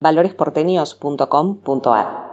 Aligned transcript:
valoresporteños.com.ar. 0.00 2.30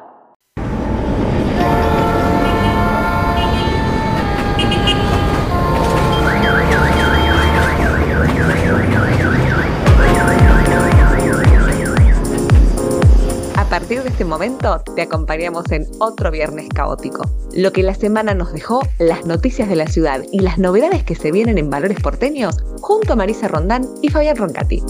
A 13.55 13.69
partir 13.69 14.01
de 14.01 14.09
este 14.09 14.23
momento 14.23 14.81
te 14.95 15.01
acompañamos 15.01 15.69
en 15.71 15.85
otro 15.99 16.31
viernes 16.31 16.69
caótico. 16.69 17.29
Lo 17.53 17.73
que 17.73 17.83
la 17.83 17.93
semana 17.93 18.33
nos 18.33 18.53
dejó, 18.53 18.79
las 18.97 19.25
noticias 19.25 19.67
de 19.67 19.75
la 19.75 19.87
ciudad 19.87 20.23
y 20.31 20.39
las 20.39 20.57
novedades 20.57 21.03
que 21.03 21.15
se 21.15 21.31
vienen 21.31 21.57
en 21.57 21.69
Valores 21.69 21.99
Porteños 21.99 22.63
junto 22.79 23.13
a 23.13 23.17
Marisa 23.17 23.49
Rondán 23.49 23.85
y 24.01 24.09
Fabián 24.09 24.37
Roncati. 24.37 24.81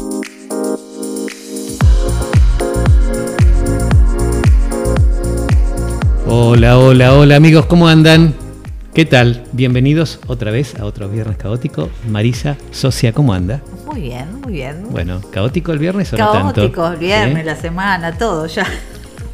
Hola, 6.30 6.78
hola, 6.78 7.14
hola 7.14 7.38
amigos, 7.38 7.68
¿cómo 7.68 7.88
andan? 7.88 8.34
¿Qué 8.94 9.06
tal? 9.06 9.46
Bienvenidos 9.54 10.20
otra 10.28 10.52
vez 10.52 10.78
a 10.78 10.84
otro 10.84 11.08
viernes 11.08 11.38
caótico. 11.38 11.90
Marisa, 12.10 12.58
socia, 12.72 13.14
¿cómo 13.14 13.34
anda? 13.34 13.62
Muy 13.86 14.02
bien, 14.02 14.42
muy 14.42 14.52
bien. 14.52 14.88
Bueno, 14.90 15.22
¿caótico 15.32 15.72
el 15.72 15.80
viernes 15.80 16.12
o 16.12 16.18
no 16.18 16.32
tanto? 16.34 16.56
Caótico 16.56 16.86
el 16.90 16.98
viernes, 16.98 17.46
la 17.46 17.56
semana, 17.56 18.18
todo 18.18 18.46
ya. 18.48 18.68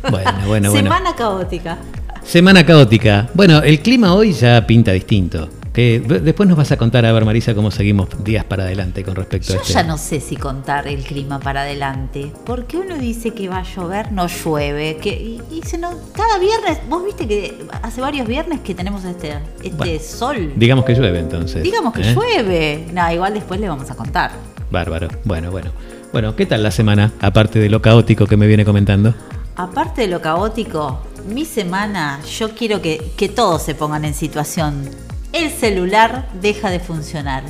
Bueno, 0.07 0.31
bueno, 0.45 0.69
bueno. 0.69 0.71
Semana 0.71 1.15
caótica. 1.15 1.77
Semana 2.23 2.63
caótica. 2.63 3.27
Bueno, 3.33 3.63
el 3.63 3.79
clima 3.79 4.13
hoy 4.13 4.31
ya 4.31 4.63
pinta 4.67 4.91
distinto. 4.91 5.49
Que 5.73 5.99
después 5.99 6.47
nos 6.47 6.55
vas 6.55 6.71
a 6.71 6.77
contar, 6.77 7.03
a 7.03 7.11
ver 7.11 7.25
Marisa, 7.25 7.55
cómo 7.55 7.71
seguimos 7.71 8.07
días 8.23 8.45
para 8.45 8.61
adelante 8.63 9.03
con 9.03 9.15
respecto 9.15 9.53
a 9.53 9.55
Yo 9.55 9.61
este. 9.63 9.73
ya 9.73 9.83
no 9.83 9.97
sé 9.97 10.19
si 10.21 10.35
contar 10.35 10.87
el 10.87 11.03
clima 11.03 11.39
para 11.39 11.61
adelante, 11.61 12.31
porque 12.45 12.77
uno 12.77 12.95
dice 12.95 13.31
que 13.31 13.49
va 13.49 13.57
a 13.57 13.63
llover, 13.63 14.11
no 14.11 14.27
llueve, 14.27 14.97
que 15.01 15.09
y, 15.09 15.41
y 15.51 15.63
se 15.63 15.79
nos- 15.79 15.95
cada 16.13 16.37
viernes, 16.37 16.77
vos 16.87 17.03
viste 17.03 17.27
que 17.27 17.65
hace 17.81 18.01
varios 18.01 18.27
viernes 18.27 18.59
que 18.59 18.75
tenemos 18.75 19.03
este, 19.03 19.33
este 19.63 19.75
Bueno, 19.75 19.99
sol. 20.03 20.53
Digamos 20.55 20.85
que 20.85 20.93
llueve 20.93 21.17
entonces. 21.17 21.63
Digamos 21.63 21.91
que 21.93 22.01
¿eh? 22.03 22.13
llueve. 22.13 22.85
No, 22.93 23.11
igual 23.11 23.33
después 23.33 23.59
le 23.59 23.67
vamos 23.67 23.89
a 23.89 23.95
contar. 23.95 24.29
Bárbaro. 24.69 25.07
Bueno, 25.23 25.49
bueno. 25.49 25.71
Bueno, 26.11 26.35
¿qué 26.35 26.45
tal 26.45 26.61
la 26.61 26.69
semana? 26.69 27.11
Aparte 27.19 27.57
de 27.57 27.69
lo 27.69 27.81
caótico 27.81 28.27
que 28.27 28.37
me 28.37 28.45
viene 28.45 28.63
comentando. 28.63 29.15
Aparte 29.55 30.01
de 30.01 30.07
lo 30.07 30.21
caótico, 30.21 30.99
mi 31.27 31.45
semana 31.45 32.19
yo 32.37 32.51
quiero 32.53 32.79
que, 32.79 33.11
que 33.17 33.27
todos 33.29 33.63
se 33.63 33.73
pongan 33.73 34.05
en 34.05 34.13
situación. 34.13 34.87
El 35.33 35.49
celular 35.49 36.27
deja 36.41 36.69
de 36.69 36.79
funcionar. 36.79 37.43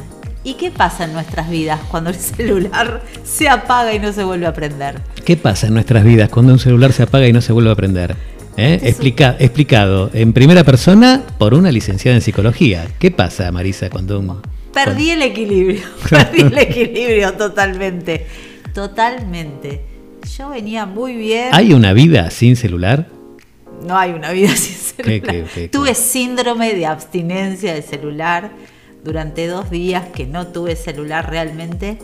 ¿Y 0.45 0.53
qué 0.53 0.72
pasa 0.72 1.03
en 1.03 1.12
nuestras 1.12 1.50
vidas 1.50 1.81
cuando 1.92 2.12
el 2.12 2.16
celular 2.16 3.02
se 3.25 3.50
apaga 3.50 3.94
y 3.94 4.00
no 4.00 4.14
se 4.14 4.23
vuelve 4.23 4.45
a 4.45 4.53
prender? 4.53 5.02
¿Qué 5.25 5.36
pasa 5.36 5.67
en 5.67 5.73
nuestras 5.73 6.06
vidas 6.06 6.30
cuando 6.30 6.53
un 6.53 6.59
celular 6.59 6.94
se 6.94 7.03
apaga 7.03 7.28
y 7.28 7.34
no 7.34 7.42
se 7.42 7.52
vuelve 7.52 7.72
a 7.72 7.75
prender? 7.75 8.16
¿Eh? 8.56 8.80
Explica- 8.84 9.36
explicado 9.38 10.12
en 10.14 10.31
primera 10.31 10.64
persona 10.64 11.23
por 11.38 11.53
una 11.53 11.72
licenciada 11.73 12.16
en 12.16 12.22
psicología. 12.22 12.88
¿Qué 13.00 13.12
pasa, 13.12 13.52
Marisa, 13.52 13.90
cuando 13.90 14.18
un... 14.20 14.42
Perdí 14.73 15.12
el 15.12 15.22
equilibrio, 15.22 15.81
perdí 16.09 16.42
el 16.42 16.58
equilibrio 16.58 17.34
totalmente, 17.34 18.28
totalmente. 18.73 19.81
Yo 20.38 20.50
venía 20.50 20.86
muy 20.86 21.18
bien. 21.18 21.50
¿Hay 21.52 21.73
una 21.73 21.92
vida 21.92 22.31
sin 22.31 22.56
celular? 22.56 23.08
No 23.86 23.97
hay 23.97 24.12
una 24.12 24.31
vida 24.31 24.56
sin 24.56 24.75
¿Qué, 24.75 24.83
celular. 24.96 25.46
tuve 25.72 25.96
síndrome 25.96 26.74
de 26.74 26.86
abstinencia 26.86 27.74
de 27.74 27.82
celular 27.82 28.52
durante 29.04 29.48
dos 29.48 29.70
días 29.70 30.06
que 30.14 30.26
no 30.26 30.48
tuve 30.48 30.76
celular 30.76 31.30
realmente. 31.30 31.98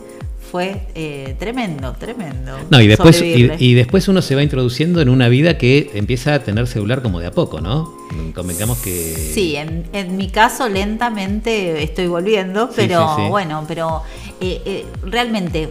Fue 0.52 0.82
eh, 0.96 1.36
tremendo, 1.38 1.94
tremendo. 1.94 2.58
No, 2.72 2.82
y 2.82 2.88
después, 2.88 3.22
y, 3.22 3.74
después 3.76 4.08
uno 4.08 4.24
se 4.24 4.34
va 4.34 4.42
introduciendo 4.42 5.00
en 5.00 5.10
una 5.10 5.30
vida 5.30 5.60
que 5.60 5.92
empieza 5.94 6.34
a 6.34 6.40
tener 6.40 6.66
celular 6.66 7.04
como 7.04 7.20
de 7.20 7.28
a 7.28 7.32
poco, 7.32 7.62
¿no? 7.62 7.94
Convengamos 8.34 8.80
que... 8.80 9.14
Sí, 9.16 9.56
en, 9.56 9.86
en 9.94 10.18
mi 10.18 10.30
caso 10.30 10.68
lentamente 10.68 11.84
estoy 11.84 12.08
volviendo, 12.08 12.66
Sí, 12.68 12.74
pero 12.78 13.16
sí, 13.16 13.22
sí. 13.22 13.30
bueno, 13.30 13.64
pero 13.68 14.02
eh, 14.42 14.62
eh, 14.66 14.86
realmente 15.04 15.70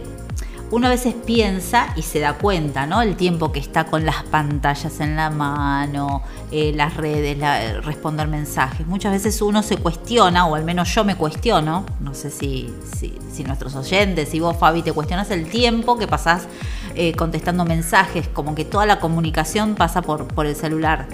uno 0.71 0.87
a 0.87 0.89
veces 0.91 1.15
piensa 1.25 1.87
y 1.95 2.03
se 2.03 2.19
da 2.19 2.33
cuenta, 2.33 2.85
¿no? 2.85 3.01
El 3.01 3.15
tiempo 3.15 3.51
que 3.51 3.59
está 3.59 3.85
con 3.85 4.05
las 4.05 4.23
pantallas 4.23 4.99
en 4.99 5.15
la 5.15 5.29
mano, 5.29 6.21
eh, 6.51 6.71
las 6.75 6.95
redes, 6.95 7.37
la- 7.37 7.63
eh, 7.63 7.81
responder 7.81 8.27
mensajes. 8.27 8.85
Muchas 8.85 9.11
veces 9.11 9.41
uno 9.41 9.63
se 9.63 9.77
cuestiona, 9.77 10.45
o 10.45 10.55
al 10.55 10.63
menos 10.63 10.93
yo 10.93 11.03
me 11.03 11.15
cuestiono, 11.15 11.85
no 11.99 12.13
sé 12.13 12.29
si, 12.29 12.69
si, 12.97 13.17
si 13.31 13.43
nuestros 13.43 13.75
oyentes, 13.75 14.29
si 14.29 14.39
vos 14.39 14.55
Fabi 14.57 14.83
te 14.83 14.93
cuestionas 14.93 15.31
el 15.31 15.49
tiempo 15.49 15.97
que 15.97 16.07
pasás 16.07 16.47
eh, 16.95 17.13
contestando 17.13 17.65
mensajes, 17.65 18.27
como 18.27 18.53
que 18.55 18.65
toda 18.65 18.85
la 18.85 18.99
comunicación 18.99 19.75
pasa 19.75 20.01
por, 20.01 20.27
por 20.27 20.45
el 20.45 20.55
celular. 20.55 21.07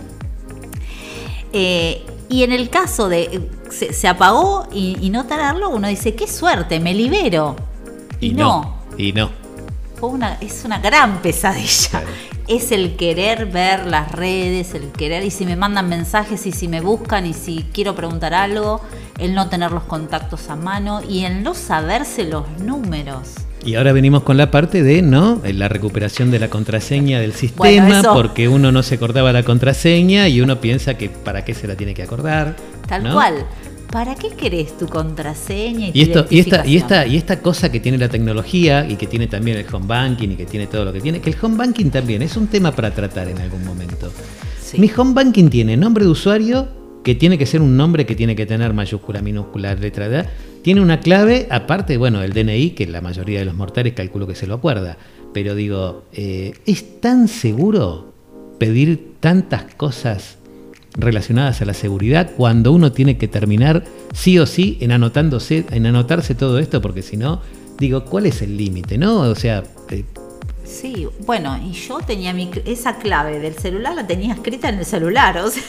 Eh, 1.54 2.06
y 2.28 2.44
en 2.44 2.52
el 2.52 2.70
caso 2.70 3.08
de 3.08 3.50
se, 3.70 3.94
se 3.94 4.08
apagó 4.08 4.68
y, 4.74 4.98
y 5.02 5.10
no 5.10 5.26
tenerlo, 5.26 5.70
uno 5.70 5.88
dice, 5.88 6.16
qué 6.16 6.28
suerte, 6.28 6.80
me 6.80 6.94
libero. 6.94 7.56
Y 8.20 8.32
no. 8.34 8.76
Y 8.98 9.14
no. 9.14 9.45
Fue 9.96 10.10
una, 10.10 10.38
es 10.42 10.64
una 10.66 10.80
gran 10.80 11.22
pesadilla. 11.22 11.90
Claro. 11.90 12.08
Es 12.48 12.72
el 12.72 12.96
querer 12.96 13.48
ver 13.48 13.88
las 13.88 14.12
redes, 14.12 14.76
el 14.76 14.92
querer, 14.92 15.24
y 15.24 15.32
si 15.32 15.46
me 15.46 15.56
mandan 15.56 15.90
mensajes, 15.90 16.46
y 16.46 16.52
si 16.52 16.68
me 16.68 16.80
buscan, 16.82 17.26
y 17.26 17.34
si 17.34 17.66
quiero 17.74 17.96
preguntar 17.96 18.34
algo, 18.36 18.82
el 19.18 19.34
no 19.34 19.50
tener 19.50 19.72
los 19.72 19.84
contactos 19.84 20.50
a 20.50 20.56
mano 20.56 21.02
y 21.02 21.24
el 21.26 21.42
no 21.42 21.56
saberse 21.56 22.26
los 22.26 22.46
números. 22.60 23.30
Y 23.64 23.74
ahora 23.76 23.94
venimos 23.94 24.22
con 24.22 24.38
la 24.38 24.52
parte 24.52 24.84
de, 24.84 25.02
¿no? 25.02 25.42
La 25.44 25.68
recuperación 25.70 26.30
de 26.30 26.38
la 26.38 26.50
contraseña 26.50 27.20
del 27.20 27.34
sistema, 27.34 27.58
Bueno, 27.58 27.98
eso- 28.00 28.14
porque 28.14 28.48
uno 28.48 28.72
no 28.72 28.84
se 28.84 28.96
acordaba 28.96 29.34
la 29.34 29.42
contraseña 29.42 30.28
y 30.28 30.40
uno 30.42 30.62
piensa 30.62 30.96
que 31.00 31.10
para 31.10 31.44
qué 31.44 31.56
se 31.56 31.68
la 31.68 31.76
tiene 31.76 31.96
que 31.96 32.04
acordar. 32.04 32.56
Tal 32.88 33.04
¿no? 33.06 33.14
cual. 33.14 33.44
¿Para 33.92 34.16
qué 34.16 34.30
querés 34.30 34.78
tu 34.78 34.88
contraseña 34.88 35.90
y, 35.94 36.02
esto, 36.02 36.26
y 36.30 36.40
esta, 36.40 36.66
y 36.66 36.78
esta, 36.78 37.08
y 37.08 37.16
esta 37.16 37.42
cosa 37.42 37.72
que 37.72 37.80
tiene 37.80 37.98
la 37.98 38.10
tecnología 38.10 38.86
y 38.88 38.96
que 38.96 39.08
tiene 39.08 39.28
también 39.28 39.58
el 39.58 39.66
home 39.74 39.88
banking 39.88 40.30
y 40.30 40.36
que 40.36 40.46
tiene 40.46 40.68
todo 40.68 40.86
lo 40.86 40.94
que 40.94 41.02
tiene, 41.02 41.22
que 41.22 41.30
el 41.30 41.36
home 41.42 41.58
banking 41.58 41.90
también 41.90 42.22
es 42.22 42.36
un 42.36 42.48
tema 42.48 42.72
para 42.72 42.92
tratar 42.92 43.30
en 43.30 43.40
algún 43.40 43.64
momento. 43.64 44.12
Sí. 44.62 44.80
Mi 44.80 44.92
home 44.96 45.14
banking 45.14 45.50
tiene 45.50 45.78
nombre 45.78 46.04
de 46.04 46.12
usuario, 46.12 46.68
que 47.06 47.14
tiene 47.14 47.38
que 47.38 47.46
ser 47.46 47.62
un 47.62 47.78
nombre 47.78 48.06
que 48.08 48.16
tiene 48.16 48.36
que 48.36 48.48
tener 48.48 48.74
mayúscula, 48.74 49.22
minúscula, 49.22 49.76
letra 49.76 50.10
D. 50.10 50.26
Tiene 50.64 50.82
una 50.82 51.00
clave, 51.00 51.48
aparte, 51.52 51.98
bueno, 51.98 52.24
el 52.24 52.34
DNI, 52.34 52.72
que 52.72 52.88
la 52.88 53.00
mayoría 53.00 53.38
de 53.38 53.46
los 53.46 53.54
mortales 53.54 53.94
calculo 53.94 54.26
que 54.26 54.34
se 54.34 54.48
lo 54.48 54.56
acuerda. 54.56 54.98
Pero 55.32 55.54
digo, 55.54 56.06
eh, 56.14 56.54
¿es 56.66 57.00
tan 57.02 57.28
seguro 57.28 58.12
pedir 58.58 59.14
tantas 59.20 59.76
cosas 59.76 60.40
relacionadas 60.98 61.62
a 61.62 61.66
la 61.66 61.74
seguridad 61.74 62.32
cuando 62.38 62.72
uno 62.72 62.92
tiene 62.92 63.18
que 63.18 63.28
terminar 63.28 63.84
sí 64.14 64.40
o 64.40 64.46
sí 64.46 64.78
en 64.82 64.92
anotándose, 64.92 65.66
en 65.72 65.86
anotarse 65.86 66.36
todo 66.36 66.60
esto? 66.60 66.82
Porque 66.82 67.02
si 67.02 67.18
no, 67.18 67.42
digo, 67.78 68.06
¿cuál 68.06 68.26
es 68.26 68.42
el 68.42 68.58
límite? 68.58 68.98
¿No? 68.98 69.20
O 69.22 69.36
sea, 69.36 69.64
eh, 69.90 70.04
Sí, 70.64 71.08
bueno, 71.28 71.56
y 71.64 71.74
yo 71.74 72.00
tenía 72.00 72.34
mi, 72.34 72.50
esa 72.66 72.96
clave 72.98 73.40
del 73.40 73.54
celular, 73.54 73.94
la 73.94 74.08
tenía 74.08 74.34
escrita 74.34 74.68
en 74.68 74.80
el 74.80 74.86
celular, 74.86 75.38
o 75.46 75.50
sea, 75.52 75.62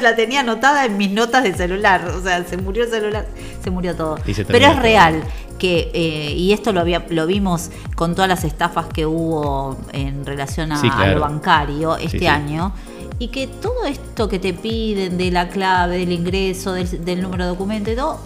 la 0.00 0.16
tenía 0.16 0.40
anotada 0.40 0.86
en 0.86 0.96
mis 0.96 1.10
notas 1.10 1.42
de 1.42 1.52
celular, 1.52 2.06
o 2.16 2.22
sea, 2.22 2.42
se 2.44 2.56
murió 2.56 2.84
el 2.84 2.90
celular, 2.90 3.26
se 3.62 3.70
murió 3.70 3.94
todo. 3.94 4.16
Se 4.32 4.46
Pero 4.46 4.64
es 4.66 4.72
todo. 4.72 4.80
real 4.82 5.22
que, 5.58 5.90
eh, 5.92 6.32
y 6.34 6.52
esto 6.52 6.72
lo, 6.72 6.80
había, 6.80 7.04
lo 7.10 7.26
vimos 7.26 7.70
con 7.96 8.14
todas 8.14 8.28
las 8.30 8.44
estafas 8.44 8.86
que 8.86 9.04
hubo 9.04 9.76
en 9.92 10.24
relación 10.24 10.72
a, 10.72 10.80
Sí, 10.80 10.88
claro. 10.88 11.02
a 11.12 11.14
lo 11.16 11.20
bancario 11.20 11.96
este 11.98 12.08
Sí, 12.12 12.18
sí. 12.20 12.26
año, 12.26 12.72
y 13.20 13.28
que 13.28 13.46
todo 13.46 13.84
esto 13.84 14.28
que 14.28 14.38
te 14.40 14.52
piden 14.52 15.16
de 15.16 15.30
la 15.30 15.48
clave, 15.48 15.98
del 15.98 16.10
ingreso, 16.10 16.72
del, 16.72 17.04
del 17.04 17.22
número 17.22 17.44
de 17.44 17.50
documento 17.50 17.90
y 17.92 17.94
todo, 17.94 18.18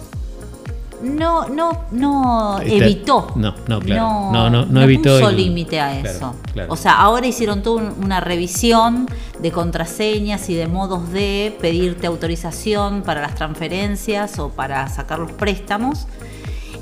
no, 1.03 1.47
no, 1.49 1.81
no 1.91 2.59
Está- 2.61 2.85
evitó. 2.85 3.27
no, 3.35 3.53
no, 3.67 3.79
claro. 3.81 4.31
No, 4.31 4.49
no, 4.49 4.65
no 4.65 4.81
evitó 4.81 5.19
puso 5.19 5.29
límite 5.31 5.79
a 5.79 5.99
eso. 5.99 6.33
claro. 6.53 6.71
O 6.71 6.77
sea, 6.77 6.93
ahora 6.99 7.27
hicieron 7.27 7.61
toda 7.61 7.83
un- 7.83 8.03
una 8.05 8.21
revisión 8.21 9.05
de 9.39 9.51
contraseñas 9.51 10.49
y 10.49 10.55
de 10.55 10.67
modos 10.67 11.11
de 11.11 11.55
pedirte 11.59 12.07
autorización 12.07 13.01
para 13.03 13.21
las 13.21 13.35
transferencias 13.35 14.39
o 14.39 14.49
para 14.49 14.87
sacar 14.87 15.19
los 15.19 15.33
préstamos. 15.33 16.07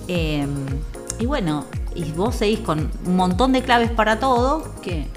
Eh, 0.08 0.46
y 1.20 1.26
bueno, 1.26 1.66
y 1.96 2.12
vos 2.12 2.36
seguís 2.36 2.60
con 2.60 2.92
un 3.06 3.16
montón 3.16 3.52
de 3.52 3.64
claves 3.64 3.90
para 3.92 4.20
todo 4.20 4.64
que 4.84 5.08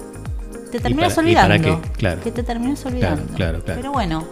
te 0.71 0.79
terminas 0.79 1.13
para- 1.13 1.29
y 1.29 1.33
para 1.35 1.55
olvidando. 1.55 1.81
qué? 1.81 1.89
Claro. 1.97 2.21
Que 2.21 2.31
te 2.31 2.43
terminas 2.43 2.85
olvidando. 2.85 3.23
claro, 3.35 3.61
claro. 3.63 3.79
Pero 3.81 3.91
bueno, 3.91 4.23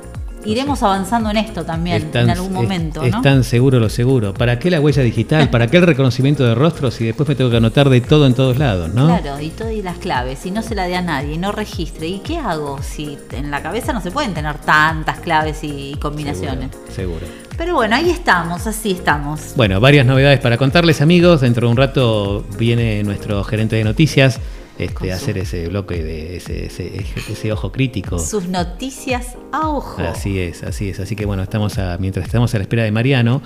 iremos 0.45 0.83
avanzando 0.83 1.31
en 1.31 1.37
esto 1.37 1.63
también 1.65 2.11
en 2.13 2.29
algún 2.29 2.53
momento, 2.53 3.01
es, 3.03 3.11
¿no? 3.11 3.21
tan 3.21 3.43
seguro 3.43 3.79
lo 3.79 3.89
seguro. 3.89 4.33
¿Para 4.33 4.59
qué 4.59 4.69
la 4.69 4.79
huella 4.79 5.01
digital? 5.01 5.49
¿Para 5.49 5.65
qué 5.67 5.77
el 5.77 5.87
reconocimiento 5.87 6.43
de 6.45 6.53
rostros 6.53 7.01
y 7.01 7.05
después 7.05 7.27
me 7.27 7.33
tengo 7.35 7.49
que 7.49 7.57
anotar 7.57 7.89
de 7.89 7.99
todo 8.01 8.27
en 8.27 8.35
todos 8.35 8.57
lados, 8.59 8.93
no? 8.93 9.07
Claro, 9.07 9.41
y 9.41 9.49
todo 9.49 9.71
y 9.71 9.81
las 9.81 9.97
claves, 9.97 10.45
y 10.45 10.51
no 10.51 10.61
se 10.61 10.75
la 10.75 10.83
dé 10.85 10.95
a 10.95 11.01
nadie, 11.01 11.33
y 11.33 11.37
no 11.39 11.51
registre. 11.51 12.07
¿Y 12.07 12.19
qué 12.19 12.37
hago? 12.37 12.79
Si 12.83 13.17
en 13.31 13.49
la 13.49 13.63
cabeza 13.63 13.91
no 13.91 14.01
se 14.01 14.11
pueden 14.11 14.33
tener 14.35 14.57
tantas 14.59 15.19
claves 15.19 15.59
y 15.63 15.95
combinaciones. 15.99 16.69
Seguro, 16.95 17.21
seguro. 17.21 17.45
Pero 17.57 17.73
bueno, 17.75 17.95
ahí 17.95 18.09
estamos, 18.09 18.67
así 18.67 18.91
estamos. 18.91 19.53
Bueno, 19.55 19.79
varias 19.79 20.05
novedades 20.05 20.39
para 20.41 20.57
contarles, 20.57 21.01
amigos. 21.01 21.39
Dentro 21.41 21.67
de 21.67 21.71
un 21.71 21.77
rato 21.77 22.45
viene 22.59 23.01
nuestro 23.03 23.43
gerente 23.45 23.77
de 23.77 23.83
noticias, 23.85 24.39
este, 24.77 25.13
hacer 25.13 25.37
ese 25.37 25.67
bloque 25.69 26.03
de 26.03 26.37
ese, 26.37 26.65
ese, 26.65 27.51
ojo 27.51 27.71
crítico. 27.71 28.19
Sus 28.19 28.47
noticias 28.47 29.35
a 29.51 29.69
ojo. 29.69 30.01
Así 30.01 30.39
es, 30.39 30.63
así 30.63 30.89
es. 30.89 30.99
Así 30.99 31.15
que 31.15 31.25
bueno, 31.25 31.43
estamos 31.43 31.77
a, 31.77 31.97
mientras 31.97 32.25
estamos 32.25 32.53
a 32.53 32.57
la 32.57 32.63
espera 32.63 32.83
de 32.83 32.91
Mariano. 32.91 33.41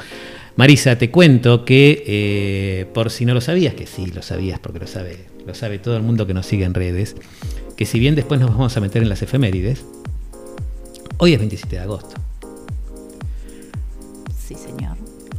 Marisa, 0.56 0.98
te 0.98 1.10
cuento 1.10 1.64
que 1.64 2.04
eh, 2.06 2.86
por 2.94 3.12
si 3.12 3.26
no 3.26 3.34
lo 3.34 3.42
sabías, 3.42 3.76
que 3.76 3.86
sí 3.88 4.08
lo 4.08 4.22
sabías 4.22 4.60
porque 4.60 4.80
lo 4.80 4.88
sabe, 4.88 5.26
lo 5.46 5.54
sabe 5.54 5.80
todo 5.80 5.96
el 5.96 6.04
mundo 6.04 6.28
que 6.28 6.34
nos 6.34 6.46
sigue 6.46 6.66
en 6.66 6.74
redes, 6.74 7.16
que 7.78 7.86
si 7.86 8.00
bien 8.00 8.16
después 8.16 8.42
nos 8.42 8.50
vamos 8.50 8.76
a 8.76 8.82
meter 8.82 9.02
en 9.02 9.10
las 9.10 9.22
efemérides, 9.22 9.86
hoy 11.18 11.34
es 11.34 11.40
27 11.40 11.76
de 11.76 11.82
agosto. 11.82 12.16
Sí, 14.38 14.56
señor. 14.56 14.89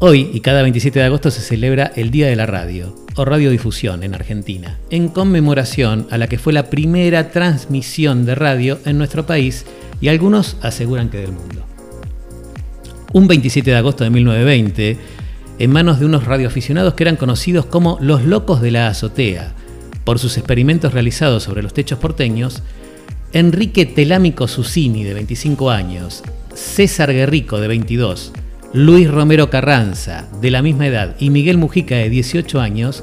Hoy 0.03 0.31
y 0.33 0.41
cada 0.41 0.63
27 0.63 0.99
de 0.99 1.05
agosto 1.05 1.31
se 1.31 1.43
celebra 1.43 1.93
el 1.95 2.11
Día 2.11 2.27
de 2.27 2.35
la 2.35 2.47
Radio 2.47 2.97
o 3.17 3.27
Radiodifusión 3.27 4.03
en 4.03 4.15
Argentina, 4.15 4.79
en 4.89 5.09
conmemoración 5.09 6.07
a 6.11 6.17
la 6.17 6.27
que 6.27 6.39
fue 6.39 6.55
la 6.55 6.71
primera 6.71 7.31
transmisión 7.31 8.25
de 8.25 8.35
radio 8.35 8.79
en 8.87 8.97
nuestro 8.97 9.27
país 9.27 9.67
y 10.01 10.09
algunos 10.09 10.57
aseguran 10.63 11.11
que 11.11 11.19
del 11.19 11.33
mundo. 11.33 11.67
Un 13.13 13.29
27 13.29 13.73
de 13.73 13.77
agosto 13.77 14.03
de 14.03 14.09
1920, 14.09 14.97
en 15.59 15.71
manos 15.71 16.01
de 16.01 16.07
unos 16.07 16.25
radioaficionados 16.25 16.95
que 16.95 17.03
eran 17.03 17.17
conocidos 17.17 17.67
como 17.67 17.99
los 18.01 18.25
locos 18.25 18.63
de 18.63 18.71
la 18.71 18.89
azotea, 18.89 19.53
por 20.05 20.19
sus 20.19 20.39
experimentos 20.39 20.95
realizados 20.95 21.43
sobre 21.43 21.63
los 21.63 21.75
techos 21.75 21.99
porteños, 21.99 22.63
Enrique 23.35 23.85
Telámico 23.85 24.49
Susini, 24.49 25.05
de 25.05 25.13
25 25.13 25.69
años, 25.69 26.23
César 26.55 27.13
Guerrico, 27.13 27.61
de 27.61 27.69
22, 27.69 28.33
Luis 28.73 29.11
Romero 29.11 29.51
Carranza, 29.51 30.29
de 30.41 30.53
la 30.53 30.63
misma 30.63 30.87
edad, 30.87 31.17
y 31.19 31.31
Miguel 31.31 31.59
Mujica, 31.59 31.97
de 31.97 32.09
18 32.09 32.61
años, 32.61 33.03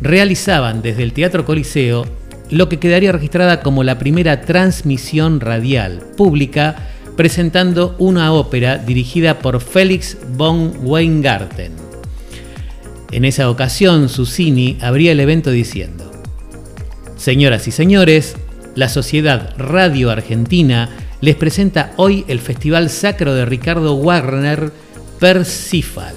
realizaban 0.00 0.80
desde 0.80 1.02
el 1.02 1.12
Teatro 1.12 1.44
Coliseo 1.44 2.06
lo 2.50 2.68
que 2.68 2.78
quedaría 2.78 3.10
registrada 3.10 3.62
como 3.62 3.82
la 3.82 3.98
primera 3.98 4.42
transmisión 4.42 5.40
radial 5.40 6.04
pública 6.16 6.76
presentando 7.16 7.96
una 7.98 8.32
ópera 8.32 8.78
dirigida 8.78 9.40
por 9.40 9.60
Félix 9.60 10.16
von 10.36 10.72
Weingarten. 10.82 11.72
En 13.10 13.24
esa 13.24 13.50
ocasión, 13.50 14.08
Susini 14.08 14.78
abría 14.80 15.12
el 15.12 15.20
evento 15.20 15.50
diciendo, 15.50 16.12
Señoras 17.16 17.66
y 17.66 17.72
señores, 17.72 18.36
la 18.76 18.88
Sociedad 18.88 19.54
Radio 19.58 20.10
Argentina 20.10 20.88
les 21.20 21.36
presenta 21.36 21.92
hoy 21.96 22.24
el 22.28 22.40
Festival 22.40 22.88
Sacro 22.88 23.34
de 23.34 23.44
Ricardo 23.44 23.96
Wagner 23.98 24.72
Persifal. 25.22 26.16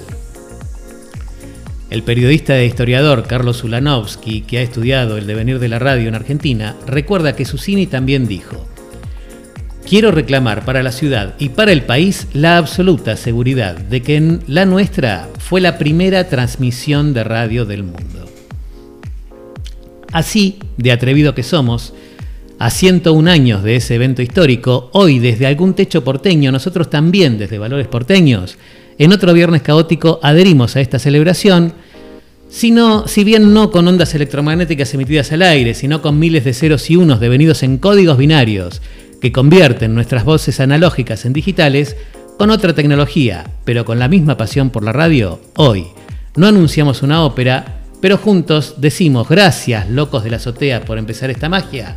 El 1.90 2.02
periodista 2.02 2.58
e 2.58 2.66
historiador 2.66 3.28
Carlos 3.28 3.62
Ulanovsky, 3.62 4.40
que 4.40 4.58
ha 4.58 4.62
estudiado 4.62 5.16
el 5.16 5.28
devenir 5.28 5.60
de 5.60 5.68
la 5.68 5.78
radio 5.78 6.08
en 6.08 6.16
Argentina, 6.16 6.74
recuerda 6.88 7.36
que 7.36 7.44
Susini 7.44 7.86
también 7.86 8.26
dijo, 8.26 8.66
Quiero 9.88 10.10
reclamar 10.10 10.64
para 10.64 10.82
la 10.82 10.90
ciudad 10.90 11.36
y 11.38 11.50
para 11.50 11.70
el 11.70 11.82
país 11.82 12.26
la 12.32 12.58
absoluta 12.58 13.16
seguridad 13.16 13.76
de 13.78 14.02
que 14.02 14.16
en 14.16 14.42
la 14.48 14.66
nuestra 14.66 15.28
fue 15.38 15.60
la 15.60 15.78
primera 15.78 16.28
transmisión 16.28 17.14
de 17.14 17.22
radio 17.22 17.64
del 17.64 17.84
mundo. 17.84 18.28
Así, 20.10 20.58
de 20.78 20.90
atrevido 20.90 21.32
que 21.32 21.44
somos, 21.44 21.94
a 22.58 22.70
101 22.70 23.30
años 23.30 23.62
de 23.62 23.76
ese 23.76 23.94
evento 23.94 24.20
histórico, 24.20 24.90
hoy 24.94 25.20
desde 25.20 25.46
algún 25.46 25.74
techo 25.74 26.02
porteño, 26.02 26.50
nosotros 26.50 26.90
también 26.90 27.38
desde 27.38 27.58
Valores 27.58 27.86
Porteños, 27.86 28.58
en 28.98 29.12
otro 29.12 29.32
viernes 29.32 29.62
caótico 29.62 30.20
adherimos 30.22 30.76
a 30.76 30.80
esta 30.80 30.98
celebración, 30.98 31.72
sino, 32.48 33.06
si 33.08 33.24
bien 33.24 33.52
no 33.52 33.70
con 33.70 33.86
ondas 33.86 34.14
electromagnéticas 34.14 34.94
emitidas 34.94 35.32
al 35.32 35.42
aire, 35.42 35.74
sino 35.74 36.00
con 36.00 36.18
miles 36.18 36.44
de 36.44 36.54
ceros 36.54 36.88
y 36.90 36.96
unos 36.96 37.20
devenidos 37.20 37.62
en 37.62 37.78
códigos 37.78 38.16
binarios 38.16 38.80
que 39.20 39.32
convierten 39.32 39.94
nuestras 39.94 40.24
voces 40.24 40.60
analógicas 40.60 41.24
en 41.24 41.32
digitales, 41.32 41.96
con 42.38 42.50
otra 42.50 42.74
tecnología, 42.74 43.50
pero 43.64 43.84
con 43.84 43.98
la 43.98 44.08
misma 44.08 44.36
pasión 44.36 44.70
por 44.70 44.84
la 44.84 44.92
radio, 44.92 45.40
hoy 45.56 45.86
no 46.36 46.46
anunciamos 46.46 47.02
una 47.02 47.24
ópera, 47.24 47.80
pero 48.00 48.18
juntos 48.18 48.74
decimos 48.76 49.28
gracias, 49.28 49.88
locos 49.88 50.22
de 50.22 50.30
la 50.30 50.36
azotea, 50.36 50.84
por 50.84 50.98
empezar 50.98 51.30
esta 51.30 51.48
magia. 51.48 51.96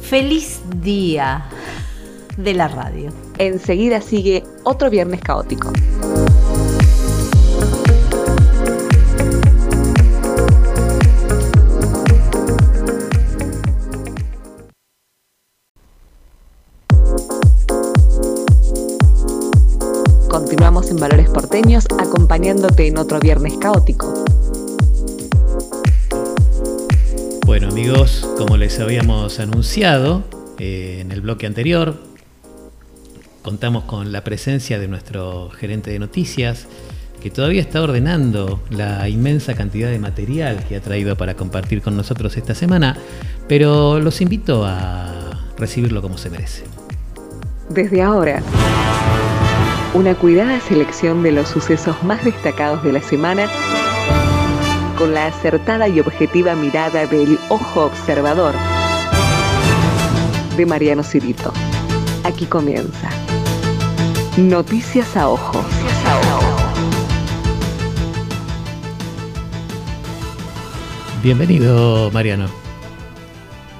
Feliz 0.00 0.60
día 0.80 1.44
de 2.36 2.54
la 2.54 2.68
radio. 2.68 3.29
Enseguida 3.40 4.02
sigue 4.02 4.44
otro 4.64 4.90
viernes 4.90 5.22
caótico. 5.22 5.72
Continuamos 20.28 20.90
en 20.90 20.98
Valores 20.98 21.30
Porteños 21.30 21.86
acompañándote 21.98 22.88
en 22.88 22.98
otro 22.98 23.20
viernes 23.20 23.54
caótico. 23.56 24.22
Bueno 27.46 27.68
amigos, 27.68 28.28
como 28.36 28.58
les 28.58 28.78
habíamos 28.80 29.40
anunciado 29.40 30.24
eh, 30.58 30.98
en 31.00 31.10
el 31.10 31.22
bloque 31.22 31.46
anterior, 31.46 32.09
contamos 33.50 33.82
con 33.82 34.12
la 34.12 34.22
presencia 34.22 34.78
de 34.78 34.86
nuestro 34.86 35.50
gerente 35.50 35.90
de 35.90 35.98
noticias, 35.98 36.68
que 37.20 37.30
todavía 37.30 37.60
está 37.60 37.82
ordenando 37.82 38.62
la 38.70 39.08
inmensa 39.08 39.54
cantidad 39.54 39.90
de 39.90 39.98
material 39.98 40.64
que 40.68 40.76
ha 40.76 40.80
traído 40.80 41.16
para 41.16 41.34
compartir 41.34 41.82
con 41.82 41.96
nosotros 41.96 42.36
esta 42.36 42.54
semana, 42.54 42.96
pero 43.48 43.98
los 43.98 44.20
invito 44.20 44.64
a 44.64 45.36
recibirlo 45.58 46.00
como 46.00 46.16
se 46.16 46.30
merece. 46.30 46.62
Desde 47.70 48.02
ahora, 48.02 48.40
una 49.94 50.14
cuidada 50.14 50.60
selección 50.60 51.24
de 51.24 51.32
los 51.32 51.48
sucesos 51.48 52.00
más 52.04 52.24
destacados 52.24 52.84
de 52.84 52.92
la 52.92 53.02
semana 53.02 53.48
con 54.96 55.12
la 55.12 55.26
acertada 55.26 55.88
y 55.88 55.98
objetiva 55.98 56.54
mirada 56.54 57.04
del 57.08 57.36
ojo 57.48 57.86
observador 57.86 58.54
de 60.56 60.66
Mariano 60.66 61.02
Cirito. 61.02 61.52
Aquí 62.22 62.46
comienza. 62.46 63.10
Noticias 64.40 65.18
a 65.18 65.28
ojo. 65.28 65.62
Bienvenido, 71.22 72.10
Mariano. 72.10 72.46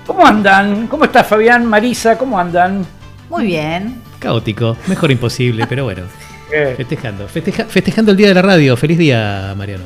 ¿Cómo 0.06 0.26
andan? 0.26 0.86
¿Cómo 0.88 1.06
está 1.06 1.24
Fabián, 1.24 1.64
Marisa? 1.64 2.18
¿Cómo 2.18 2.38
andan? 2.38 2.84
Muy 3.30 3.46
bien. 3.46 4.02
Caótico, 4.18 4.76
mejor 4.86 5.10
imposible, 5.10 5.66
pero 5.66 5.84
bueno. 5.84 6.02
Festejando, 6.76 7.26
festejando 7.26 8.10
el 8.10 8.18
Día 8.18 8.28
de 8.28 8.34
la 8.34 8.42
Radio. 8.42 8.76
Feliz 8.76 8.98
día, 8.98 9.54
Mariano. 9.56 9.84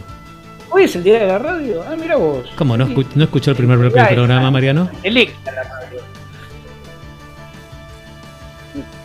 Hoy 0.71 0.85
es 0.85 0.97
el 0.97 1.05
día 1.05 1.21
de 1.21 1.27
la 1.29 1.39
radio. 1.39 1.85
Ah, 1.89 1.95
mira 1.97 2.17
vos. 2.17 2.51
¿Cómo? 2.57 2.77
¿No, 2.77 2.87
escuchó 3.23 3.53
el 3.53 3.57
primer 3.57 3.79
bloque 3.79 4.01
del 4.01 4.15
programa, 4.15 4.51
Mariano? 4.51 4.91
Electa 5.05 5.53
la 5.53 5.63
radio. 5.63 5.84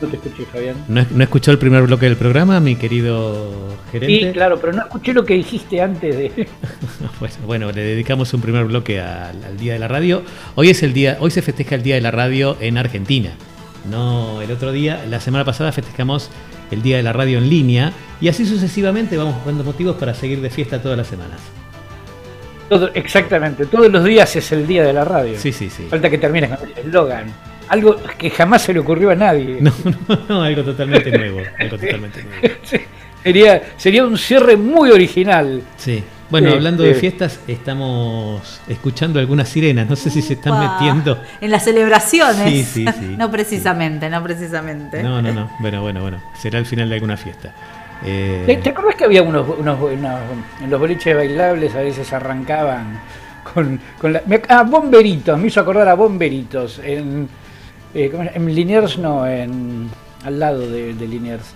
No 0.01 0.07
te 0.07 0.15
escuché, 0.15 0.45
Fabián. 0.45 0.77
¿No, 0.87 1.23
escuchó 1.23 1.51
el 1.51 1.57
primer 1.57 1.83
bloque 1.83 2.05
del 2.05 2.15
programa, 2.15 2.59
mi 2.59 2.75
querido 2.75 3.77
gerente? 3.91 4.27
Sí, 4.27 4.33
claro, 4.33 4.59
pero 4.59 4.73
no 4.73 4.83
escuché 4.83 5.13
lo 5.13 5.25
que 5.25 5.33
dijiste 5.33 5.81
antes 5.81 6.17
de. 6.17 6.47
bueno, 7.45 7.71
le 7.71 7.81
dedicamos 7.81 8.33
un 8.33 8.41
primer 8.41 8.65
bloque 8.65 9.01
al, 9.01 9.43
al, 9.43 9.57
Día 9.57 9.73
de 9.73 9.79
la 9.79 9.87
Radio. 9.87 10.23
Hoy 10.55 10.69
es 10.69 10.83
el 10.83 10.93
día, 10.93 11.17
hoy 11.19 11.31
se 11.31 11.41
festeja 11.41 11.75
el 11.75 11.83
Día 11.83 11.95
de 11.95 12.01
la 12.01 12.11
Radio 12.11 12.55
en 12.59 12.77
Argentina. 12.77 13.31
No, 13.89 14.41
el 14.41 14.51
otro 14.51 14.71
día, 14.71 15.03
la 15.09 15.19
semana 15.19 15.43
pasada 15.43 15.71
festejamos 15.71 16.29
el 16.71 16.81
Día 16.81 16.97
de 16.97 17.03
la 17.03 17.13
Radio 17.13 17.37
en 17.37 17.49
línea 17.49 17.93
y 18.21 18.27
así 18.29 18.45
sucesivamente 18.45 19.17
vamos 19.17 19.35
buscando 19.35 19.63
motivos 19.63 19.97
para 19.97 20.13
seguir 20.13 20.41
de 20.41 20.49
fiesta 20.49 20.81
todas 20.81 20.97
las 20.97 21.07
semanas 21.07 21.39
exactamente, 22.93 23.65
todos 23.65 23.91
los 23.91 24.03
días 24.03 24.35
es 24.35 24.51
el 24.51 24.67
día 24.67 24.83
de 24.83 24.93
la 24.93 25.03
radio. 25.03 25.37
Sí, 25.39 25.51
sí, 25.51 25.69
sí. 25.69 25.87
Falta 25.89 26.09
que 26.09 26.17
termines 26.17 26.57
con 26.57 26.69
el 26.69 26.77
eslogan. 26.77 27.33
Algo 27.69 27.97
que 28.17 28.29
jamás 28.29 28.63
se 28.63 28.73
le 28.73 28.79
ocurrió 28.79 29.11
a 29.11 29.15
nadie. 29.15 29.57
No, 29.61 29.71
no, 30.07 30.19
no, 30.27 30.43
algo 30.43 30.63
totalmente 30.63 31.11
nuevo. 31.15 31.41
Algo 31.57 31.77
totalmente 31.79 32.23
nuevo. 32.23 32.55
sería, 33.23 33.61
sería 33.77 34.05
un 34.05 34.17
cierre 34.17 34.57
muy 34.57 34.91
original. 34.91 35.61
Sí. 35.77 36.03
Bueno, 36.29 36.51
hablando 36.51 36.83
de 36.83 36.93
fiestas, 36.93 37.39
estamos 37.47 38.61
escuchando 38.67 39.19
algunas 39.19 39.49
sirenas. 39.49 39.89
No 39.89 39.95
sé 39.95 40.11
si 40.11 40.21
se 40.21 40.33
están 40.33 40.59
metiendo. 40.59 41.19
En 41.41 41.49
las 41.49 41.63
celebraciones. 41.63 42.49
Sí, 42.49 42.63
sí, 42.63 42.85
sí. 42.99 43.15
no 43.17 43.31
precisamente, 43.31 44.09
no 44.09 44.21
precisamente. 44.21 45.01
No, 45.01 45.21
no, 45.21 45.33
no. 45.33 45.49
Bueno, 45.59 45.81
bueno, 45.81 46.01
bueno. 46.01 46.21
Será 46.39 46.59
el 46.59 46.65
final 46.65 46.89
de 46.89 46.95
alguna 46.95 47.17
fiesta. 47.17 47.53
Eh... 48.05 48.59
¿Te, 48.63 48.69
acuerdas 48.69 48.95
que 48.95 49.05
había 49.05 49.23
unos, 49.23 49.47
unos, 49.57 49.91
en 49.91 50.69
los 50.69 50.79
boliches 50.79 51.15
bailables 51.15 51.75
a 51.75 51.81
veces 51.81 52.13
arrancaban 52.13 52.99
con, 53.53 53.79
con 53.99 54.13
la, 54.13 54.21
ah, 54.49 54.63
bomberitos, 54.63 55.37
me 55.37 55.47
hizo 55.47 55.59
acordar 55.59 55.89
a 55.89 55.95
bomberitos 55.95 56.79
en, 56.83 57.27
eh, 57.93 58.31
en 58.33 58.53
Liniers 58.55 58.97
no, 58.97 59.25
en 59.27 59.89
al 60.23 60.39
lado 60.39 60.59
de, 60.69 60.93
de, 60.93 61.07
Liniers. 61.07 61.53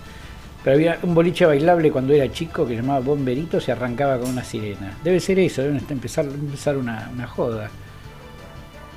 Pero 0.62 0.76
había 0.76 0.98
un 1.02 1.14
boliche 1.14 1.44
bailable 1.44 1.90
cuando 1.90 2.12
era 2.14 2.30
chico 2.32 2.66
que 2.66 2.74
se 2.74 2.80
llamaba 2.80 3.00
Bomberitos 3.00 3.68
y 3.68 3.70
arrancaba 3.70 4.18
con 4.18 4.30
una 4.30 4.42
sirena. 4.44 4.96
Debe 5.04 5.20
ser 5.20 5.38
eso, 5.38 5.62
debe 5.62 5.78
empezar, 5.90 6.24
empezar 6.24 6.76
una, 6.76 7.10
una 7.12 7.26
joda. 7.26 7.68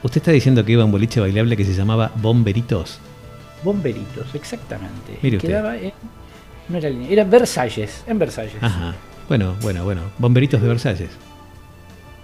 Usted 0.03 0.21
está 0.21 0.31
diciendo 0.31 0.63
que 0.63 0.71
iba 0.71 0.83
a 0.83 0.85
un 0.85 0.91
boliche 0.91 1.19
bailable 1.19 1.57
que 1.57 1.65
se 1.65 1.73
llamaba 1.73 2.11
Bomberitos. 2.15 2.99
Bomberitos, 3.63 4.33
exactamente. 4.33 5.17
Mire 5.21 5.37
usted. 5.37 5.49
Quedaba 5.49 5.75
en- 5.75 5.91
no 6.69 6.77
era, 6.77 6.89
era 6.89 7.23
Versalles, 7.23 8.03
en 8.07 8.19
Versalles. 8.19 8.55
Ajá. 8.61 8.93
Bueno, 9.27 9.55
bueno, 9.61 9.83
bueno. 9.83 10.01
Bomberitos 10.17 10.61
de 10.61 10.67
Versalles. 10.67 11.09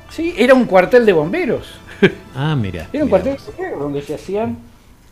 Sí, 0.09 0.33
era 0.37 0.53
un 0.53 0.65
cuartel 0.65 1.05
de 1.05 1.13
bomberos. 1.13 1.67
Ah, 2.35 2.55
mira. 2.55 2.87
Era 2.91 3.03
un 3.03 3.09
cuartel 3.09 3.33
vos. 3.33 3.45
de 3.45 3.51
bomberos 3.51 3.79
donde 3.79 4.01
se 4.01 4.15
hacían 4.15 4.57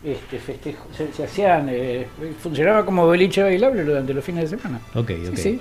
este, 0.04 0.38
festejos, 0.38 0.86
se, 0.96 1.12
se 1.12 1.24
hacían, 1.24 1.68
eh, 1.70 2.06
funcionaba 2.40 2.84
como 2.84 3.06
boliche 3.06 3.42
bailable 3.42 3.84
durante 3.84 4.12
los 4.14 4.24
fines 4.24 4.50
de 4.50 4.56
semana. 4.58 4.80
Ok, 4.94 5.10
ok. 5.28 5.36
Sí, 5.36 5.42
sí. 5.42 5.60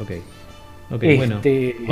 Ok. 0.00 0.10
Ok, 0.90 1.02
Este- 1.02 1.16
bueno. 1.16 1.40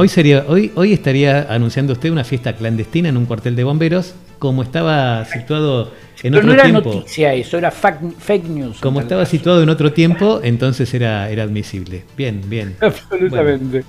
Hoy 0.01 0.09
sería, 0.09 0.45
hoy, 0.49 0.73
hoy 0.75 0.93
estaría 0.95 1.53
anunciando 1.53 1.93
usted 1.93 2.11
una 2.11 2.25
fiesta 2.25 2.55
clandestina 2.57 3.11
en 3.11 3.17
un 3.19 3.27
cuartel 3.27 3.55
de 3.55 3.63
bomberos, 3.63 4.15
como 4.39 4.63
estaba 4.63 5.25
situado 5.27 5.93
en 6.23 6.33
Pero 6.33 6.37
otro 6.39 6.47
no 6.47 6.53
era 6.55 6.63
tiempo. 6.65 6.95
noticia 6.95 7.35
eso, 7.35 7.59
era 7.59 7.71
fake 7.71 8.45
news. 8.49 8.79
Como 8.81 9.01
estaba 9.01 9.23
caso. 9.23 9.31
situado 9.33 9.63
en 9.63 9.69
otro 9.69 9.93
tiempo, 9.93 10.41
entonces 10.43 10.93
era, 10.95 11.29
era 11.29 11.43
admisible. 11.43 12.05
Bien, 12.17 12.41
bien. 12.47 12.75
Absolutamente. 12.81 13.85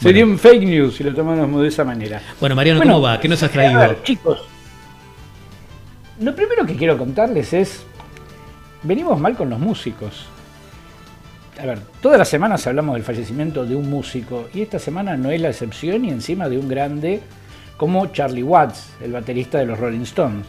Sería 0.00 0.24
un 0.26 0.36
fake 0.36 0.64
news 0.64 0.96
si 0.96 1.04
lo 1.04 1.14
tomáramos 1.14 1.62
de 1.62 1.68
esa 1.68 1.84
manera. 1.84 2.20
Bueno, 2.40 2.56
Mariano, 2.56 2.80
Bueno, 2.80 2.94
¿cómo 2.94 3.04
va? 3.04 3.20
¿Qué 3.20 3.28
nos 3.28 3.40
has 3.44 3.50
traído? 3.52 3.78
ver, 3.78 4.02
chicos, 4.02 4.40
lo 6.22 6.34
primero 6.34 6.64
que 6.66 6.76
quiero 6.76 6.96
contarles 6.96 7.52
es, 7.52 7.84
venimos 8.82 9.18
mal 9.18 9.36
con 9.36 9.50
los 9.50 9.58
músicos. 9.58 10.26
A 11.60 11.66
ver, 11.66 11.80
todas 12.00 12.18
las 12.18 12.28
semanas 12.28 12.66
hablamos 12.66 12.94
del 12.94 13.02
fallecimiento 13.02 13.64
de 13.66 13.76
un 13.76 13.90
músico 13.90 14.48
y 14.54 14.62
esta 14.62 14.78
semana 14.78 15.16
no 15.16 15.30
es 15.30 15.40
la 15.40 15.50
excepción 15.50 16.04
y 16.04 16.10
encima 16.10 16.48
de 16.48 16.58
un 16.58 16.68
grande 16.68 17.20
como 17.76 18.06
Charlie 18.06 18.42
Watts, 18.42 18.90
el 19.02 19.12
baterista 19.12 19.58
de 19.58 19.66
los 19.66 19.78
Rolling 19.78 20.02
Stones. 20.02 20.46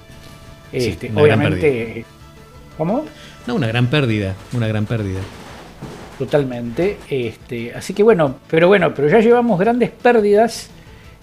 Sí, 0.71 0.89
Este, 0.89 1.11
obviamente, 1.15 2.05
¿cómo? 2.77 3.05
No, 3.45 3.55
una 3.55 3.67
gran 3.67 3.87
pérdida, 3.87 4.33
una 4.53 4.67
gran 4.67 4.85
pérdida. 4.85 5.19
Totalmente. 6.17 6.97
Este, 7.09 7.73
así 7.73 7.93
que 7.93 8.03
bueno, 8.03 8.37
pero 8.49 8.67
bueno, 8.67 8.93
pero 8.93 9.09
ya 9.09 9.19
llevamos 9.19 9.59
grandes 9.59 9.91
pérdidas. 9.91 10.69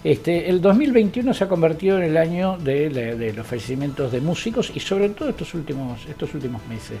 Este, 0.03 0.49
el 0.49 0.61
2021 0.61 1.33
se 1.33 1.43
ha 1.43 1.47
convertido 1.47 1.97
en 1.97 2.03
el 2.03 2.17
año 2.17 2.57
de, 2.57 3.33
los 3.35 3.45
fallecimientos 3.45 4.11
de 4.11 4.19
músicos 4.19 4.71
y 4.73 4.79
sobre 4.79 5.09
todo 5.09 5.29
estos 5.29 5.53
últimos, 5.53 6.05
estos 6.09 6.33
últimos 6.33 6.65
meses. 6.67 6.99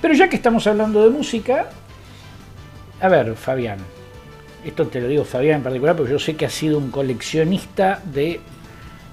Pero 0.00 0.14
ya 0.14 0.28
que 0.28 0.36
estamos 0.36 0.66
hablando 0.66 1.04
de 1.04 1.10
música, 1.10 1.68
a 3.00 3.08
ver, 3.08 3.34
Fabián, 3.36 3.78
esto 4.64 4.86
te 4.86 5.00
lo 5.00 5.08
digo 5.08 5.24
Fabián 5.24 5.56
en 5.58 5.62
particular, 5.62 5.94
porque 5.94 6.12
yo 6.12 6.18
sé 6.18 6.36
que 6.36 6.46
has 6.46 6.54
sido 6.54 6.78
un 6.78 6.90
coleccionista 6.90 8.00
de, 8.12 8.40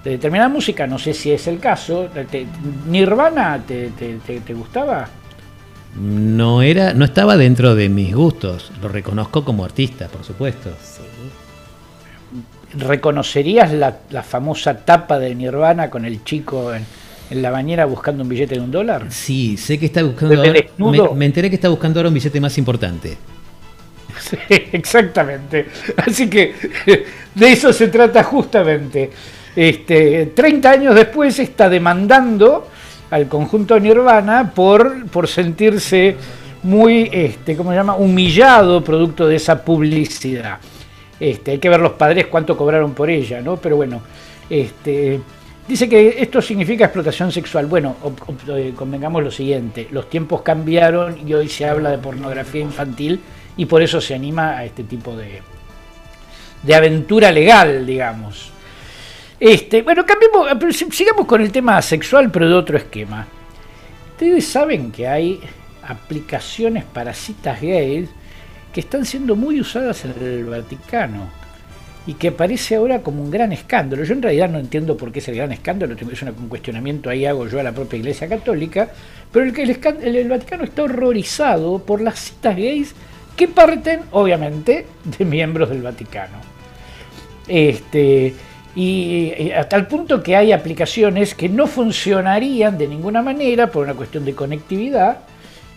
de 0.03 0.11
determinada 0.11 0.47
música, 0.49 0.87
no 0.87 0.97
sé 0.97 1.13
si 1.13 1.31
es 1.31 1.47
el 1.47 1.59
caso. 1.59 2.07
Te- 2.29 2.47
¿Nirvana 2.87 3.61
te, 3.67 3.89
te- 3.89 4.15
te- 4.25 4.39
te 4.39 4.53
gustaba? 4.53 5.09
No 5.99 6.61
era, 6.61 6.93
no 6.93 7.03
estaba 7.03 7.35
dentro 7.35 7.75
de 7.75 7.89
mis 7.89 8.15
gustos. 8.15 8.71
Lo 8.81 8.87
reconozco 8.87 9.43
como 9.43 9.65
artista, 9.65 10.07
por 10.07 10.23
supuesto. 10.23 10.69
¿Reconocerías 12.73 13.71
la, 13.73 13.97
la 14.09 14.23
famosa 14.23 14.77
tapa 14.77 15.19
de 15.19 15.35
Nirvana 15.35 15.89
con 15.89 16.05
el 16.05 16.23
chico 16.23 16.73
en, 16.73 16.85
en 17.29 17.41
la 17.41 17.49
bañera 17.51 17.85
buscando 17.85 18.23
un 18.23 18.29
billete 18.29 18.55
de 18.55 18.61
un 18.61 18.71
dólar? 18.71 19.05
Sí, 19.09 19.57
sé 19.57 19.77
que 19.77 19.87
está 19.87 20.03
buscando. 20.03 20.35
Ahora- 20.37 20.53
me, 20.77 21.09
me 21.15 21.25
enteré 21.25 21.49
que 21.49 21.55
está 21.55 21.69
buscando 21.69 21.99
ahora 21.99 22.09
un 22.09 22.13
billete 22.15 22.39
más 22.39 22.57
importante. 22.57 23.17
Sí, 24.21 24.37
exactamente. 24.73 25.67
Así 25.97 26.29
que 26.29 26.53
de 27.35 27.51
eso 27.51 27.73
se 27.73 27.87
trata 27.87 28.23
justamente. 28.23 29.09
Este, 29.55 30.27
30 30.27 30.69
años 30.69 30.95
después 30.95 31.39
está 31.39 31.67
demandando 31.69 32.67
al 33.09 33.27
conjunto 33.27 33.79
Nirvana 33.79 34.51
por, 34.53 35.07
por 35.07 35.27
sentirse 35.27 36.15
muy, 36.63 37.09
este, 37.11 37.55
¿cómo 37.57 37.71
se 37.71 37.77
llama?, 37.77 37.95
humillado 37.95 38.83
producto 38.83 39.27
de 39.27 39.37
esa 39.37 39.63
publicidad. 39.65 40.59
Este, 41.21 41.51
hay 41.51 41.59
que 41.59 41.69
ver 41.69 41.79
los 41.79 41.91
padres 41.91 42.25
cuánto 42.25 42.57
cobraron 42.57 42.95
por 42.95 43.07
ella, 43.07 43.41
¿no? 43.41 43.55
Pero 43.57 43.75
bueno, 43.75 44.01
este, 44.49 45.19
dice 45.67 45.87
que 45.87 46.15
esto 46.17 46.41
significa 46.41 46.85
explotación 46.85 47.31
sexual. 47.31 47.67
Bueno, 47.67 47.95
eh, 48.57 48.73
convengamos 48.75 49.23
lo 49.23 49.29
siguiente, 49.29 49.87
los 49.91 50.09
tiempos 50.09 50.41
cambiaron 50.41 51.27
y 51.27 51.31
hoy 51.35 51.47
se 51.47 51.67
habla 51.67 51.91
de 51.91 51.99
pornografía 51.99 52.61
infantil 52.61 53.21
y 53.55 53.67
por 53.67 53.83
eso 53.83 54.01
se 54.01 54.15
anima 54.15 54.57
a 54.57 54.65
este 54.65 54.83
tipo 54.83 55.15
de, 55.15 55.43
aventura 56.73 57.31
legal, 57.31 57.85
digamos. 57.85 58.51
Este, 59.39 59.83
bueno, 59.83 60.03
cambiemos, 60.03 60.47
eh, 60.49 60.87
sigamos 60.89 61.27
con 61.27 61.39
el 61.39 61.51
tema 61.51 61.79
sexual, 61.83 62.31
pero 62.31 62.49
de 62.49 62.55
otro 62.55 62.77
esquema. 62.77 63.27
Ustedes 64.13 64.47
saben 64.47 64.91
que 64.91 65.07
hay 65.07 65.39
aplicaciones 65.83 66.83
para 66.83 67.13
citas 67.13 67.61
gays 67.61 68.09
que 68.73 68.79
están 68.81 69.05
siendo 69.05 69.35
muy 69.35 69.59
usadas 69.59 70.05
en 70.05 70.13
el 70.23 70.45
Vaticano 70.45 71.29
y 72.07 72.13
que 72.15 72.29
aparece 72.29 72.75
ahora 72.75 73.01
como 73.01 73.21
un 73.21 73.29
gran 73.29 73.51
escándalo. 73.51 74.03
Yo 74.03 74.13
en 74.13 74.21
realidad 74.23 74.49
no 74.49 74.57
entiendo 74.59 74.97
por 74.97 75.11
qué 75.11 75.19
es 75.19 75.27
el 75.27 75.35
gran 75.35 75.51
escándalo, 75.51 75.93
es 75.93 76.21
un 76.23 76.47
cuestionamiento 76.49 77.09
ahí 77.09 77.25
hago 77.25 77.47
yo 77.47 77.59
a 77.59 77.63
la 77.63 77.73
propia 77.73 77.99
Iglesia 77.99 78.27
Católica, 78.27 78.89
pero 79.31 79.45
el- 79.45 80.15
el 80.15 80.29
Vaticano 80.29 80.63
está 80.63 80.83
horrorizado 80.83 81.79
por 81.79 82.01
las 82.01 82.19
citas 82.19 82.55
gays 82.55 82.95
que 83.35 83.47
parten, 83.47 84.01
obviamente, 84.11 84.85
de 85.17 85.25
miembros 85.25 85.69
del 85.69 85.81
Vaticano. 85.83 86.37
Este, 87.47 88.33
y, 88.75 89.33
y 89.37 89.51
a 89.51 89.67
tal 89.67 89.87
punto 89.87 90.23
que 90.23 90.35
hay 90.35 90.51
aplicaciones 90.53 91.35
que 91.35 91.49
no 91.49 91.67
funcionarían 91.67 92.77
de 92.77 92.87
ninguna 92.87 93.21
manera 93.21 93.67
por 93.67 93.83
una 93.83 93.93
cuestión 93.95 94.23
de 94.25 94.33
conectividad 94.33 95.19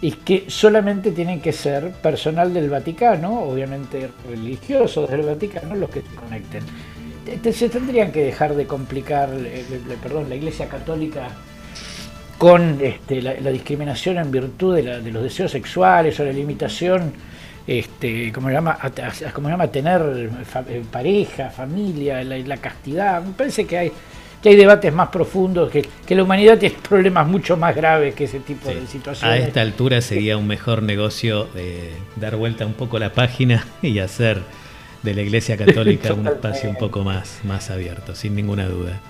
y 0.01 0.13
que 0.13 0.45
solamente 0.49 1.11
tienen 1.13 1.41
que 1.41 1.53
ser 1.53 1.93
personal 1.93 2.53
del 2.53 2.69
Vaticano, 2.71 3.41
obviamente 3.43 4.11
religiosos 4.29 5.11
del 5.11 5.23
Vaticano, 5.23 5.75
los 5.77 5.91
que 5.91 6.03
se 6.03 6.15
conecten. 6.15 6.63
Te- 7.25 7.39
te- 7.39 7.53
Se 7.53 7.69
tendrían 7.71 8.13
que 8.13 8.23
dejar 8.25 8.55
de 8.55 8.67
complicar, 8.67 9.31
eh, 9.35 9.65
perdón, 10.03 10.29
la 10.29 10.35
Iglesia 10.35 10.69
Católica 10.69 11.29
con 12.39 12.79
este, 12.83 13.23
la, 13.23 13.35
discriminación 13.51 14.19
en 14.19 14.31
virtud 14.31 14.75
de, 14.77 14.83
la- 14.83 14.99
de 15.01 15.11
los 15.11 15.23
deseos 15.23 15.51
sexuales 15.53 16.19
o 16.21 16.25
la 16.25 16.33
limitación, 16.33 17.13
este, 17.67 18.31
como 18.33 18.49
se 18.49 18.55
llama, 18.55 18.77
a, 18.79 18.91
como 19.33 19.49
llama, 19.49 19.69
tener 19.69 20.03
eh, 20.69 20.83
pareja, 20.91 21.49
familia, 21.51 22.23
la, 22.25 22.37
la 22.39 22.57
castidad. 22.59 23.23
Me 23.23 23.33
parece 23.33 23.65
que 23.67 23.79
hay, 23.79 23.93
que 24.45 24.51
hay 24.51 24.57
debates 24.57 24.93
más 24.93 25.09
profundos, 25.09 25.71
que, 25.71 25.89
que 26.07 26.15
la 26.15 26.23
humanidad 26.23 26.59
tiene 26.59 26.77
problemas 26.87 27.27
mucho 27.27 27.57
más 27.57 27.75
graves 27.75 28.15
que 28.15 28.25
ese 28.25 28.41
tipo 28.41 28.69
de 28.69 28.87
situaciones. 28.87 29.41
A 29.41 29.43
esta 29.43 29.63
altura 29.63 30.03
sería 30.03 30.37
un 30.37 30.47
mejor 30.47 30.83
negocio 30.83 31.49
eh, 31.57 31.95
dar 32.17 32.37
vuelta 32.37 32.67
un 32.67 32.75
poco 32.75 32.99
la 32.99 33.15
página 33.15 33.67
y 33.83 34.01
hacer 34.01 34.43
de 35.03 35.15
la 35.15 35.23
Iglesia 35.23 35.57
Católica 35.57 36.13
un 36.13 36.27
espacio 36.27 36.69
un 36.69 36.77
poco 36.77 37.03
más, 37.03 37.41
más 37.45 37.71
abierto, 37.71 38.15
sin 38.15 38.35
ninguna 38.35 38.67
duda. 38.69 39.01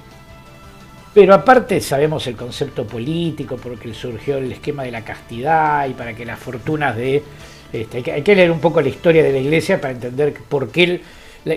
Pero 1.13 1.35
aparte 1.35 1.81
sabemos 1.81 2.25
el 2.29 2.37
concepto 2.37 2.87
político, 2.87 3.57
porque 3.57 3.93
surgió 3.93 4.39
el 4.39 4.53
esquema 4.53 4.85
de 4.85 4.93
la 4.93 5.05
castidad 5.05 5.89
y 5.89 5.95
para 5.95 6.15
que 6.15 6.25
las 6.25 6.39
fortunas 6.39 6.97
de... 6.97 7.25
este, 7.73 8.09
hay, 8.13 8.23
que, 8.23 8.37
leer 8.37 8.53
un 8.53 8.61
poco 8.61 8.81
la 8.81 8.89
historia 8.89 9.25
de 9.25 9.33
la 9.33 9.39
iglesia 9.39 9.81
para 9.81 9.95
entender 9.95 10.33
por 10.49 10.71
qué 10.71 11.01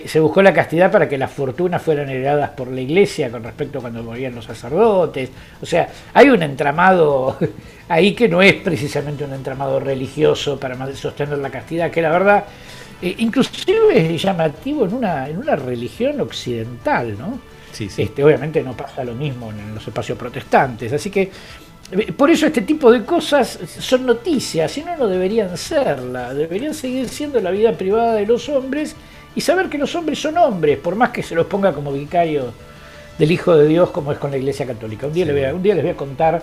se 0.05 0.19
buscó 0.19 0.41
la 0.41 0.53
castidad 0.53 0.91
para 0.91 1.07
que 1.07 1.17
las 1.17 1.31
fortunas 1.31 1.81
fueran 1.81 2.09
heredadas 2.09 2.49
por 2.49 2.69
la 2.69 2.81
iglesia 2.81 3.31
con 3.31 3.43
respecto 3.43 3.79
a 3.79 3.81
cuando 3.81 4.03
morían 4.03 4.35
los 4.35 4.45
sacerdotes. 4.45 5.29
O 5.61 5.65
sea, 5.65 5.87
hay 6.13 6.29
un 6.29 6.43
entramado 6.43 7.37
ahí 7.89 8.13
que 8.13 8.27
no 8.27 8.41
es 8.41 8.55
precisamente 8.55 9.23
un 9.23 9.33
entramado 9.33 9.79
religioso 9.79 10.59
para 10.59 10.93
sostener 10.93 11.37
la 11.37 11.49
castidad, 11.49 11.89
que 11.89 12.01
la 12.01 12.09
verdad 12.09 12.43
eh, 13.01 13.15
inclusive 13.19 14.13
es 14.13 14.21
llamativo 14.21 14.85
en 14.85 14.93
una, 14.93 15.29
en 15.29 15.37
una 15.37 15.55
religión 15.55 16.19
occidental, 16.19 17.17
¿no? 17.17 17.39
Sí, 17.71 17.89
sí. 17.89 18.01
Este, 18.01 18.23
obviamente 18.23 18.61
no 18.63 18.75
pasa 18.75 19.03
lo 19.03 19.13
mismo 19.13 19.51
en 19.51 19.75
los 19.75 19.87
espacios 19.87 20.17
protestantes. 20.17 20.91
Así 20.91 21.09
que 21.09 21.31
eh, 21.91 22.11
por 22.11 22.29
eso 22.29 22.47
este 22.47 22.61
tipo 22.63 22.91
de 22.91 23.05
cosas 23.05 23.59
son 23.79 24.05
noticias, 24.05 24.71
si 24.71 24.83
no, 24.83 24.97
no 24.97 25.07
deberían 25.07 25.55
serla. 25.57 26.33
Deberían 26.33 26.73
seguir 26.73 27.07
siendo 27.07 27.39
la 27.39 27.51
vida 27.51 27.71
privada 27.73 28.15
de 28.15 28.25
los 28.25 28.49
hombres 28.49 28.95
y 29.37 29.41
saber 29.41 29.69
que 29.69 29.77
los 29.77 29.93
hombres 29.93 30.19
son 30.19 30.35
hombres, 30.39 30.79
por 30.79 30.95
más 30.95 31.11
que 31.11 31.21
se 31.21 31.35
los 31.35 31.45
ponga 31.45 31.71
como 31.71 31.91
vicarios 31.93 32.47
del 33.19 33.31
Hijo 33.31 33.55
de 33.55 33.67
Dios, 33.67 33.91
como 33.91 34.11
es 34.11 34.17
con 34.17 34.31
la 34.31 34.37
Iglesia 34.37 34.65
Católica. 34.65 35.05
Un 35.05 35.13
día, 35.13 35.25
Sí. 35.25 35.31
les, 35.31 35.39
voy 35.39 35.51
a, 35.51 35.53
un 35.53 35.61
día 35.61 35.75
les 35.75 35.83
voy 35.83 35.91
a 35.93 35.95
contar 35.95 36.41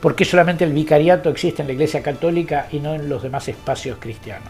por 0.00 0.16
qué 0.16 0.24
solamente 0.24 0.64
el 0.64 0.72
vicariato 0.72 1.30
existe 1.30 1.62
en 1.62 1.68
la 1.68 1.74
Iglesia 1.74 2.02
Católica 2.02 2.66
y 2.72 2.80
no 2.80 2.92
en 2.92 3.08
los 3.08 3.22
demás 3.22 3.46
espacios 3.46 3.98
cristianos. 4.00 4.48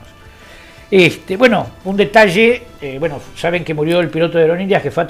Este, 0.91 1.37
bueno, 1.37 1.67
un 1.85 1.95
detalle, 1.95 2.63
eh, 2.81 2.97
bueno, 2.99 3.21
saben 3.37 3.63
que 3.65 3.75
murió 3.75 4.01
el 4.01 4.09
piloto 4.09 4.39
de 4.39 4.45
aerolíneas 4.45 4.83
que 4.83 4.91
fue 4.91 5.03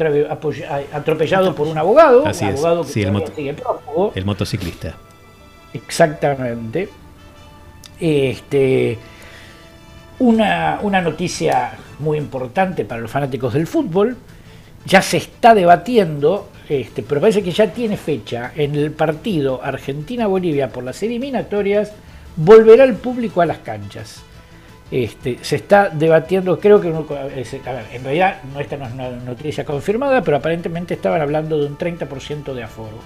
atropellado 0.93 1.54
por 1.54 1.69
un 1.69 1.78
abogado, 1.78 2.26
Así 2.26 2.45
un 2.45 2.50
es, 2.50 2.57
abogado 2.57 2.83
que 2.83 2.88
sí, 2.88 3.02
el 3.02 3.26
sigue 3.37 3.54
prófugo. 3.54 4.11
El 4.16 4.25
motociclista. 4.25 4.97
Exactamente. 5.73 6.88
Este, 8.00 8.99
una, 10.19 10.81
una 10.83 11.00
noticia 11.00 11.73
muy 11.99 12.19
importante 12.19 12.85
para 12.85 13.01
los 13.01 13.11
fanáticos 13.11 13.55
del 13.55 13.67
fútbol. 13.67 14.17
Ya 14.87 15.01
se 15.01 15.17
está 15.17 15.55
debatiendo 15.55 16.49
este, 16.69 17.03
pero 17.03 17.21
parece 17.21 17.43
que 17.43 17.51
ya 17.51 17.73
tiene 17.73 17.97
fecha 17.97 18.53
en 18.57 18.75
el 18.75 18.91
partido 18.91 19.63
Argentina-Bolivia 19.63 20.71
por 20.71 20.83
las 20.83 21.03
eliminatorias, 21.03 21.93
volverá 22.37 22.85
el 22.85 22.95
público 22.95 23.43
a 23.43 23.47
las 23.47 23.59
canchas. 23.59 24.23
Este, 24.91 25.39
se 25.43 25.57
está 25.57 25.91
debatiendo, 25.91 26.59
creo 26.59 26.81
que 26.81 26.89
en 26.89 28.05
realidad 28.05 28.43
no, 28.53 28.61
esta 28.61 28.77
no 28.77 28.87
es 28.87 28.93
una 28.93 29.11
noticia 29.11 29.65
confirmada, 29.65 30.23
pero 30.23 30.39
aparentemente 30.39 30.95
estaban 30.95 31.21
hablando 31.21 31.59
de 31.59 31.67
un 31.67 31.77
30% 31.77 32.55
de 32.55 32.63
aforo. 32.63 32.99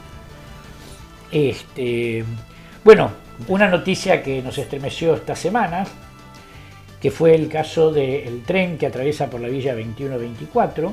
Este, 1.33 2.25
bueno, 2.85 3.11
una 3.49 3.69
noticia 3.69 4.23
que 4.23 4.41
nos 4.43 4.57
estremeció 4.59 5.15
esta 5.15 5.35
semana, 5.35 5.85
que 7.01 7.11
fue 7.11 7.35
el 7.35 7.49
caso 7.49 7.93
del 7.93 8.43
tren 8.45 8.79
que 8.79 8.87
atraviesa 8.87 9.29
por 9.29 9.41
la 9.41 9.49
villa 9.49 9.75
2124, 9.75 10.93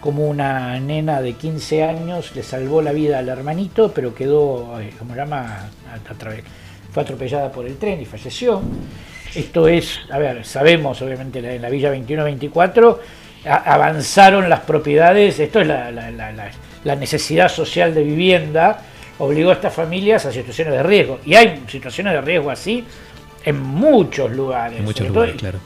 como 0.00 0.28
una 0.28 0.80
nena 0.80 1.20
de 1.20 1.34
15 1.34 1.84
años 1.84 2.34
le 2.34 2.42
salvó 2.42 2.82
la 2.82 2.92
vida 2.92 3.18
al 3.18 3.28
hermanito, 3.28 3.92
pero 3.94 4.14
quedó, 4.14 4.80
eh, 4.80 4.92
como 4.98 5.14
llama, 5.14 5.70
fue 6.92 7.02
atropellada 7.02 7.52
por 7.52 7.66
el 7.66 7.76
tren 7.76 8.00
y 8.00 8.06
falleció. 8.06 8.62
Esto 9.34 9.68
es, 9.68 10.00
a 10.10 10.18
ver, 10.18 10.44
sabemos 10.44 11.00
obviamente 11.02 11.38
en 11.38 11.62
la 11.62 11.70
Villa 11.70 11.94
21-24 11.94 12.98
avanzaron 13.44 14.48
las 14.50 14.60
propiedades, 14.60 15.38
esto 15.38 15.60
es 15.60 15.66
la, 15.66 16.96
necesidad 16.96 17.48
social 17.48 17.94
de 17.94 18.02
vivienda, 18.02 18.82
obligó 19.18 19.50
a 19.50 19.54
estas 19.54 19.72
familias 19.72 20.26
a 20.26 20.32
situaciones 20.32 20.74
de 20.74 20.82
riesgo. 20.82 21.20
Y 21.24 21.34
hay 21.34 21.62
situaciones 21.68 22.12
de 22.14 22.20
riesgo 22.20 22.50
así 22.50 22.84
en 23.44 23.60
muchos 23.60 24.30
lugares. 24.30 24.78
En 24.78 24.84
muchos 24.84 25.08
lugares, 25.08 25.36
claro. 25.36 25.58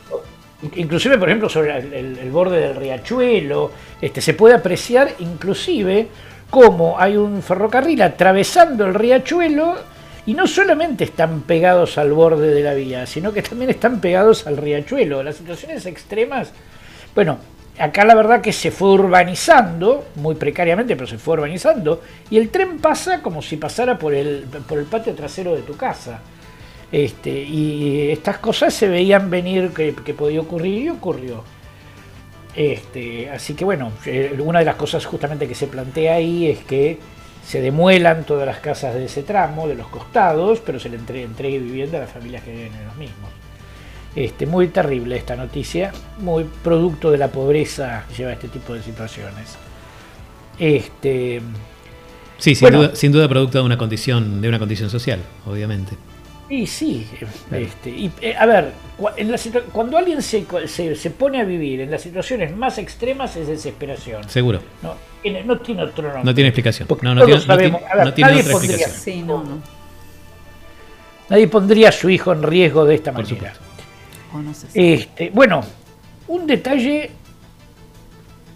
Inclusive, 0.77 1.19
por 1.19 1.29
ejemplo, 1.29 1.49
sobre 1.49 1.77
el, 1.77 2.31
borde 2.31 2.59
del 2.59 2.77
riachuelo, 2.77 3.71
este, 4.01 4.21
se 4.21 4.35
puede 4.35 4.55
apreciar 4.55 5.11
inclusive 5.19 6.09
cómo 6.49 6.99
hay 6.99 7.17
un 7.17 7.43
ferrocarril 7.43 8.01
atravesando 8.01 8.87
el 8.87 8.95
riachuelo 8.95 9.77
y 10.27 10.33
no 10.33 10.47
solamente 10.47 11.05
están 11.05 11.43
pegados 11.43 11.99
al 11.99 12.13
borde 12.13 12.49
de 12.55 12.63
la 12.63 12.73
vía, 12.73 13.05
sino 13.07 13.33
que 13.33 13.43
también 13.43 13.71
están 13.71 14.01
pegados 14.01 14.47
al 14.47 14.57
riachuelo. 14.57 15.23
Las 15.23 15.37
situaciones 15.37 15.85
extremas, 15.85 16.53
bueno, 17.15 17.39
acá 17.79 18.05
la 18.05 18.15
verdad 18.15 18.41
que 18.41 18.53
se 18.53 18.71
fue 18.71 18.89
urbanizando, 18.91 20.07
muy 20.17 20.35
precariamente, 20.35 20.97
pero 20.97 21.07
se 21.07 21.19
fue 21.19 21.35
urbanizando, 21.35 22.01
y 22.31 22.39
el 22.39 22.49
tren 22.49 22.79
pasa 22.79 23.21
como 23.21 23.43
si 23.43 23.57
pasara 23.57 23.99
por 23.99 24.15
el, 24.15 24.47
por 24.67 24.79
el 24.79 24.87
patio 24.87 25.15
trasero 25.15 25.55
de 25.55 25.63
tu 25.63 25.77
casa. 25.77 26.21
Este, 26.95 27.43
y 27.43 28.13
estas 28.13 28.39
cosas 28.39 28.73
se 28.73 28.87
veían 28.87 29.29
venir 29.29 29.71
que, 29.71 30.15
podía 30.15 30.41
ocurrir 30.41 30.83
y 30.83 30.89
ocurrió. 30.91 31.43
Este, 32.55 33.29
así 33.31 33.55
que 33.55 33.65
bueno, 33.65 33.91
eh, 34.07 34.37
una 34.39 34.61
de 34.61 34.65
las 34.65 34.77
cosas 34.77 35.05
justamente 35.05 35.49
que 35.49 35.57
se 35.57 35.67
plantea 35.67 36.15
ahí 36.15 36.47
es 36.47 36.61
que 36.61 37.01
se 37.45 37.61
demuelan 37.61 38.23
todas 38.23 38.47
las 38.47 38.61
casas 38.61 38.95
de 38.95 39.07
ese 39.07 39.25
tramo, 39.25 39.67
de 39.67 39.75
los 39.75 39.89
costados, 39.89 40.61
pero 40.65 40.79
se 40.79 40.89
le 40.89 40.95
entregue, 40.95 41.59
vivienda 41.59 41.99
a 41.99 42.03
las 42.03 42.11
familias 42.11 42.45
que 42.45 42.53
viven 42.53 42.73
en 42.73 42.87
los 42.87 42.97
mismos. 42.97 43.31
Este, 44.15 44.47
muy 44.47 44.69
terrible 44.69 45.17
esta 45.17 45.35
noticia, 45.35 45.91
muy 46.19 46.45
producto 46.63 47.11
de 47.11 47.19
la 47.19 47.27
pobreza 47.27 48.05
lleva 48.17 48.31
a 48.31 48.35
este 48.35 48.47
tipo 48.47 48.73
de 48.73 48.85
situaciones. 48.85 49.57
Este, 50.61 51.43
sí, 52.39 52.55
sin, 52.55 52.71
duda, 52.71 52.95
sin 52.95 53.11
duda 53.11 53.29
producto 53.29 53.59
de 53.59 53.65
una 53.65 53.79
condición, 53.79 54.41
de 54.41 54.49
una 54.49 54.61
condición 54.61 54.91
social, 54.91 55.19
obviamente. 55.45 55.97
Sí, 56.49 56.67
sí. 56.67 57.07
Este, 57.51 57.91
y, 57.91 58.13
eh, 58.21 58.35
a 58.37 58.45
ver, 58.47 58.73
cuando 59.73 59.97
alguien 59.97 60.21
se, 60.21 60.45
se, 60.69 61.11
pone 61.11 61.41
a 61.41 61.45
vivir 61.45 61.81
en 61.81 61.91
las 61.91 62.03
situaciones 62.03 62.55
más 62.55 62.77
extremas 62.79 63.35
es 63.37 63.49
desesperación. 63.49 64.29
Seguro. 64.29 64.61
No, 64.83 64.95
no 65.45 65.59
tiene 65.59 65.83
otro 65.83 66.05
nombre. 66.05 66.25
No 66.25 66.35
tiene 66.35 66.49
explicación. 66.49 66.87
no, 67.03 67.15
no, 67.15 67.25
tiene, 67.25 67.41
sabemos. 67.41 67.81
nadie 68.17 68.45
pondría, 68.45 68.87
Nadie 71.31 71.49
pondría 71.49 71.89
a 71.89 71.93
su 71.93 72.11
hijo 72.11 72.33
en 72.33 72.43
riesgo 72.43 72.85
de 72.85 72.95
esta 72.97 73.11
manera. 73.11 73.55
este, 74.75 75.31
bueno, 75.31 75.63
un 76.29 76.47
detalle 76.47 77.11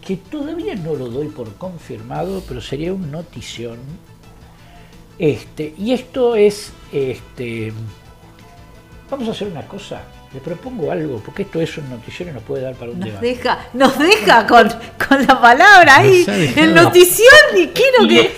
que 0.06 0.16
todavía 0.16 0.74
no 0.74 0.94
lo 0.94 1.08
doy 1.08 1.28
por 1.28 1.54
confirmado, 1.54 2.42
pero 2.46 2.60
sería 2.60 2.92
un 2.92 3.10
notición 3.10 3.78
este, 5.18 5.74
y 5.78 5.92
esto 5.92 6.36
es, 6.36 6.72
este, 6.92 7.72
vamos 9.10 9.28
a 9.28 9.30
hacer 9.32 9.48
una 9.48 9.66
cosa, 9.66 10.02
le 10.32 10.40
propongo 10.40 10.92
algo, 10.92 11.20
porque 11.24 11.42
esto 11.42 11.60
es 11.60 11.76
un 11.78 11.88
noticiero 11.90 12.30
y 12.30 12.34
nos 12.34 12.42
puede 12.42 12.62
dar 12.62 12.74
para 12.74 12.92
un 12.92 13.00
nos 13.00 13.20
Deja, 13.20 13.58
nos 13.72 13.98
deja 13.98 14.46
con, 14.46 14.68
la 15.26 15.40
palabra 15.40 15.96
ahí, 15.96 16.24
el 16.56 16.74
notición 16.74 17.26
y 17.56 17.68
quiero 17.68 18.06
que... 18.08 18.32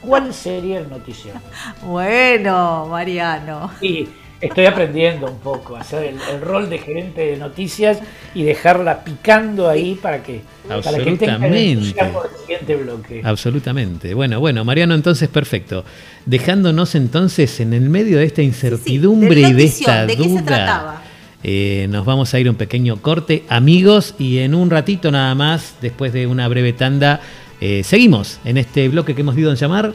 ¿Cuál 0.00 0.34
sería 0.34 0.80
el 0.80 0.88
notición? 0.88 1.40
Bueno, 1.82 2.86
Mariano. 2.86 3.70
Sí, 3.78 4.08
estoy 4.40 4.66
aprendiendo 4.66 5.26
un 5.26 5.38
poco 5.38 5.76
a 5.76 5.80
hacer 5.80 6.14
el, 6.30 6.40
rol 6.40 6.70
de 6.70 6.78
gerente 6.78 7.20
de 7.22 7.36
noticias 7.36 7.98
y 8.34 8.42
dejarla 8.42 9.04
picando 9.04 9.68
ahí 9.68 9.98
para 10.00 10.22
que, 10.22 10.40
para 10.66 10.98
que 10.98 11.16
tenga 11.16 11.46
el 11.46 11.84
siguiente 11.84 12.76
bloque. 12.76 13.20
Absolutamente. 13.24 14.14
Bueno, 14.14 14.40
bueno, 14.40 14.64
Mariano, 14.64 14.94
entonces 14.94 15.28
perfecto. 15.28 15.84
Dejándonos 16.26 16.94
entonces 16.94 17.60
en 17.60 17.72
el 17.72 17.90
medio 17.90 18.18
de 18.18 18.24
esta 18.24 18.42
incertidumbre 18.42 19.40
y 19.40 19.52
de 19.52 19.64
esta 19.64 20.06
duda. 20.06 21.02
Eh, 21.42 21.86
nos 21.88 22.04
vamos 22.04 22.34
a 22.34 22.38
ir 22.38 22.50
un 22.50 22.56
pequeño 22.56 23.00
corte, 23.00 23.44
amigos, 23.48 24.14
y 24.18 24.38
en 24.38 24.54
un 24.54 24.68
ratito 24.68 25.10
nada 25.10 25.34
más, 25.34 25.74
después 25.80 26.12
de 26.12 26.26
una 26.26 26.46
breve 26.48 26.74
tanda, 26.74 27.20
eh, 27.62 27.82
seguimos 27.82 28.38
en 28.44 28.58
este 28.58 28.88
bloque 28.90 29.14
que 29.14 29.22
hemos 29.22 29.36
ido 29.38 29.50
en 29.50 29.56
llamar 29.56 29.94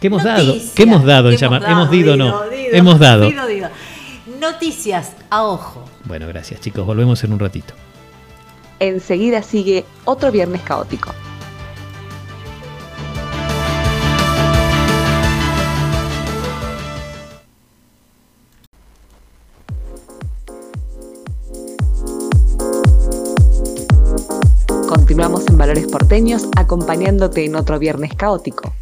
¿Qué 0.00 0.06
hemos 0.06 0.22
dado? 0.22 0.54
¿Qué 0.74 0.84
hemos 0.84 1.04
dado 1.04 1.30
en 1.30 1.36
llamar? 1.36 1.64
hemos 1.64 1.90
dido, 1.90 2.16
no. 2.16 2.42
hemos 2.52 2.98
dado. 2.98 3.28
Noticias 4.40 5.12
a 5.30 5.44
ojo. 5.44 5.84
Bueno, 6.04 6.28
gracias 6.28 6.60
chicos. 6.60 6.86
Volvemos 6.86 7.22
en 7.24 7.32
un 7.32 7.40
ratito. 7.40 7.74
Enseguida 8.78 9.42
sigue 9.42 9.84
otro 10.04 10.30
viernes 10.30 10.62
caótico. 10.62 11.12
Continuamos 24.86 25.48
en 25.48 25.58
Valores 25.58 25.86
Porteños 25.88 26.46
acompañándote 26.56 27.44
en 27.44 27.56
otro 27.56 27.80
viernes 27.80 28.14
caótico. 28.14 28.72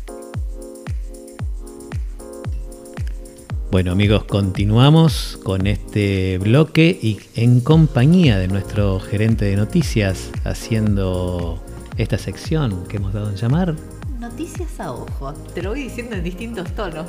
Bueno 3.76 3.92
amigos, 3.92 4.24
continuamos 4.24 5.38
con 5.44 5.66
este 5.66 6.38
bloque 6.38 6.98
y 7.02 7.18
en 7.34 7.60
compañía 7.60 8.38
de 8.38 8.48
nuestro 8.48 8.98
gerente 9.00 9.44
de 9.44 9.54
noticias 9.54 10.30
haciendo 10.44 11.62
esta 11.98 12.16
sección 12.16 12.88
que 12.88 12.96
hemos 12.96 13.12
dado 13.12 13.28
en 13.28 13.36
llamar. 13.36 13.74
Noticias 14.18 14.80
a 14.80 14.92
ojo, 14.92 15.34
te 15.54 15.60
lo 15.60 15.72
voy 15.72 15.82
diciendo 15.82 16.16
en 16.16 16.24
distintos 16.24 16.74
tonos. 16.74 17.04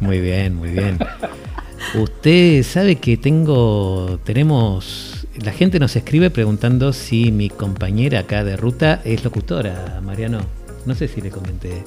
Muy 0.00 0.18
bien, 0.22 0.54
muy 0.54 0.70
bien. 0.70 0.98
Usted 1.94 2.62
sabe 2.62 2.96
que 2.96 3.18
tengo, 3.18 4.18
tenemos, 4.24 5.26
la 5.44 5.52
gente 5.52 5.78
nos 5.78 5.94
escribe 5.94 6.30
preguntando 6.30 6.94
si 6.94 7.30
mi 7.30 7.50
compañera 7.50 8.20
acá 8.20 8.44
de 8.44 8.56
ruta 8.56 9.02
es 9.04 9.22
locutora, 9.24 10.00
Mariano. 10.02 10.40
No 10.86 10.94
sé 10.94 11.06
si 11.06 11.20
le 11.20 11.28
comenté. 11.28 11.84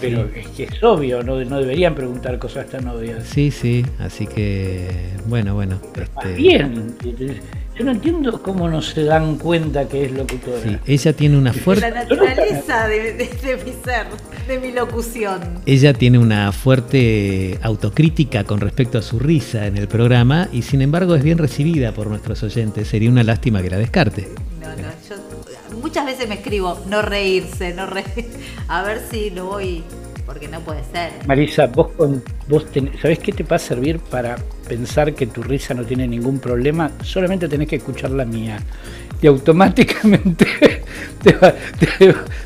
Pero 0.00 0.28
es 0.34 0.48
que 0.48 0.64
es 0.64 0.82
obvio, 0.82 1.22
no, 1.22 1.42
no 1.44 1.58
deberían 1.58 1.94
preguntar 1.94 2.38
cosas 2.38 2.66
tan 2.68 2.86
obvias. 2.88 3.24
Sí, 3.24 3.50
sí, 3.50 3.84
así 3.98 4.26
que 4.26 5.10
bueno, 5.26 5.54
bueno. 5.54 5.80
Este... 5.94 6.34
Bien, 6.34 6.94
yo 7.78 7.84
no 7.84 7.92
entiendo 7.92 8.42
cómo 8.42 8.68
no 8.68 8.82
se 8.82 9.04
dan 9.04 9.36
cuenta 9.36 9.88
que 9.88 10.04
es 10.04 10.12
locutora. 10.12 10.60
Sí, 10.62 10.76
ella 10.86 11.12
tiene 11.12 11.38
una 11.38 11.52
fuerte... 11.52 11.88
La 11.88 12.02
naturaleza 12.02 12.88
de, 12.88 13.14
de, 13.14 13.56
mi 13.64 13.72
ser, 13.84 14.06
de 14.46 14.58
mi 14.58 14.72
locución. 14.72 15.40
Ella 15.66 15.94
tiene 15.94 16.18
una 16.18 16.52
fuerte 16.52 17.58
autocrítica 17.62 18.44
con 18.44 18.60
respecto 18.60 18.98
a 18.98 19.02
su 19.02 19.18
risa 19.18 19.66
en 19.66 19.76
el 19.76 19.88
programa 19.88 20.48
y 20.52 20.62
sin 20.62 20.82
embargo 20.82 21.14
es 21.14 21.22
bien 21.22 21.38
recibida 21.38 21.92
por 21.92 22.08
nuestros 22.08 22.42
oyentes. 22.42 22.88
Sería 22.88 23.08
una 23.08 23.22
lástima 23.22 23.62
que 23.62 23.70
la 23.70 23.78
descarte. 23.78 24.28
Yo 25.90 26.02
muchas 26.02 26.06
veces 26.06 26.28
me 26.28 26.36
escribo 26.36 26.78
no 26.88 27.02
reírse, 27.02 27.74
no 27.74 27.84
reír. 27.84 28.26
A 28.68 28.84
ver 28.84 29.00
si 29.10 29.30
lo 29.30 29.46
voy. 29.46 29.82
Porque 30.24 30.46
no 30.46 30.60
puede 30.60 30.84
ser. 30.84 31.10
Marisa, 31.26 31.66
vos, 31.66 31.90
con, 31.96 32.22
vos 32.46 32.64
¿sabés 33.02 33.18
qué 33.18 33.32
te 33.32 33.42
va 33.42 33.56
a 33.56 33.58
servir 33.58 33.98
para 33.98 34.36
pensar 34.68 35.12
que 35.14 35.26
tu 35.26 35.42
risa 35.42 35.74
no 35.74 35.84
tiene 35.84 36.06
ningún 36.06 36.38
problema? 36.38 36.92
Solamente 37.02 37.48
tenés 37.48 37.66
que 37.66 37.76
escuchar 37.76 38.12
la 38.12 38.24
mía. 38.24 38.60
Y 39.20 39.26
automáticamente 39.26 40.46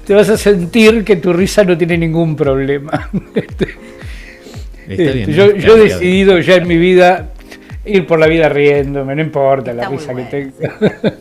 te, 0.06 0.14
vas 0.14 0.28
a 0.30 0.38
sentir 0.38 1.04
que 1.04 1.16
tu 1.16 1.34
risa 1.34 1.64
no 1.64 1.76
tiene 1.76 1.98
ningún 1.98 2.36
problema. 2.36 3.10
Este, 4.86 5.32
yo, 5.32 5.46
he 5.46 5.78
decidido 5.78 6.38
ya 6.40 6.56
en 6.56 6.68
mi 6.68 6.76
vida 6.76 7.32
ir 7.86 8.06
por 8.06 8.18
la 8.18 8.26
vida 8.26 8.50
riéndome, 8.50 9.14
no 9.14 9.22
importa 9.22 9.72
la 9.72 9.88
risa 9.88 10.14
que 10.14 10.24
tenga. 10.24 11.14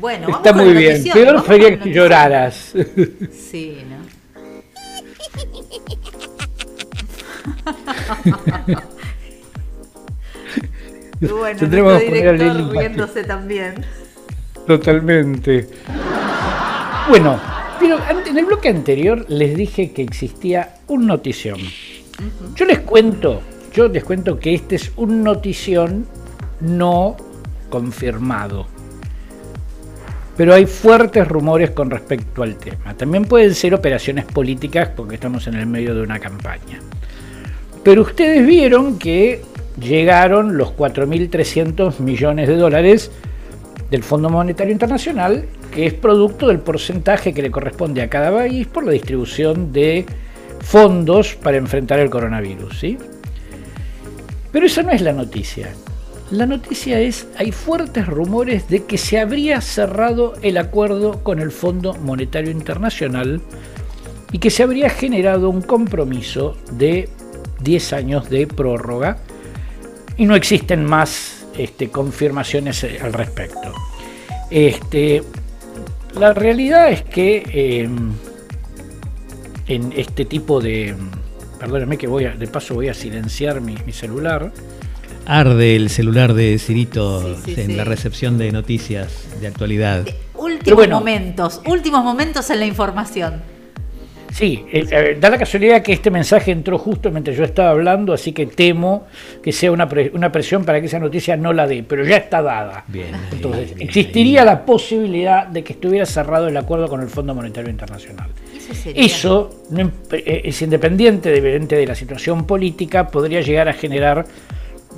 Bueno, 0.00 0.28
Está 0.28 0.52
muy 0.52 0.72
bien. 0.72 0.96
notición, 0.96 1.10
Peor 1.12 1.44
sería 1.46 1.78
que 1.78 1.92
lloraras. 1.92 2.72
Sí, 3.32 3.78
¿no? 3.88 4.00
Y 11.20 11.26
bueno, 11.32 11.58
Tendremos 11.58 12.00
que 12.00 12.06
poner 12.06 12.28
al 12.28 12.70
riéndose 12.70 13.24
también. 13.24 13.84
Totalmente. 14.66 15.68
Bueno, 17.08 17.40
pero 17.78 17.98
en 18.26 18.38
el 18.38 18.44
bloque 18.46 18.68
anterior 18.68 19.26
les 19.28 19.56
dije 19.56 19.92
que 19.92 20.02
existía 20.02 20.76
un 20.86 21.06
notición. 21.06 21.58
Yo 22.54 22.64
les 22.64 22.80
cuento, 22.80 23.42
yo 23.72 23.88
les 23.88 24.04
cuento 24.04 24.38
que 24.38 24.54
este 24.54 24.76
es 24.76 24.92
un 24.96 25.22
notición 25.24 26.06
no 26.60 27.16
confirmado. 27.68 28.66
Pero 30.36 30.54
hay 30.54 30.66
fuertes 30.66 31.26
rumores 31.28 31.70
con 31.70 31.90
respecto 31.90 32.42
al 32.42 32.56
tema. 32.56 32.94
También 32.96 33.24
pueden 33.24 33.54
ser 33.54 33.74
operaciones 33.74 34.24
políticas 34.24 34.90
porque 34.96 35.16
estamos 35.16 35.46
en 35.46 35.54
el 35.54 35.66
medio 35.66 35.94
de 35.94 36.02
una 36.02 36.18
campaña. 36.18 36.80
Pero 37.82 38.02
ustedes 38.02 38.46
vieron 38.46 38.98
que 38.98 39.42
llegaron 39.80 40.56
los 40.56 40.70
4.300 40.76 41.98
millones 42.00 42.48
de 42.48 42.56
dólares 42.56 43.10
del 43.90 44.02
Fondo 44.02 44.30
Monetario 44.30 44.72
Internacional, 44.72 45.46
que 45.74 45.86
es 45.86 45.94
producto 45.94 46.48
del 46.48 46.60
porcentaje 46.60 47.32
que 47.32 47.42
le 47.42 47.50
corresponde 47.50 48.02
a 48.02 48.08
cada 48.08 48.32
país 48.32 48.66
por 48.66 48.84
la 48.84 48.92
distribución 48.92 49.72
de 49.72 50.06
fondos 50.60 51.34
para 51.34 51.56
enfrentar 51.56 51.98
el 51.98 52.10
coronavirus. 52.10 52.78
¿sí? 52.78 52.98
Pero 54.52 54.66
esa 54.66 54.82
no 54.82 54.90
es 54.90 55.00
la 55.00 55.12
noticia. 55.12 55.72
La 56.30 56.46
noticia 56.46 57.00
es, 57.00 57.26
hay 57.36 57.50
fuertes 57.50 58.06
rumores 58.06 58.68
de 58.68 58.84
que 58.84 58.98
se 58.98 59.18
habría 59.18 59.60
cerrado 59.60 60.34
el 60.42 60.58
acuerdo 60.58 61.24
con 61.24 61.40
el 61.40 61.50
Fondo 61.50 61.94
Monetario 61.94 62.52
Internacional 62.52 63.40
y 64.30 64.38
que 64.38 64.50
se 64.50 64.62
habría 64.62 64.90
generado 64.90 65.50
un 65.50 65.60
compromiso 65.60 66.56
de 66.70 67.08
10 67.62 67.92
años 67.94 68.30
de 68.30 68.46
prórroga 68.46 69.18
y 70.16 70.24
no 70.24 70.36
existen 70.36 70.84
más 70.84 71.46
este, 71.58 71.90
confirmaciones 71.90 72.84
eh, 72.84 73.00
al 73.02 73.12
respecto. 73.12 73.72
Este, 74.52 75.24
la 76.16 76.32
realidad 76.32 76.92
es 76.92 77.02
que 77.02 77.42
eh, 77.52 77.88
en 79.66 79.92
este 79.96 80.24
tipo 80.26 80.60
de... 80.60 80.94
Perdónenme 81.58 81.98
que 81.98 82.06
voy 82.06 82.24
a, 82.24 82.36
de 82.36 82.46
paso 82.46 82.74
voy 82.74 82.88
a 82.88 82.94
silenciar 82.94 83.60
mi 83.60 83.76
celular. 83.92 84.52
Arde 85.30 85.76
el 85.76 85.90
celular 85.90 86.34
de 86.34 86.58
Cirito 86.58 87.36
Sí, 87.44 87.54
sí, 87.54 87.60
en 87.60 87.66
sí. 87.68 87.72
la 87.74 87.84
recepción 87.84 88.36
de 88.36 88.50
noticias 88.50 89.28
de 89.40 89.46
actualidad. 89.46 90.04
Últimos 90.34 90.74
bueno. 90.76 90.98
momentos, 90.98 91.60
últimos 91.66 92.02
momentos 92.02 92.50
en 92.50 92.58
la 92.58 92.66
información. 92.66 93.40
Sí, 94.32 94.64
eh, 94.72 94.86
eh, 94.90 95.18
da 95.20 95.30
la 95.30 95.38
casualidad 95.38 95.82
que 95.82 95.92
este 95.92 96.10
mensaje 96.10 96.50
entró 96.50 96.78
justo 96.78 97.10
mientras 97.12 97.36
yo 97.36 97.44
estaba 97.44 97.70
hablando, 97.70 98.12
así 98.12 98.32
que 98.32 98.46
temo 98.46 99.06
que 99.42 99.52
sea 99.52 99.70
una, 99.70 99.88
pre- 99.88 100.10
una 100.14 100.32
presión 100.32 100.64
para 100.64 100.80
que 100.80 100.86
esa 100.86 100.98
noticia 100.98 101.36
no 101.36 101.52
la 101.52 101.66
dé, 101.66 101.84
pero 101.84 102.04
ya 102.04 102.16
está 102.16 102.42
dada. 102.42 102.84
Bien. 102.88 103.08
Entonces, 103.30 103.74
bien, 103.74 103.88
existiría 103.88 104.44
la 104.44 104.64
posibilidad 104.64 105.46
de 105.46 105.62
que 105.62 105.74
estuviera 105.74 106.06
cerrado 106.06 106.48
el 106.48 106.56
acuerdo 106.56 106.88
con 106.88 107.02
el 107.02 107.08
Fondo 107.08 107.34
Monetario 107.36 107.70
Internacional. 107.70 108.30
Eso 108.56 108.74
sería. 108.74 109.04
Eso 109.04 109.64
eh, 110.12 110.42
es 110.44 110.62
independiente 110.62 111.30
de 111.40 111.86
la 111.86 111.94
situación 111.94 112.46
política, 112.46 113.08
podría 113.08 113.40
llegar 113.42 113.68
a 113.68 113.72
generar 113.72 114.26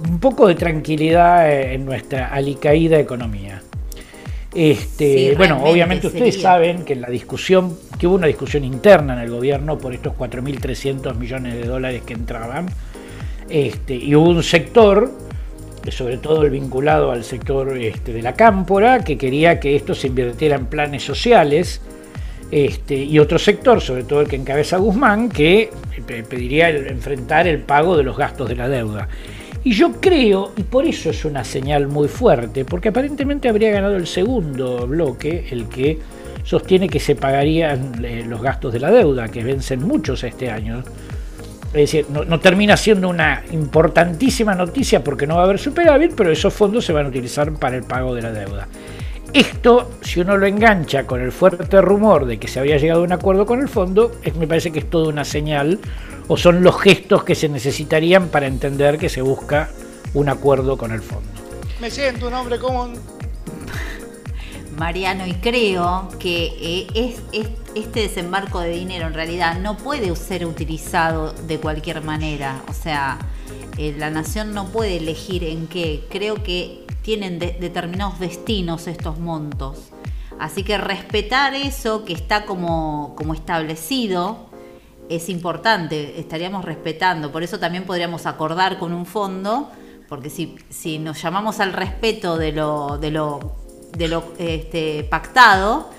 un 0.09 0.19
poco 0.19 0.49
de 0.49 0.55
tranquilidad 0.55 1.51
eh, 1.51 1.75
en 1.75 1.85
nuestra 1.85 2.29
alicaída 2.29 2.99
economía. 2.99 3.63
Este, 4.55 5.31
Sí, 5.31 5.35
bueno, 5.37 5.63
obviamente 5.65 6.07
ustedes 6.09 6.35
saben 6.43 6.85
que 6.85 6.93
en 6.93 7.01
la 7.01 7.09
discusión, 7.09 7.75
que 7.99 8.07
hubo 8.07 8.17
una 8.17 8.27
discusión 8.27 8.65
interna 8.65 9.15
en 9.15 9.21
el 9.21 9.31
gobierno 9.31 9.79
por 9.79 9.95
estos 9.95 10.13
4.300 10.15 11.15
millones 11.17 11.55
de 11.55 11.65
dólares 11.65 12.03
que 12.05 12.13
entraban, 12.13 12.67
este, 13.49 13.95
y 13.95 14.15
hubo 14.15 14.29
un 14.29 14.43
sector, 14.43 15.11
eh, 15.87 15.91
sobre 15.91 16.19
todo 16.19 16.43
el 16.43 16.51
vinculado 16.51 17.11
al 17.13 17.25
sector 17.25 17.79
este, 17.79 18.13
de 18.13 18.21
la 18.23 18.35
cámpora, 18.35 19.03
que 19.03 19.17
quería 19.17 19.59
que 19.59 19.75
esto 19.75 19.95
se 19.95 20.09
invirtiera 20.09 20.57
en 20.57 20.67
planes 20.67 21.03
sociales, 21.03 21.81
este, 22.51 22.95
y 22.97 23.19
otro 23.19 23.39
sector, 23.39 23.81
sobre 23.81 24.05
todo 24.05 24.21
el 24.21 24.29
que 24.29 24.37
encabeza 24.37 24.77
Guzmán, 24.77 25.31
que 25.31 25.71
pe- 26.07 26.23
pediría 26.25 26.69
el- 26.69 26.89
enfrentar 26.89 27.49
el 27.49 27.61
pago 27.61 27.97
de 27.97 28.03
los 28.03 28.19
gastos 28.19 28.51
de 28.51 28.57
la 28.57 28.69
deuda. 28.69 29.09
Y 29.64 29.72
yo 29.72 29.92
creo, 30.01 30.53
y 30.57 30.62
por 30.64 30.85
eso 30.87 31.11
es 31.11 31.25
una 31.25 31.44
señal 31.44 31.87
muy 31.87 32.09
fuerte, 32.09 32.64
porque 32.64 32.88
aparentemente 32.88 33.48
habría 33.48 33.70
ganado 33.70 33.96
el 33.96 34.07
segundo 34.09 34.87
bloque, 34.88 35.46
el 35.51 35.68
que 35.68 35.98
sostiene 36.42 36.88
que 36.88 36.98
se 36.98 37.14
pagarían 37.14 38.05
eh, 38.05 38.25
los 38.27 38.42
gastos 38.42 38.72
de 38.72 38.81
la 38.81 38.90
deuda, 38.90 39.29
que 39.29 39.44
vencen 39.44 39.83
muchos 39.87 40.25
este 40.25 40.51
año. 40.51 40.83
Es 41.68 41.72
decir, 41.92 42.07
no, 42.11 42.38
termina 42.40 42.77
siendo 42.77 43.09
una 43.09 43.44
importantísima 43.53 44.55
noticia 44.55 45.03
porque 45.03 45.27
no 45.27 45.37
va 45.37 45.42
a 45.42 45.44
haber 45.44 45.59
superávit, 45.59 46.12
pero 46.16 46.31
esos 46.31 46.53
fondos 46.53 46.85
se 46.85 46.92
van 46.92 47.07
a 47.07 47.09
utilizar 47.09 47.53
para 47.55 47.77
el 47.77 47.85
pago 47.85 48.14
de 48.14 48.22
la 48.22 48.33
deuda. 48.33 48.66
Esto, 49.33 49.92
si 50.03 50.20
uno 50.20 50.37
lo 50.37 50.44
engancha 50.44 51.07
con 51.07 51.22
el 51.22 51.33
fuerte 51.33 51.81
rumor 51.81 52.27
de 52.27 52.38
que 52.38 52.48
se 52.48 52.61
había 52.61 52.77
llegado 52.77 53.01
a 53.01 53.05
un 53.05 53.12
acuerdo 53.12 53.46
con 53.46 53.61
el 53.61 53.68
fondo, 53.68 54.12
es- 54.22 54.37
me 54.37 54.46
parece 54.46 54.70
que 54.70 54.81
es 54.81 54.90
toda 54.90 55.09
una 55.09 55.25
señal 55.25 55.79
o 56.29 56.37
son 56.37 56.63
los 56.63 56.81
gestos 56.81 57.25
que 57.25 57.35
se 57.35 57.49
necesitarían 57.49 58.29
para 58.29 58.47
entender 58.47 58.99
que 58.99 59.09
se 59.09 59.23
busca 59.23 59.71
un 60.15 60.29
acuerdo 60.29 60.77
con 60.79 60.93
el 60.93 61.01
fondo. 61.03 61.29
Me 61.81 61.91
siento 61.91 62.29
un 62.29 62.35
hombre 62.35 62.59
común. 62.59 62.95
Mariano, 64.79 65.27
y 65.27 65.35
creo 65.35 66.09
que 66.19 66.47
eh, 66.61 66.87
es, 66.95 67.21
es- 67.33 67.51
este 67.75 68.01
desembarco 68.01 68.61
de 68.61 68.71
dinero 68.71 69.07
en 69.07 69.15
realidad 69.15 69.59
no 69.61 69.77
puede 69.79 70.15
ser 70.17 70.45
utilizado 70.47 71.33
de 71.33 71.59
cualquier 71.59 72.03
manera. 72.03 72.63
O 72.69 72.73
sea, 72.75 73.19
eh, 73.79 73.95
la 73.99 74.11
nación 74.11 74.53
no 74.55 74.67
puede 74.69 74.97
elegir 74.99 75.45
en 75.45 75.67
qué. 75.67 76.05
Creo 76.11 76.43
que 76.43 76.85
tienen 77.03 77.39
de- 77.39 77.57
determinados 77.61 78.19
destinos 78.19 78.87
estos 78.87 79.19
montos. 79.19 79.79
Así 80.39 80.65
que 80.65 80.77
respetar 80.79 81.55
eso 81.55 82.05
que 82.05 82.13
está 82.15 82.45
como, 82.47 83.15
como 83.17 83.33
establecido 83.35 84.51
es 85.09 85.29
importante, 85.29 86.19
estaríamos 86.19 86.65
respetando. 86.65 87.33
Por 87.33 87.43
eso 87.43 87.59
también 87.59 87.85
podríamos 87.85 88.27
acordar 88.27 88.79
con 88.79 88.93
un 88.93 89.07
fondo, 89.07 89.71
porque 90.09 90.31
si, 90.31 90.57
si 90.69 90.99
nos 90.99 91.21
llamamos 91.23 91.61
al 91.61 91.73
respeto 91.73 92.37
de 92.37 92.53
lo, 92.53 92.99
de 92.99 93.11
lo, 93.11 93.57
de 93.97 94.09
lo 94.09 94.25
este, 94.38 95.05
pactado, 95.05 95.91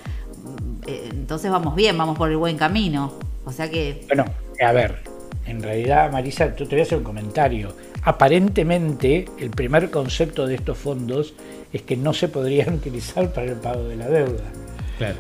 eh, 0.88 1.10
entonces 1.12 1.52
vamos 1.52 1.76
bien, 1.76 1.98
vamos 1.98 2.18
por 2.18 2.30
el 2.30 2.38
buen 2.38 2.58
camino. 2.58 3.14
O 3.46 3.52
sea 3.52 3.70
que 3.70 4.06
Bueno, 4.08 4.26
a 4.62 4.72
ver, 4.72 5.04
en 5.46 5.62
realidad, 5.62 6.12
Marisa, 6.12 6.56
tú 6.56 6.66
te 6.66 6.76
voy 6.76 6.82
a 6.82 6.84
hacer 6.84 6.98
un 6.98 7.04
comentario. 7.04 7.76
Aparentemente, 8.04 9.26
el 9.38 9.50
primer 9.50 9.90
concepto 9.90 10.46
de 10.46 10.56
estos 10.56 10.78
fondos 10.78 11.34
es 11.72 11.82
que 11.82 11.98
no 11.98 12.14
se 12.14 12.28
podrían 12.28 12.74
utilizar 12.76 13.32
para 13.34 13.48
el 13.48 13.56
pago 13.58 13.84
de 13.84 13.96
la 13.96 14.10
deuda. 14.10 14.44
Claro. 14.98 15.16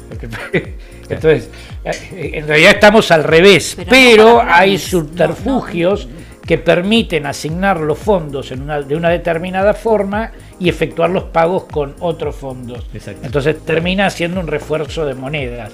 Entonces, 1.09 1.49
eh, 1.83 2.31
en 2.35 2.47
realidad 2.47 2.71
estamos 2.73 3.11
al 3.11 3.23
revés, 3.23 3.73
Pero 3.75 3.89
pero, 3.89 4.23
no 4.29 4.37
para 4.37 4.57
hay 4.59 4.77
subterfugios 4.77 6.07
que 6.45 6.57
permiten 6.57 7.25
asignar 7.25 7.79
los 7.79 7.97
fondos 7.97 8.51
en 8.51 8.61
una, 8.63 8.81
de 8.81 8.95
una 8.95 9.09
determinada 9.09 9.73
forma 9.73 10.31
y 10.59 10.69
efectuar 10.69 11.09
los 11.09 11.23
pagos 11.25 11.63
con 11.65 11.95
otros 11.99 12.35
fondos. 12.35 12.85
Exacto. 12.93 13.25
Entonces 13.25 13.63
termina 13.65 14.09
siendo 14.09 14.39
un 14.39 14.47
refuerzo 14.47 15.05
de 15.05 15.13
monedas. 15.13 15.71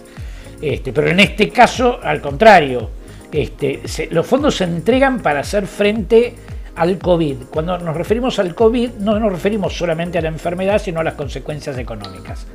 Este, 0.61 0.91
pero 0.93 1.07
en 1.09 1.19
este 1.21 1.49
caso, 1.49 1.99
al 2.03 2.21
contrario, 2.21 2.89
este, 3.31 3.81
se- 3.87 4.07
los 4.11 4.25
fondos 4.27 4.55
se 4.57 4.65
entregan 4.65 5.19
para 5.21 5.39
hacer 5.39 5.65
frente 5.67 6.35
al 6.75 6.97
COVID. 6.99 7.35
Cuando 7.49 7.77
nos 7.79 7.95
referimos 7.97 8.37
al 8.39 8.53
COVID, 8.55 8.91
no 8.99 9.19
nos 9.19 9.31
referimos 9.31 9.75
solamente 9.75 10.17
a 10.17 10.21
la 10.21 10.27
enfermedad, 10.29 10.79
sino 10.81 10.99
a 10.99 11.03
las 11.03 11.15
consecuencias 11.15 11.77
económicas. 11.77 12.45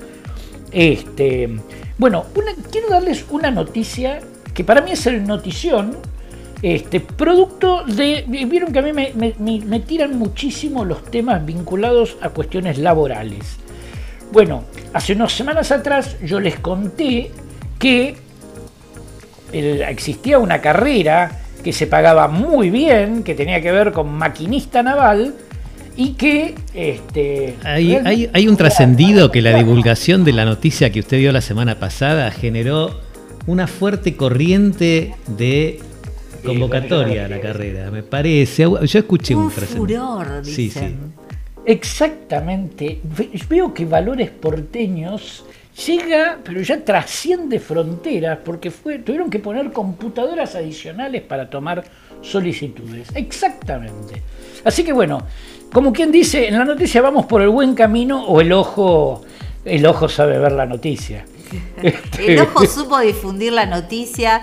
Este, 0.74 1.48
bueno, 1.98 2.24
quiero 2.72 2.88
darles 2.88 3.24
una 3.30 3.52
noticia 3.52 4.18
que 4.52 4.64
para 4.64 4.80
mí 4.80 4.90
es 4.90 5.06
el 5.06 5.24
notición, 5.24 5.96
este, 6.62 6.98
producto 6.98 7.84
de... 7.84 8.24
Vieron 8.26 8.72
que 8.72 8.80
a 8.80 8.82
mí 8.82 8.92
me, 8.92 9.80
tiran 9.80 10.18
muchísimo 10.18 10.84
los 10.84 11.04
temas 11.04 11.46
vinculados 11.46 12.16
a 12.20 12.30
cuestiones 12.30 12.78
laborales. 12.78 13.56
Bueno, 14.32 14.64
hace 14.92 15.12
unas 15.12 15.32
semanas 15.32 15.70
atrás 15.70 16.16
yo 16.24 16.40
les 16.40 16.58
conté 16.58 17.30
que 17.78 18.16
existía 19.52 20.40
una 20.40 20.60
carrera 20.60 21.42
que 21.62 21.72
se 21.72 21.86
pagaba 21.86 22.26
muy 22.26 22.70
bien, 22.70 23.22
que 23.22 23.34
tenía 23.36 23.60
que 23.60 23.70
ver 23.70 23.92
con 23.92 24.12
maquinista 24.12 24.82
naval 24.82 25.34
y 25.96 26.14
que... 26.14 26.54
Este, 26.74 27.54
Hay, 27.64 28.28
hay, 28.32 28.48
un 28.48 28.56
trascendido 28.56 29.30
que 29.30 29.40
la 29.42 29.56
divulgación 29.56 30.24
de 30.24 30.32
la 30.32 30.44
noticia 30.44 30.90
que 30.90 31.00
usted 31.00 31.18
dio 31.18 31.30
la 31.32 31.40
semana 31.40 31.78
pasada 31.78 32.30
generó 32.30 33.00
una 33.46 33.66
fuerte 33.66 34.16
corriente 34.16 35.14
de 35.26 35.78
convocatoria 36.44 37.26
a 37.26 37.28
la 37.28 37.40
carrera, 37.40 37.90
me 37.90 38.02
parece. 38.02 38.64
Yo 38.64 38.78
escuché 38.98 39.34
un, 39.34 39.44
un 39.44 39.50
furor, 39.50 40.40
Sí, 40.42 40.64
dicen. 40.64 40.88
sí. 40.90 41.22
exactamente, 41.66 43.00
ve- 43.16 43.30
veo 43.48 43.72
que 43.72 43.84
Valores 43.84 44.30
Porteños 44.30 45.44
llega, 45.86 46.38
pero 46.44 46.60
ya 46.60 46.84
trasciende 46.84 47.58
fronteras, 47.60 48.38
porque 48.44 48.70
fue, 48.70 48.98
tuvieron 48.98 49.30
que 49.30 49.38
poner 49.38 49.72
computadoras 49.72 50.54
adicionales 50.54 51.22
para 51.22 51.48
tomar 51.50 51.84
solicitudes. 52.22 53.08
Exactamente. 53.14 54.22
Así 54.64 54.82
que 54.84 54.92
bueno, 54.92 55.22
como 55.74 55.92
quien 55.92 56.10
dice, 56.10 56.48
en 56.48 56.56
la 56.58 56.64
noticia 56.64 57.02
vamos 57.02 57.26
por 57.26 57.42
el 57.42 57.50
buen 57.50 57.74
camino 57.74 58.24
o 58.24 58.40
el 58.40 58.52
ojo, 58.52 59.22
el 59.66 59.84
ojo 59.84 60.08
sabe 60.08 60.38
ver 60.38 60.52
la 60.52 60.64
noticia. 60.64 61.26
El 62.18 62.40
ojo 62.40 62.64
supo 62.66 62.98
difundir 63.00 63.52
la 63.52 63.66
noticia 63.66 64.40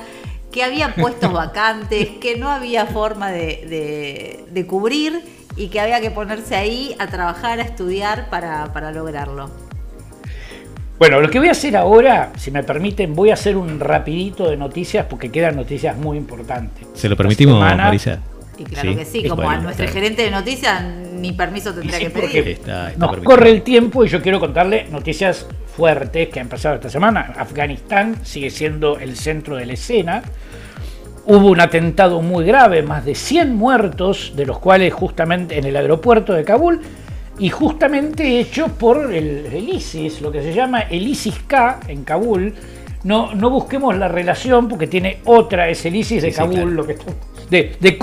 que 0.52 0.64
había 0.64 0.94
puestos 0.94 1.34
vacantes, 1.34 2.10
que 2.22 2.38
no 2.38 2.50
había 2.50 2.86
forma 2.86 3.32
de, 3.32 3.66
de- 3.68 4.46
de 4.52 4.68
cubrir 4.68 5.22
y 5.58 5.68
que 5.70 5.80
había 5.82 6.00
que 6.00 6.12
ponerse 6.12 6.56
ahí 6.56 6.96
a 7.00 7.08
trabajar, 7.08 7.60
a 7.60 7.64
estudiar 7.64 8.30
para, 8.30 8.72
para 8.72 8.92
lograrlo. 8.92 9.50
Bueno, 11.00 11.20
lo 11.20 11.30
que 11.30 11.40
voy 11.40 11.48
a 11.48 11.52
hacer 11.52 11.76
ahora, 11.76 12.32
si 12.38 12.52
me 12.52 12.64
permiten, 12.64 13.16
voy 13.16 13.32
a 13.32 13.34
hacer 13.34 13.58
un 13.58 13.80
rapidito 13.80 14.50
de 14.50 14.56
noticias 14.56 15.06
porque 15.10 15.32
quedan 15.32 15.56
noticias 15.56 15.98
muy 15.98 16.16
importantes. 16.18 16.86
¿Se 16.94 17.10
lo 17.10 17.18
permitimos, 17.18 17.60
Marisa? 17.60 18.20
Y 18.62 18.64
claro 18.66 18.96
que 18.96 19.06
sí, 19.06 19.24
como 19.28 19.50
a 19.50 19.58
nuestro 19.58 19.86
está. 19.86 19.94
gerente 20.00 20.22
de 20.24 20.32
noticias 20.32 20.84
ni 21.16 21.34
permiso 21.34 21.74
tendría 21.74 21.98
Sí, 21.98 22.04
que 22.06 22.10
pedir. 22.10 22.48
Está- 22.48 22.88
está 22.90 23.00
Nos 23.00 23.10
permitido. 23.12 23.24
corre 23.24 23.50
el 23.52 23.62
tiempo 23.64 24.04
y 24.06 24.08
yo 24.08 24.22
quiero 24.22 24.40
contarle 24.40 24.88
noticias 24.92 25.48
fuertes 25.76 26.30
que 26.30 26.40
han 26.40 26.48
pasado 26.50 26.76
esta 26.76 26.90
semana. 26.90 27.34
Afganistán 27.38 28.16
sigue 28.24 28.50
siendo 28.50 28.98
el 29.00 29.16
centro 29.16 29.56
de 29.56 29.66
la 29.66 29.74
escena. 29.74 30.22
Hubo 31.26 31.50
un 31.52 31.62
atentado 31.62 32.22
muy 32.22 32.44
grave, 32.46 32.82
más 32.82 33.06
de 33.06 33.14
100 33.16 33.56
muertos, 33.56 34.34
de 34.36 34.46
los 34.46 34.58
cuales 34.60 34.94
justamente 34.94 35.58
en 35.58 35.66
el 35.66 35.76
aeropuerto 35.76 36.34
de 36.34 36.44
Kabul, 36.44 36.82
y 37.38 37.50
justamente 37.50 38.40
hecho 38.40 38.68
por 38.70 39.14
el, 39.14 39.46
el 39.46 39.70
ISIS, 39.70 40.22
lo 40.22 40.32
que 40.32 40.42
se 40.42 40.54
llama 40.54 40.82
el 40.82 41.08
ISIS-K 41.08 41.80
en 41.88 42.04
Kabul. 42.04 42.54
No, 43.04 43.34
no 43.34 43.50
busquemos 43.50 43.96
la 43.98 44.08
relación 44.08 44.68
porque 44.68 44.86
tiene 44.88 45.20
otra, 45.26 45.70
es 45.70 45.86
el 45.86 45.96
ISIS 45.96 46.22
de 46.22 46.30
Sí, 46.30 46.34
sí, 46.34 46.38
Kabul, 46.38 46.54
claro. 46.56 46.70
lo 46.72 46.86
que 46.86 46.94
está- 46.94 47.14
de, 47.52 47.76
de. 47.80 48.00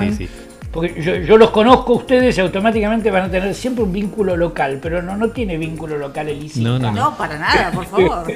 Sí, 0.00 0.14
sí. 0.16 0.28
Porque 0.70 1.00
yo, 1.02 1.16
yo 1.16 1.36
los 1.36 1.50
conozco 1.50 1.92
a 1.92 1.96
ustedes 1.96 2.38
y 2.38 2.40
automáticamente 2.40 3.10
van 3.10 3.24
a 3.24 3.30
tener 3.30 3.54
siempre 3.54 3.84
un 3.84 3.92
vínculo 3.92 4.36
local, 4.36 4.78
pero 4.80 5.02
no, 5.02 5.16
no 5.16 5.30
tiene 5.30 5.58
vínculo 5.58 5.98
local 5.98 6.28
el 6.28 6.42
ISIS. 6.42 6.62
No, 6.62 6.78
no, 6.78 6.90
no. 6.90 7.10
No, 7.10 7.16
para 7.16 7.38
nada, 7.38 7.70
por 7.72 7.86
favor. 7.86 8.26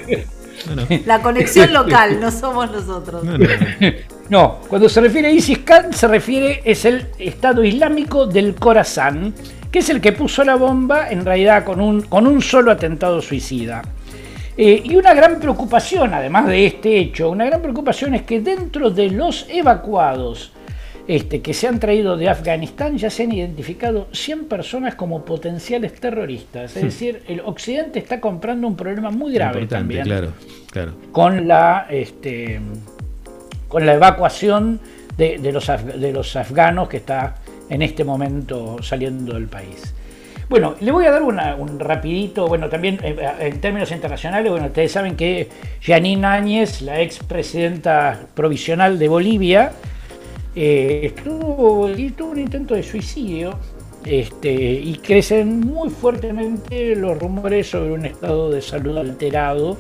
No, 0.69 0.75
no. 0.75 0.87
La 1.07 1.21
conexión 1.23 1.73
local, 1.73 2.21
no 2.21 2.31
somos 2.31 2.71
nosotros. 2.71 3.25
No, 3.25 3.39
no, 3.39 3.47
no. 3.47 3.93
No, 4.29 4.59
cuando 4.69 4.91
se 4.91 5.01
refiere 5.01 5.29
a 5.29 5.31
ISIS-K 5.31 5.93
se 5.93 6.07
refiere 6.07 6.61
es 6.63 6.85
el 6.85 7.07
Estado 7.19 7.65
Islámico 7.65 8.27
del 8.27 8.55
Khorasan, 8.57 9.33
que 9.71 9.79
es 9.79 9.89
el 9.89 10.03
que 10.03 10.13
puso 10.13 10.45
la 10.45 10.57
bomba 10.57 11.09
en 11.09 11.25
realidad 11.25 11.65
con 11.65 11.81
un, 11.81 12.03
con 12.03 12.27
un 12.27 12.43
solo 12.43 12.71
atentado 12.71 13.23
suicida. 13.23 13.81
Eh, 14.61 14.83
y 14.85 14.97
una 14.97 15.15
gran 15.15 15.39
preocupación, 15.39 16.13
además 16.13 16.49
de 16.49 16.67
este 16.67 16.99
hecho, 16.99 17.31
una 17.31 17.47
gran 17.47 17.63
preocupación 17.63 18.17
es 18.17 18.23
que 18.23 18.41
dentro 18.41 18.91
de 18.91 19.09
los 19.09 19.47
evacuados 19.49 20.51
este, 21.07 21.41
que 21.43 21.55
se 21.55 21.69
han 21.69 21.79
traído 21.79 22.17
de 22.17 22.29
Afganistán 22.29 22.99
ya 22.99 23.09
se 23.09 23.23
han 23.23 23.31
identificado 23.31 24.09
100 24.11 24.47
personas 24.47 24.97
como 24.97 25.25
potenciales 25.25 25.95
terroristas. 25.95 26.77
Es 26.77 26.83
decir, 26.83 27.23
el 27.29 27.41
Occidente 27.41 28.01
está 28.01 28.21
comprando 28.21 28.67
un 28.67 28.75
problema 28.75 29.13
muy 29.13 29.33
grave 29.33 29.65
también 29.69 30.03
claro, 30.03 30.33
claro. 30.73 30.93
con 31.13 31.47
la 31.47 31.87
este, 31.89 32.61
con 33.69 33.87
la 33.87 33.95
evacuación 33.95 34.81
de, 35.17 35.39
de 35.39 35.53
los, 35.53 35.69
de 35.69 36.13
los 36.13 36.35
afganos 36.35 36.89
que 36.89 36.97
está 36.97 37.37
en 37.71 37.83
este 37.83 38.03
momento 38.03 38.83
saliendo 38.83 39.35
del 39.35 39.47
país. 39.47 39.95
Bueno, 40.49 40.77
le 40.81 40.91
voy 40.93 41.05
a 41.05 41.11
dar 41.11 41.23
un 41.23 41.79
rapidito, 41.79 42.49
bueno, 42.49 42.71
también 42.71 42.99
eh, 43.03 43.17
en 43.41 43.61
términos 43.61 43.91
internacionales, 43.93 44.51
bueno, 44.51 44.67
ustedes 44.69 44.91
saben 44.91 45.15
que 45.15 45.47
Janine 45.83 46.27
Áñez, 46.27 46.81
la 46.81 47.03
expresidenta 47.03 48.19
provisional 48.35 48.99
de 48.99 49.09
Bolivia, 49.09 49.73
eh, 50.57 51.01
estuvo, 51.03 51.91
y 51.91 52.11
tuvo 52.11 52.31
un 52.31 52.39
intento 52.39 52.75
de 52.75 52.83
suicidio 52.83 53.59
este, 54.07 54.51
y 54.51 54.99
crecen 55.05 55.61
muy 55.61 55.91
fuertemente 55.91 56.97
los 56.97 57.19
rumores 57.19 57.69
sobre 57.69 57.93
un 57.93 58.07
estado 58.07 58.51
de 58.51 58.63
salud 58.63 58.97
alterado, 58.97 59.77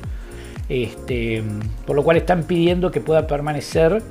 este, 0.68 1.42
por 1.86 1.96
lo 1.96 2.04
cual 2.04 2.18
están 2.18 2.42
pidiendo 2.42 2.90
que 2.90 3.00
pueda 3.00 3.26
permanecer, 3.26 4.02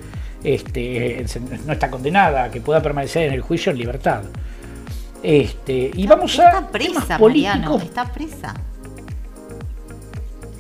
este, 0.44 1.24
no 1.68 1.74
está 1.74 1.92
condenada, 1.92 2.50
que 2.50 2.62
pueda 2.62 2.82
permanecer 2.82 3.28
en 3.28 3.34
el 3.36 3.42
juicio 3.42 3.72
en 3.72 3.78
libertad. 3.78 4.24
Este, 5.24 5.92
y 5.94 6.08
vamos 6.08 6.38
a 6.40 6.46
Está 6.46 6.68
temas 6.72 6.72
presa, 6.72 7.20
Mariano, 7.20 7.72
políticos. 7.72 7.84
está 7.84 8.14
presa. 8.14 8.54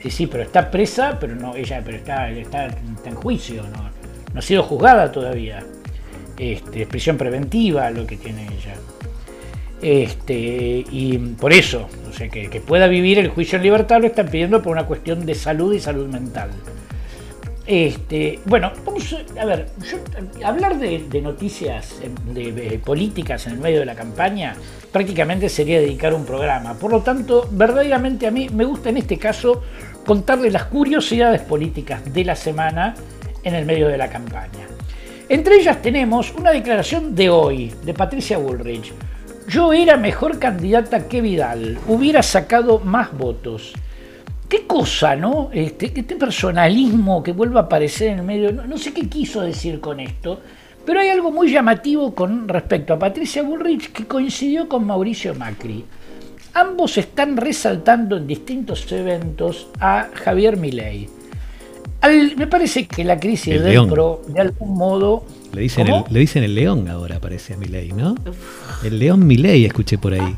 Sí, 0.02 0.10
sí, 0.12 0.28
pero 0.28 0.44
está 0.44 0.70
presa, 0.70 1.18
pero 1.20 1.36
no, 1.36 1.56
ella, 1.56 1.82
pero 1.84 1.98
está, 1.98 2.30
está, 2.30 2.68
está 2.68 3.10
en 3.10 3.16
juicio, 3.16 3.64
no, 3.64 3.90
no 4.34 4.40
ha 4.40 4.42
sido 4.42 4.64
juzgada 4.64 5.12
todavía. 5.12 5.64
Este, 6.38 6.84
es 6.84 6.88
prisión 6.88 7.18
preventiva 7.18 7.90
lo 7.90 8.06
que 8.06 8.18
tiene 8.18 8.44
ella. 8.44 8.76
Este, 9.82 10.86
y 10.90 11.18
por 11.40 11.54
eso, 11.54 11.88
o 12.10 12.14
sea, 12.14 12.30
que, 12.30 12.50
que 12.50 12.62
pueda 12.62 12.88
vivir 12.88 13.20
el 13.20 13.30
juicio 13.30 13.58
en 13.58 13.64
libertad 13.64 14.02
lo 14.02 14.08
están 14.08 14.28
pidiendo 14.28 14.62
por 14.62 14.72
una 14.72 14.86
cuestión 14.86 15.26
de 15.26 15.36
salud 15.36 15.74
y 15.74 15.80
salud 15.80 16.08
mental. 16.08 16.50
Este, 17.68 18.40
bueno, 18.46 18.72
vamos 18.86 19.14
a, 19.38 19.44
ver, 19.44 19.68
hablar 20.42 20.80
de, 20.80 21.06
de 21.10 21.22
noticias 21.22 22.00
eh, 22.02 22.10
de, 22.34 22.54
de 22.54 22.80
políticas 22.80 23.46
en 23.46 23.54
el 23.54 23.60
medio 23.60 23.80
de 23.80 23.86
la 23.86 23.94
campaña 23.94 24.56
prácticamente 24.90 25.50
sería 25.50 25.82
dedicar 25.82 26.14
un 26.14 26.26
programa. 26.26 26.76
Por 26.76 26.92
lo 26.92 27.02
tanto, 27.02 27.48
verdaderamente 27.52 28.26
a 28.26 28.32
mí 28.32 28.48
me 28.50 28.64
gusta 28.64 28.90
en 28.90 28.98
este 28.98 29.18
caso 29.18 29.64
contarle 30.06 30.50
las 30.50 30.64
curiosidades 30.66 31.42
políticas 31.42 32.02
de 32.14 32.24
la 32.24 32.38
semana 32.38 32.96
en 33.44 33.54
el 33.54 33.66
medio 33.66 33.90
de 33.90 33.98
la 33.98 34.10
campaña. 34.10 34.66
Entre 35.28 35.58
ellas 35.58 35.82
tenemos 35.82 36.34
una 36.34 36.52
declaración 36.52 37.16
de 37.16 37.30
hoy, 37.30 37.74
de 37.84 37.94
Patricia 37.94 38.38
Bullrich. 38.38 38.94
Yo 39.50 39.74
era 39.74 39.98
mejor 39.98 40.40
candidata 40.40 41.10
que 41.10 41.20
Vidal, 41.20 41.78
hubiera 41.88 42.24
sacado 42.24 42.80
más 42.80 43.12
votos. 43.12 43.74
Qué 44.50 44.66
cosa, 44.66 45.16
¿no? 45.16 45.50
Este, 45.52 45.92
este 45.94 46.16
personalismo 46.16 47.22
que 47.22 47.34
vuelve 47.34 47.58
a 47.58 47.64
aparecer 47.64 48.10
en 48.10 48.20
el 48.20 48.26
medio. 48.26 48.52
No, 48.54 48.66
no 48.66 48.78
sé 48.78 48.94
qué 48.94 49.08
quiso 49.10 49.42
decir 49.42 49.80
con 49.82 50.00
esto, 50.00 50.40
pero 50.86 51.02
hay 51.02 51.10
algo 51.10 51.32
muy 51.32 51.52
llamativo 51.52 52.16
con 52.16 52.48
respecto 52.48 52.94
a 52.94 53.00
Patricia 53.00 53.44
Bullrich 53.44 53.92
que 53.92 54.06
coincidió 54.06 54.70
con 54.70 54.86
Mauricio 54.86 55.36
Macri. 55.36 55.84
Ambos 56.54 56.98
están 56.98 57.36
resaltando 57.38 58.16
en 58.18 58.26
distintos 58.26 58.90
eventos 58.92 59.68
a 59.80 60.08
Javier 60.14 60.56
Milei. 60.58 61.08
Al- 62.02 62.36
me 62.38 62.48
parece 62.48 62.88
que 62.88 63.04
la 63.04 63.20
crisis 63.20 63.56
El 63.56 63.64
del 63.64 63.72
león. 63.74 63.90
PRO, 63.90 64.22
de 64.28 64.40
algún 64.42 64.78
modo. 64.78 65.26
Le 65.54 65.62
dicen, 65.62 65.88
el, 65.88 66.04
le 66.10 66.20
dicen 66.20 66.44
el 66.44 66.56
león 66.56 66.88
ahora, 66.88 67.20
parece 67.20 67.54
a 67.54 67.58
Milei, 67.58 67.92
¿no? 67.92 68.16
El 68.84 68.98
león 69.00 69.26
Milei 69.28 69.66
escuché 69.66 69.98
por 69.98 70.14
ahí. 70.14 70.38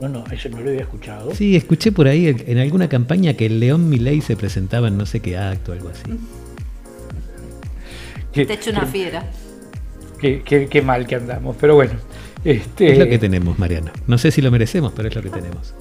No, 0.00 0.08
no, 0.08 0.24
eso 0.30 0.48
no 0.48 0.60
lo 0.60 0.68
había 0.70 0.82
escuchado. 0.82 1.34
Sí, 1.34 1.56
escuché 1.56 1.90
por 1.90 2.06
ahí 2.06 2.28
en 2.46 2.58
alguna 2.58 2.88
campaña 2.88 3.34
que 3.34 3.46
el 3.46 3.58
león 3.58 3.88
Milei 3.88 4.20
se 4.20 4.36
presentaba 4.36 4.88
en 4.88 4.96
no 4.96 5.06
sé 5.06 5.20
qué 5.20 5.36
acto, 5.36 5.72
algo 5.72 5.88
así. 5.88 6.02
Te 8.32 8.52
echo 8.52 8.70
una 8.70 8.86
fiera. 8.86 9.24
qué- 10.20 10.42
qué- 10.44 10.66
qué 10.68 10.82
mal 10.82 11.06
que 11.06 11.14
andamos, 11.16 11.56
pero 11.60 11.74
bueno. 11.76 11.92
Este, 12.44 12.92
Es 12.92 12.98
lo 12.98 13.06
que 13.08 13.18
tenemos, 13.18 13.58
Mariano. 13.58 13.90
No 14.06 14.18
sé 14.18 14.30
si 14.32 14.40
lo 14.42 14.50
merecemos, 14.50 14.92
pero 14.94 15.08
es 15.08 15.14
lo 15.14 15.22
que 15.22 15.30
tenemos. 15.30 15.74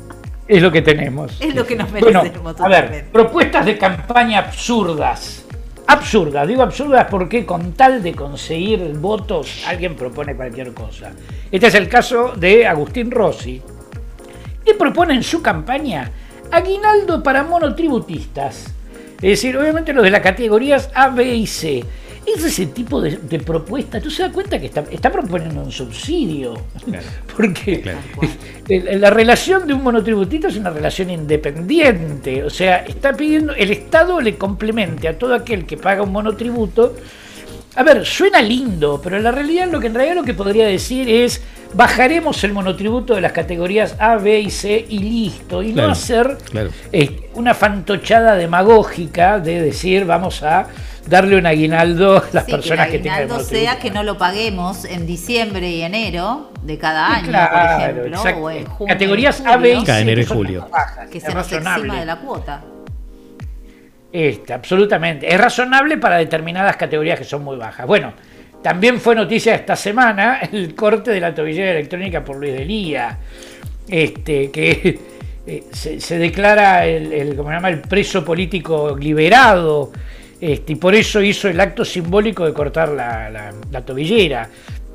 Es 0.48 0.62
lo 0.62 0.72
que 0.72 0.82
tenemos. 0.82 1.40
Es 1.42 1.54
lo 1.56 1.66
que 1.66 1.76
nos 1.76 1.92
Bueno, 1.92 2.22
merecemos 2.24 2.60
a 2.62 2.68
ver, 2.68 3.06
propuestas 3.12 3.66
de 3.66 3.78
campaña 3.78 4.40
absurdas. 4.40 5.44
Absurdas, 5.88 6.48
digo 6.48 6.62
absurdas 6.64 7.08
porque 7.10 7.46
con 7.46 7.74
tal 7.74 8.04
de 8.04 8.14
conseguir 8.14 8.80
votos 9.00 9.64
alguien 9.68 9.96
propone 9.96 10.36
cualquier 10.36 10.74
cosa. 10.74 11.12
Este 11.52 11.68
es 11.68 11.76
el 11.76 11.88
caso 11.90 12.34
de 12.36 12.66
Agustín 12.68 13.10
Rossi. 13.12 13.62
¿Qué 14.68 14.74
propone 14.74 15.14
en 15.14 15.24
su 15.24 15.42
campaña? 15.42 16.12
Aguinaldo 16.52 17.24
para 17.24 17.42
monotributistas. 17.42 18.66
Es 19.16 19.22
decir, 19.22 19.56
obviamente 19.56 19.94
los 19.94 20.04
de 20.04 20.12
las 20.12 20.20
categorías 20.20 20.90
A, 20.94 21.08
B 21.08 21.36
y 21.36 21.48
C. 21.48 21.86
Es 22.26 22.44
ese 22.44 22.66
tipo 22.66 23.00
de, 23.00 23.16
de 23.16 23.40
propuesta. 23.40 24.02
¿Tú 24.02 24.12
se 24.12 24.24
das 24.24 24.34
cuenta 24.34 24.60
que 24.60 24.66
está, 24.66 24.84
está 24.92 25.10
proponiendo 25.10 25.62
un 25.62 25.72
subsidio? 25.72 26.56
Claro. 26.84 27.06
Porque 27.38 27.80
Claro. 27.80 28.00
la 29.00 29.10
relación 29.10 29.66
de 29.68 29.74
un 29.74 29.84
monotributista 29.84 30.50
es 30.50 30.58
una 30.58 30.72
relación 30.72 31.12
independiente. 31.12 32.44
O 32.44 32.50
sea, 32.50 32.80
está 32.80 33.14
pidiendo, 33.14 33.54
el 33.54 33.72
Estado 33.72 34.20
le 34.20 34.36
complemente 34.36 35.08
a 35.08 35.18
todo 35.18 35.34
aquel 35.34 35.66
que 35.66 35.78
paga 35.78 36.04
un 36.04 36.12
monotributo 36.12 36.94
a 37.78 37.84
ver, 37.84 38.04
suena 38.08 38.42
lindo, 38.42 39.00
pero 39.04 39.20
la 39.20 39.32
realidad 39.32 39.68
lo 39.72 39.80
que 39.80 39.86
en 39.86 39.94
realidad 39.94 40.16
lo 40.16 40.24
que 40.24 40.34
podría 40.34 40.66
decir 40.66 41.08
es 41.08 41.44
bajaremos 41.76 42.44
el 42.44 42.52
monotributo 42.52 43.14
de 43.14 43.22
las 43.22 43.34
categorías 43.34 43.96
A, 44.00 44.16
B 44.16 44.40
y 44.40 44.50
C 44.50 44.84
y 44.90 44.98
listo, 44.98 45.62
y 45.62 45.74
no 45.74 45.88
hacer 45.88 46.40
eh, 46.92 47.30
una 47.36 47.54
fantochada 47.54 48.34
demagógica 48.34 49.40
de 49.40 49.62
decir 49.62 50.06
vamos 50.06 50.42
a 50.42 50.66
darle 51.06 51.38
un 51.38 51.46
aguinaldo 51.46 52.18
a 52.18 52.24
las 52.34 52.46
personas 52.46 52.88
que, 52.88 52.98
tengan 52.98 53.20
el 53.20 53.24
aguinaldo 53.26 53.46
sea 53.46 53.78
que 53.78 53.92
no 53.92 54.02
lo 54.02 54.18
paguemos 54.18 54.84
en 54.84 55.06
diciembre 55.06 55.70
y 55.70 55.84
enero 55.84 56.52
de 56.64 56.80
cada 56.80 57.16
año, 57.16 57.32
por 57.32 57.84
ejemplo, 57.84 58.42
o 58.42 58.50
en 58.50 58.66
junio, 58.66 58.94
categorías 58.96 59.44
A, 59.46 59.58
B 59.58 59.74
y 59.76 59.86
C, 59.86 60.00
enero 60.00 60.22
y 60.22 60.26
julio, 60.26 60.68
que 61.12 61.20
se 61.20 61.32
nos 61.32 61.52
encima 61.52 62.00
de 62.00 62.06
la 62.08 62.16
cuota. 62.16 62.64
Este, 64.12 64.54
absolutamente. 64.54 65.32
Es 65.32 65.40
razonable 65.40 65.98
para 65.98 66.18
determinadas 66.18 66.78
categorías 66.78 67.20
que 67.20 67.26
son 67.26 67.44
muy 67.44 67.58
bajas. 67.58 67.86
Bueno, 67.86 68.14
también 68.62 69.00
fue 69.00 69.16
noticia 69.16 69.56
esta 69.56 69.76
semana 69.76 70.40
el 70.52 70.76
corte 70.76 71.12
de 71.12 71.20
la 71.20 71.34
tobillera 71.34 71.72
electrónica 71.72 72.24
por 72.24 72.38
Luis 72.38 72.54
de 72.54 72.66
Lía, 72.66 73.18
este, 73.88 74.52
que 74.52 75.00
eh, 75.48 75.64
se, 75.72 76.18
declara 76.18 76.86
el, 76.86 77.12
el, 77.14 77.36
se 77.36 77.44
llama? 77.44 77.70
el 77.70 77.82
preso 77.82 78.24
político 78.24 78.96
liberado 78.98 79.92
este, 80.40 80.74
y 80.74 80.76
por 80.76 80.94
eso 80.94 81.22
hizo 81.22 81.48
el 81.48 81.60
acto 81.60 81.84
simbólico 81.84 82.46
de 82.46 82.54
cortar 82.54 82.90
la, 82.90 83.54
la 83.72 83.82
tobillera. 83.86 84.48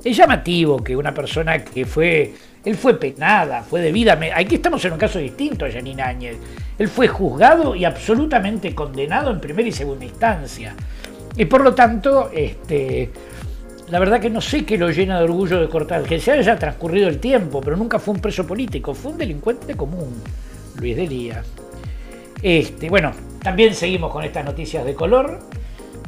Es 0.05 0.17
llamativo 0.17 0.83
que 0.83 0.97
una 0.97 1.15
persona 1.15 1.65
que 1.65 1.85
fue 1.85 2.33
él 2.65 2.77
fue 2.77 2.99
penada, 2.99 3.62
fue 3.62 3.81
debidamente. 3.81 4.35
Aquí 4.37 4.57
estamos 4.57 4.85
en 4.85 4.93
un 4.93 4.99
caso 4.99 5.19
distinto 5.19 5.65
a 5.65 5.71
Janine 5.71 6.03
Áñez. 6.03 6.37
Él 6.79 6.88
fue 6.88 7.09
juzgado 7.09 7.75
y 7.75 7.85
absolutamente 7.85 8.75
condenado 8.75 9.31
en 9.31 9.41
primera 9.41 9.69
y 9.69 9.73
segunda 9.73 10.05
instancia. 10.05 10.75
Y 11.37 11.45
por 11.47 11.62
lo 11.62 11.75
tanto, 11.75 12.31
este, 12.33 13.11
la 13.88 13.99
verdad 13.99 14.21
que 14.21 14.31
no 14.31 14.41
sé 14.41 14.65
qué 14.65 14.79
lo 14.79 14.91
llena 14.91 15.19
de 15.19 15.25
orgullo 15.25 15.61
de 15.61 15.69
cortar, 15.69 16.03
que 16.03 16.21
se 16.21 16.31
haya 16.31 16.57
transcurrido 16.57 17.09
el 17.09 17.19
tiempo, 17.19 17.61
pero 17.61 17.77
nunca 17.77 17.99
fue 17.99 18.15
un 18.15 18.21
preso 18.21 18.47
político, 18.47 18.95
fue 18.95 19.12
un 19.12 19.19
delincuente 19.19 19.75
común, 19.75 20.23
Luis 20.79 20.97
Delía. 20.97 21.43
Este, 22.43 22.88
bueno, 22.88 23.12
también 23.43 23.75
seguimos 23.75 24.12
con 24.12 24.23
estas 24.23 24.45
noticias 24.45 24.85
de 24.85 24.95
color. 24.95 25.41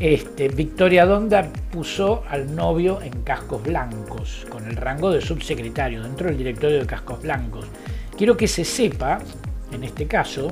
Este, 0.00 0.48
Victoria 0.48 1.06
Donda 1.06 1.48
puso 1.70 2.24
al 2.28 2.54
novio 2.54 3.00
en 3.00 3.22
cascos 3.22 3.62
blancos, 3.62 4.44
con 4.50 4.66
el 4.66 4.76
rango 4.76 5.10
de 5.10 5.20
subsecretario, 5.20 6.02
dentro 6.02 6.26
del 6.26 6.36
directorio 6.36 6.80
de 6.80 6.86
cascos 6.86 7.22
blancos. 7.22 7.66
Quiero 8.16 8.36
que 8.36 8.48
se 8.48 8.64
sepa, 8.64 9.20
en 9.72 9.84
este 9.84 10.06
caso, 10.06 10.50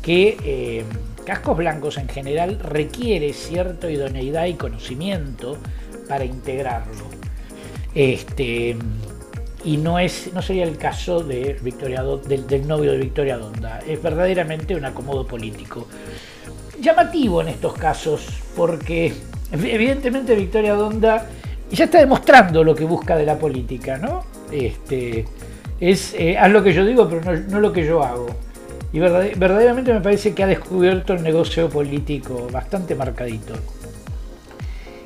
que 0.00 0.36
eh, 0.44 0.84
cascos 1.24 1.56
blancos 1.56 1.98
en 1.98 2.08
general 2.08 2.60
requiere 2.60 3.32
cierta 3.32 3.90
idoneidad 3.90 4.46
y 4.46 4.54
conocimiento 4.54 5.58
para 6.08 6.24
integrarlo. 6.24 7.04
Este, 7.94 8.76
y 9.64 9.76
no, 9.76 9.98
es, 9.98 10.32
no 10.32 10.40
sería 10.40 10.64
el 10.64 10.78
caso 10.78 11.22
de 11.22 11.58
Victoria, 11.60 12.02
del, 12.02 12.46
del 12.46 12.68
novio 12.68 12.92
de 12.92 12.98
Victoria 12.98 13.38
Donda. 13.38 13.80
Es 13.80 14.00
verdaderamente 14.00 14.76
un 14.76 14.84
acomodo 14.84 15.26
político 15.26 15.88
llamativo 16.80 17.40
en 17.40 17.48
estos 17.48 17.74
casos, 17.74 18.26
porque 18.56 19.12
evidentemente 19.52 20.34
Victoria 20.34 20.74
Donda 20.74 21.26
ya 21.70 21.84
está 21.84 21.98
demostrando 21.98 22.64
lo 22.64 22.74
que 22.74 22.84
busca 22.84 23.16
de 23.16 23.26
la 23.26 23.38
política, 23.38 23.98
¿no? 23.98 24.24
Este, 24.50 25.24
es 25.80 26.14
eh, 26.14 26.36
haz 26.38 26.50
lo 26.50 26.62
que 26.62 26.72
yo 26.72 26.84
digo, 26.84 27.08
pero 27.08 27.36
no, 27.48 27.60
lo 27.60 27.72
que 27.72 27.84
yo 27.84 28.02
hago. 28.02 28.28
Y 28.92 29.00
verdaderamente 29.00 29.92
me 29.92 30.00
parece 30.00 30.32
que 30.32 30.42
ha 30.42 30.46
descubierto 30.46 31.12
el 31.12 31.22
negocio 31.22 31.68
político 31.68 32.48
bastante 32.50 32.94
marcadito. 32.94 33.52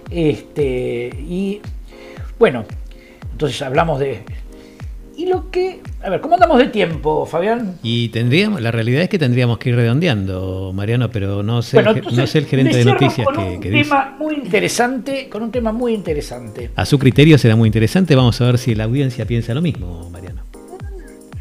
Este, 0.08 1.10
y 1.18 1.60
bueno, 2.38 2.64
entonces 3.32 3.60
hablamos 3.62 3.98
de 3.98 4.22
y 5.22 5.26
lo 5.26 5.50
que. 5.50 5.80
A 6.02 6.10
ver, 6.10 6.20
¿cómo 6.20 6.34
andamos 6.34 6.58
de 6.58 6.66
tiempo, 6.66 7.24
Fabián? 7.26 7.76
Y 7.82 8.08
tendríamos, 8.08 8.60
la 8.60 8.72
realidad 8.72 9.02
es 9.02 9.08
que 9.08 9.18
tendríamos 9.18 9.58
que 9.58 9.70
ir 9.70 9.76
redondeando, 9.76 10.72
Mariano, 10.74 11.10
pero 11.10 11.42
no 11.44 11.62
sé, 11.62 11.80
no 11.82 12.26
sé 12.26 12.38
el 12.38 12.46
gerente 12.46 12.78
de 12.78 12.84
noticias 12.84 13.26
con 13.26 13.38
un 13.38 13.60
tema 13.60 14.16
muy 14.18 14.34
interesante, 14.34 15.28
con 15.28 15.42
un 15.42 15.52
tema 15.52 15.70
muy 15.70 15.94
interesante. 15.94 16.70
A 16.74 16.84
su 16.84 16.98
criterio 16.98 17.38
será 17.38 17.54
muy 17.54 17.68
interesante, 17.68 18.16
vamos 18.16 18.40
a 18.40 18.46
ver 18.46 18.58
si 18.58 18.74
la 18.74 18.84
audiencia 18.84 19.24
piensa 19.24 19.54
lo 19.54 19.62
mismo, 19.62 20.10
Mariano. 20.10 20.42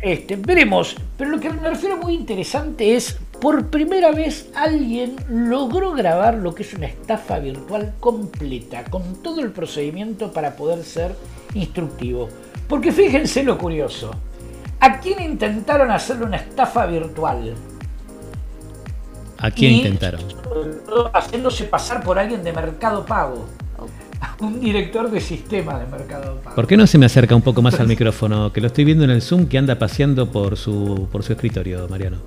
Este, 0.01 0.35
veremos, 0.35 0.95
pero 1.17 1.31
lo 1.31 1.39
que 1.39 1.49
me 1.49 1.69
refiero 1.69 1.97
muy 1.97 2.13
interesante 2.13 2.95
es, 2.95 3.17
por 3.39 3.67
primera 3.67 4.11
vez 4.11 4.49
alguien 4.55 5.15
logró 5.29 5.93
grabar 5.93 6.35
lo 6.35 6.53
que 6.53 6.63
es 6.63 6.73
una 6.73 6.87
estafa 6.87 7.39
virtual 7.39 7.93
completa, 7.99 8.83
con 8.85 9.21
todo 9.23 9.41
el 9.41 9.51
procedimiento 9.51 10.31
para 10.31 10.55
poder 10.55 10.83
ser 10.83 11.15
instructivo. 11.53 12.29
Porque 12.71 12.93
fíjense 12.93 13.43
lo 13.43 13.57
curioso. 13.57 14.11
¿A 14.79 15.01
quién 15.01 15.21
intentaron 15.21 15.91
hacerle 15.91 16.23
una 16.23 16.37
estafa 16.37 16.85
virtual? 16.85 17.53
¿A 19.39 19.51
quién 19.51 19.73
intentaron? 19.73 20.21
Haciéndose 21.13 21.65
pasar 21.65 22.01
por 22.01 22.17
alguien 22.17 22.41
de 22.45 22.53
Mercado 22.53 23.05
Pago. 23.05 23.45
Un 24.39 24.61
director 24.61 25.11
de 25.11 25.19
sistema 25.19 25.77
de 25.79 25.85
Mercado 25.87 26.39
Pago. 26.41 26.55
¿Por 26.55 26.65
qué 26.65 26.77
no 26.77 26.87
se 26.87 26.97
me 26.97 27.07
acerca 27.07 27.35
un 27.35 27.41
poco 27.41 27.61
más 27.61 27.77
al 27.77 27.89
micrófono? 27.89 28.53
Que 28.53 28.61
lo 28.61 28.67
estoy 28.67 28.85
viendo 28.85 29.03
en 29.03 29.09
el 29.09 29.21
Zoom 29.21 29.47
que 29.47 29.57
anda 29.57 29.77
paseando 29.77 30.31
por 30.31 30.55
su, 30.55 31.09
por 31.11 31.23
su 31.23 31.33
escritorio, 31.33 31.89
Mariano. 31.89 32.19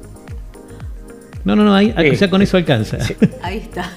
No, 1.44 1.56
no, 1.56 1.64
no, 1.64 1.74
ahí, 1.74 1.94
ya 2.18 2.28
con 2.28 2.42
eso 2.42 2.58
alcanza. 2.58 2.98
Ahí 3.42 3.60
está 3.60 3.90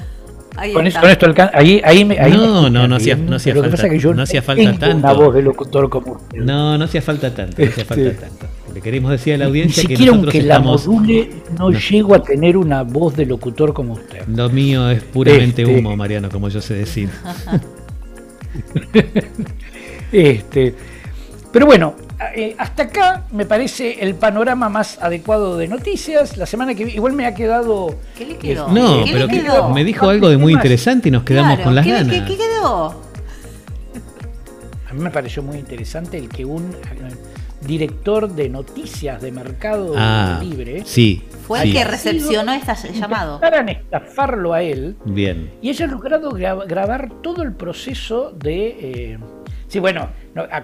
con, 0.73 0.87
esto 0.87 1.25
alcanza. 1.25 1.57
Ahí, 1.57 1.81
ahí, 1.83 2.07
ahí 2.19 2.31
no, 2.31 2.69
no, 2.69 2.87
no 2.87 2.95
hacía, 2.95 3.15
no 3.15 3.35
hacía 3.35 3.53
falta. 3.53 3.71
Pasa 3.71 3.89
que 3.89 3.99
yo 3.99 4.13
no 4.13 4.23
hacía 4.23 4.41
falta 4.41 4.77
tanto. 4.77 4.97
Una 4.97 5.13
voz 5.13 5.35
de 5.35 5.41
locutor 5.41 5.89
como 5.89 6.19
No, 6.33 6.77
no 6.77 6.85
hacía 6.85 7.01
falta 7.01 7.33
tanto. 7.33 7.61
No 7.61 7.67
hacía 7.67 7.85
falta 7.85 8.13
tanto. 8.13 8.45
Le 8.73 8.81
queremos 8.81 9.11
decir 9.11 9.33
a 9.33 9.37
la 9.37 9.45
audiencia 9.45 9.83
Ni 9.83 9.95
que 9.95 10.05
nosotros 10.05 10.23
aunque 10.23 10.37
estamos... 10.39 10.85
la 10.85 10.91
module, 10.91 11.29
no, 11.57 11.71
llego 11.71 12.15
a 12.15 12.21
tener 12.21 12.57
una 12.57 12.83
voz 12.83 13.15
de 13.15 13.25
locutor 13.25 13.73
como 13.73 13.93
usted. 13.93 14.27
Lo 14.27 14.49
mío 14.49 14.89
es 14.89 15.03
puramente 15.03 15.63
este... 15.63 15.79
humo, 15.79 15.95
Mariano, 15.95 16.29
como 16.29 16.49
yo 16.49 16.61
sé 16.61 16.75
decir. 16.75 17.09
este, 20.11 20.75
pero 21.51 21.65
bueno, 21.65 21.95
eh, 22.35 22.55
hasta 22.57 22.83
acá 22.83 23.25
me 23.31 23.45
parece 23.45 24.03
el 24.03 24.15
panorama 24.15 24.69
más 24.69 24.97
adecuado 25.01 25.57
de 25.57 25.67
noticias. 25.67 26.37
La 26.37 26.45
semana 26.45 26.73
que 26.73 26.83
viene, 26.83 26.97
igual 26.97 27.13
me 27.13 27.25
ha 27.25 27.35
quedado. 27.35 27.95
¿Qué 28.17 28.25
le 28.25 28.37
quedó? 28.37 28.69
No, 28.69 29.03
pero 29.05 29.69
me 29.69 29.83
dijo 29.83 30.09
algo 30.09 30.29
de 30.29 30.37
muy 30.37 30.53
interesante 30.53 31.09
y 31.09 31.11
nos 31.11 31.23
quedamos 31.23 31.59
con 31.59 31.75
las 31.75 31.85
ganas. 31.85 32.13
¿qué, 32.13 32.25
¿Qué 32.25 32.37
quedó? 32.37 33.01
A 34.89 34.93
mí 34.93 35.01
me 35.01 35.11
pareció 35.11 35.43
muy 35.43 35.57
interesante 35.57 36.17
el 36.17 36.29
que 36.29 36.43
un 36.45 36.75
director 37.61 38.33
de 38.33 38.49
noticias 38.49 39.21
de 39.21 39.31
Mercado 39.31 39.93
ah, 39.97 40.39
Libre 40.41 40.83
sí, 40.85 41.23
fue 41.45 41.63
el 41.63 41.73
que 41.73 41.83
recepcionó 41.83 42.53
este 42.53 42.93
llamado. 42.93 43.39
Para 43.39 43.59
estafarlo 43.69 44.53
a 44.53 44.61
él. 44.61 44.95
Bien. 45.05 45.51
Y 45.61 45.69
ella 45.69 45.85
ha 45.85 45.89
logrado 45.89 46.31
grabar 46.31 47.09
todo 47.21 47.43
el 47.43 47.53
proceso 47.53 48.31
de. 48.31 48.67
Eh, 48.79 49.19
Sí, 49.67 49.79
bueno, 49.79 50.09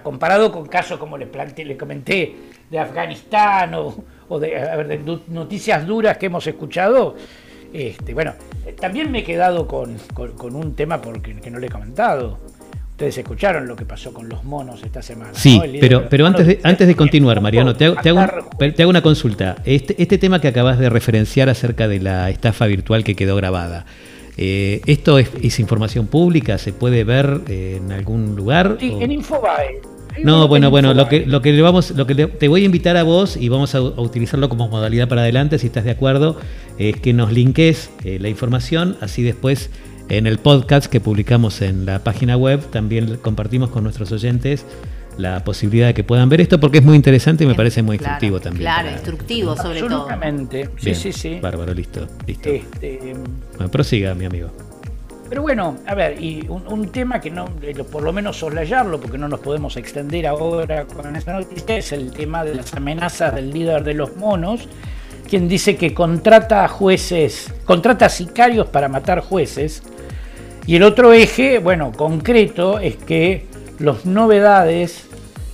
comparado 0.02 0.50
con 0.50 0.66
casos 0.66 0.98
como 0.98 1.18
le, 1.18 1.28
le 1.64 1.76
comenté 1.76 2.34
de 2.70 2.78
Afganistán 2.78 3.74
o, 3.74 4.38
de, 4.38 5.00
noticias 5.28 5.86
duras 5.86 6.16
que 6.16 6.26
hemos 6.26 6.46
escuchado, 6.46 7.14
este, 7.72 8.14
bueno, 8.14 8.32
también 8.80 9.10
me 9.10 9.20
he 9.20 9.24
quedado 9.24 9.66
con, 9.66 9.96
un 10.40 10.74
tema 10.74 11.02
porque, 11.02 11.34
que 11.36 11.50
no 11.50 11.58
le 11.58 11.66
he 11.66 11.70
comentado. 11.70 12.38
Ustedes 12.92 13.18
escucharon 13.18 13.66
lo 13.66 13.74
que 13.74 13.84
pasó 13.84 14.14
con 14.14 14.28
los 14.28 14.44
monos 14.44 14.80
esta 14.84 15.02
semana. 15.02 15.32
Sí, 15.34 15.60
pero, 15.80 16.08
pero 16.08 16.26
antes, 16.26 16.46
de, 16.46 16.60
antes 16.62 16.86
de 16.86 16.94
continuar, 16.94 17.40
Mariano, 17.40 17.74
te 17.74 17.86
hago, 17.86 17.96
te 18.00 18.08
hago, 18.82 18.90
una 18.90 19.02
consulta. 19.02 19.56
Este, 19.64 20.00
este 20.00 20.16
tema 20.16 20.40
que 20.40 20.46
acabas 20.46 20.78
de 20.78 20.88
referenciar 20.88 21.48
acerca 21.48 21.88
de 21.88 21.98
la 21.98 22.30
estafa 22.30 22.66
virtual 22.66 23.02
que 23.02 23.16
quedó 23.16 23.34
grabada, 23.34 23.84
eh, 24.36 24.80
¿Esto 24.86 25.18
es, 25.18 25.58
información 25.58 26.06
pública? 26.06 26.58
¿Se 26.58 26.72
puede 26.72 27.04
ver 27.04 27.42
eh, 27.48 27.80
en 27.82 27.92
algún 27.92 28.34
lugar? 28.36 28.76
Sí, 28.80 28.92
en 29.00 29.12
Infobae. 29.12 29.80
No, 30.22 30.46
bueno, 30.46 30.70
bueno, 30.70 30.94
lo 30.94 31.08
que, 31.08 31.26
lo 31.26 31.42
que 31.42 31.52
le 31.52 31.60
vamos, 31.60 31.90
lo 31.90 32.06
que 32.06 32.14
te 32.14 32.48
voy 32.48 32.62
a 32.62 32.64
invitar 32.64 32.96
a 32.96 33.02
vos 33.02 33.36
y 33.36 33.48
vamos 33.48 33.74
a, 33.74 33.80
utilizarlo 33.80 34.48
como 34.48 34.68
modalidad 34.68 35.08
para 35.08 35.22
adelante, 35.22 35.58
si 35.58 35.66
estás 35.66 35.84
de 35.84 35.90
acuerdo, 35.90 36.36
es 36.78 37.00
que 37.00 37.12
nos 37.12 37.32
linques 37.32 37.90
eh, 38.04 38.18
la 38.20 38.28
información, 38.28 38.96
así 39.00 39.22
después 39.22 39.70
en 40.08 40.26
el 40.26 40.38
podcast 40.38 40.86
que 40.86 41.00
publicamos 41.00 41.62
en 41.62 41.86
la 41.86 42.04
página 42.04 42.36
web 42.36 42.60
también 42.70 43.16
compartimos 43.16 43.70
con 43.70 43.82
nuestros 43.84 44.12
oyentes 44.12 44.66
la 45.16 45.44
posibilidad 45.44 45.88
de 45.88 45.94
que 45.94 46.04
puedan 46.04 46.28
ver 46.28 46.40
esto 46.40 46.58
porque 46.58 46.78
es 46.78 46.84
muy 46.84 46.96
interesante 46.96 47.44
y 47.44 47.46
me 47.46 47.54
parece 47.54 47.82
muy 47.82 47.96
instructivo 47.96 48.40
también. 48.40 48.62
Claro, 48.62 48.90
instructivo 48.90 49.56
sobre 49.56 49.80
todo. 49.80 50.02
Absolutamente. 50.02 50.70
Sí, 50.76 50.94
sí, 50.94 51.12
sí. 51.12 51.38
Bárbaro, 51.40 51.72
listo. 51.72 52.06
listo. 52.26 52.48
Este, 52.48 53.14
bueno, 53.56 53.70
prosiga, 53.70 54.14
mi 54.14 54.24
amigo. 54.24 54.50
Pero 55.28 55.42
bueno, 55.42 55.78
a 55.86 55.94
ver, 55.94 56.22
y 56.22 56.46
un, 56.48 56.88
tema 56.90 57.20
que 57.20 57.30
no, 57.30 57.46
por 57.90 58.02
lo 58.02 58.12
menos 58.12 58.36
soslayarlo, 58.36 59.00
porque 59.00 59.16
no 59.16 59.26
nos 59.26 59.40
podemos 59.40 59.76
extender 59.76 60.26
ahora 60.26 60.84
con 60.84 61.16
esta 61.16 61.32
noticia, 61.32 61.78
es 61.78 61.92
el 61.92 62.12
tema 62.12 62.44
de 62.44 62.54
las 62.54 62.74
amenazas 62.74 63.34
del 63.34 63.50
líder 63.50 63.82
de 63.84 63.94
los 63.94 64.16
monos, 64.16 64.68
quien 65.28 65.48
dice 65.48 65.76
que 65.76 65.94
contrata 65.94 66.64
a 66.64 66.68
jueces, 66.68 67.52
contrata 67.64 68.06
a 68.06 68.08
sicarios 68.10 68.68
para 68.68 68.88
matar 68.88 69.20
jueces, 69.20 69.82
Y 70.66 70.76
el 70.76 70.82
otro 70.82 71.12
eje, 71.12 71.58
bueno, 71.58 71.92
concreto, 71.92 72.78
es 72.78 72.96
que 72.96 73.46
los 73.78 74.06
novedades, 74.06 75.04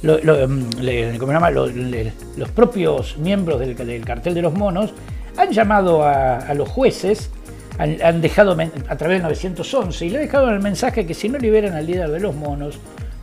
lo- 0.02 0.18
lo, 0.22 0.38
em, 0.40 0.68
le- 0.80 1.18
¿cómo 1.18 1.28
se 1.32 1.34
llama? 1.36 1.50
Lo- 1.50 1.66
le- 1.66 2.12
los 2.36 2.50
propios 2.50 3.16
miembros 3.18 3.60
del, 3.60 3.74
del 3.76 4.04
cartel 4.04 4.34
de 4.34 4.42
los 4.42 4.52
monos 4.54 4.92
han 5.36 5.50
llamado 5.52 6.02
a, 6.02 6.36
a 6.38 6.54
los 6.54 6.68
jueces, 6.68 7.30
han, 7.78 7.96
han 8.02 8.20
dejado 8.20 8.52
a 8.88 8.96
través 8.96 9.16
del 9.16 9.22
911 9.22 10.06
y 10.06 10.10
le 10.10 10.18
dejaron 10.18 10.52
el 10.54 10.60
mensaje 10.60 11.06
que 11.06 11.14
si 11.14 11.28
no 11.28 11.38
liberan 11.38 11.74
al 11.74 11.86
líder 11.86 12.10
de 12.10 12.20
los 12.20 12.34
monos, 12.34 12.78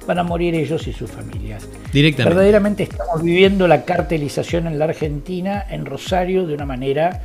van 0.08 0.20
a 0.20 0.24
morir 0.24 0.56
ellos 0.56 0.88
y 0.88 0.93
sus 0.93 1.12
familias. 1.12 1.68
Directamente. 1.91 2.34
Verdaderamente 2.34 2.84
estamos 2.84 3.22
viviendo 3.22 3.68
la 3.68 3.84
cartelización 3.84 4.66
en 4.68 4.80
la 4.80 4.86
Argentina, 4.86 5.66
en 5.70 5.86
Rosario, 5.86 6.48
de 6.48 6.54
una 6.54 6.66
manera 6.66 7.22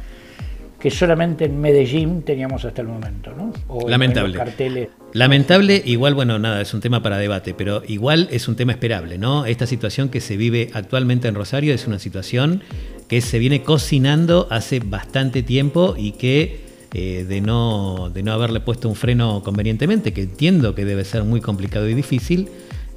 que 0.83 0.91
solamente 0.91 1.45
en 1.45 1.61
Medellín 1.61 2.22
teníamos 2.22 2.64
hasta 2.64 2.83
el 2.83 2.89
momento, 2.89 3.33
¿no? 3.37 3.53
O 3.68 3.83
en- 3.83 3.91
Lamentable. 3.91 4.33
en 4.33 4.37
los 4.39 4.45
carteles. 4.47 4.89
Lamentable, 5.12 5.80
igual, 5.85 6.14
bueno, 6.14 6.41
nada, 6.41 6.61
es 6.61 6.74
un 6.74 6.80
tema 6.80 7.03
para 7.03 7.18
debate, 7.18 7.55
pero 7.55 7.83
igual 7.87 8.26
es 8.33 8.49
un 8.49 8.57
tema 8.57 8.72
esperable, 8.72 9.16
¿no? 9.16 9.47
Esta 9.47 9.66
situación 9.66 10.09
que 10.09 10.20
se 10.20 10.37
vive 10.37 10.70
actualmente 10.74 11.28
en 11.28 11.37
Rosario 11.37 11.72
es 11.72 11.87
una 11.87 12.01
situación 12.01 12.62
que 13.09 13.20
se 13.20 13.39
viene 13.39 13.62
cocinando 13.62 14.49
hace 14.51 14.80
bastante 14.80 15.45
tiempo 15.45 15.95
y 15.97 16.12
que 16.12 16.61
eh, 16.95 17.24
de, 17.28 17.41
no, 17.41 18.11
de 18.12 18.22
no 18.24 18.33
haberle 18.33 18.59
puesto 18.61 18.89
un 18.89 18.97
freno 18.97 19.43
convenientemente, 19.45 20.12
que 20.12 20.22
entiendo 20.22 20.74
que 20.74 20.85
debe 20.85 21.05
ser 21.05 21.22
muy 21.22 21.41
complicado 21.41 21.89
y 21.89 21.95
difícil, 21.95 22.49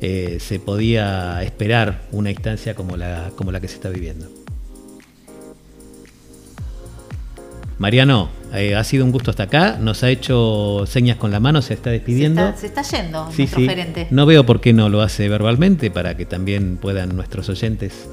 eh, 0.01 0.37
se 0.39 0.59
podía 0.59 1.43
esperar 1.43 2.01
una 2.11 2.31
instancia 2.31 2.73
como 2.73 2.97
la, 2.97 3.29
como 3.35 3.51
la 3.51 3.61
que 3.61 3.67
se 3.67 3.75
está 3.75 3.89
viviendo. 3.89 4.27
Mariano, 7.77 8.29
eh, 8.53 8.73
ha 8.75 8.83
sido 8.83 9.03
un 9.05 9.11
gusto 9.11 9.31
hasta 9.31 9.43
acá, 9.43 9.77
nos 9.79 10.03
ha 10.03 10.09
hecho 10.09 10.85
señas 10.87 11.17
con 11.17 11.31
la 11.31 11.39
mano, 11.41 11.61
se 11.61 11.73
está 11.73 11.89
Se 11.89 11.93
despidiendo. 11.93 12.41
está, 12.47 12.57
se 12.59 12.67
está 12.67 12.81
yendo 12.83 13.29
Sí, 13.31 13.41
nuestro 13.43 13.59
sí. 13.61 13.67
gerente. 13.67 14.07
No 14.11 14.25
veo 14.25 14.45
por 14.45 14.61
qué 14.61 14.71
no 14.73 14.87
lo 14.89 15.01
hace 15.01 15.27
verbalmente 15.27 15.91
para 15.91 16.15
que 16.15 16.25
también 16.25 16.77
puedan 16.77 17.15
nuestros 17.15 17.49
oyentes 17.49 18.07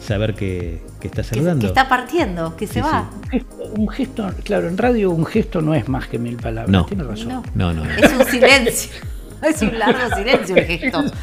saber 0.00 0.34
que, 0.34 0.82
que 1.00 1.06
está 1.08 1.22
saludando. 1.22 1.60
que 1.62 1.66
está 1.68 1.88
partiendo, 1.88 2.56
que 2.56 2.66
se 2.66 2.74
Sí, 2.74 2.80
va. 2.80 3.08
Un 3.22 3.28
gesto, 3.30 3.56
un 3.78 3.88
gesto, 3.88 4.30
claro, 4.42 4.68
en 4.68 4.76
radio 4.76 5.10
un 5.12 5.24
gesto 5.26 5.62
no 5.62 5.74
es 5.74 5.88
más 5.88 6.08
que 6.08 6.18
mil 6.18 6.36
palabras. 6.36 6.70
No. 6.70 6.84
Tiene 6.86 7.04
razón. 7.04 7.28
No. 7.28 7.42
No, 7.54 7.72
no. 7.72 7.84
Es 7.84 8.12
un 8.12 8.24
silencio. 8.26 8.90
es 9.42 9.62
un 9.62 9.78
largo 9.78 10.14
silencio 10.16 10.56
el 10.56 10.64
gesto. 10.64 11.04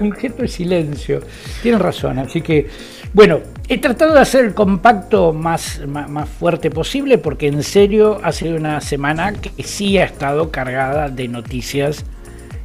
Un 0.00 0.10
gesto 0.12 0.40
de 0.40 0.48
silencio. 0.48 1.20
Tienen 1.62 1.78
razón. 1.80 2.18
Así 2.18 2.40
que, 2.40 2.66
bueno, 3.16 3.40
he 3.66 3.78
tratado 3.78 4.12
de 4.12 4.20
hacer 4.20 4.44
el 4.44 4.52
compacto 4.52 5.32
más, 5.32 5.80
más, 5.86 6.28
fuerte 6.28 6.70
posible 6.70 7.16
porque 7.16 7.46
en 7.46 7.62
serio 7.62 8.20
ha 8.22 8.30
sido 8.30 8.56
una 8.56 8.82
semana 8.82 9.32
que 9.32 9.62
sí 9.62 9.96
ha 9.96 10.04
estado 10.04 10.50
cargada 10.50 11.08
de 11.08 11.26
noticias 11.26 12.04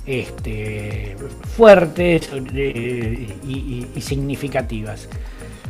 este, 0.06 1.16
fuertes 1.56 2.30
eh, 2.54 3.34
y 3.48 4.02
significativas. 4.02 5.08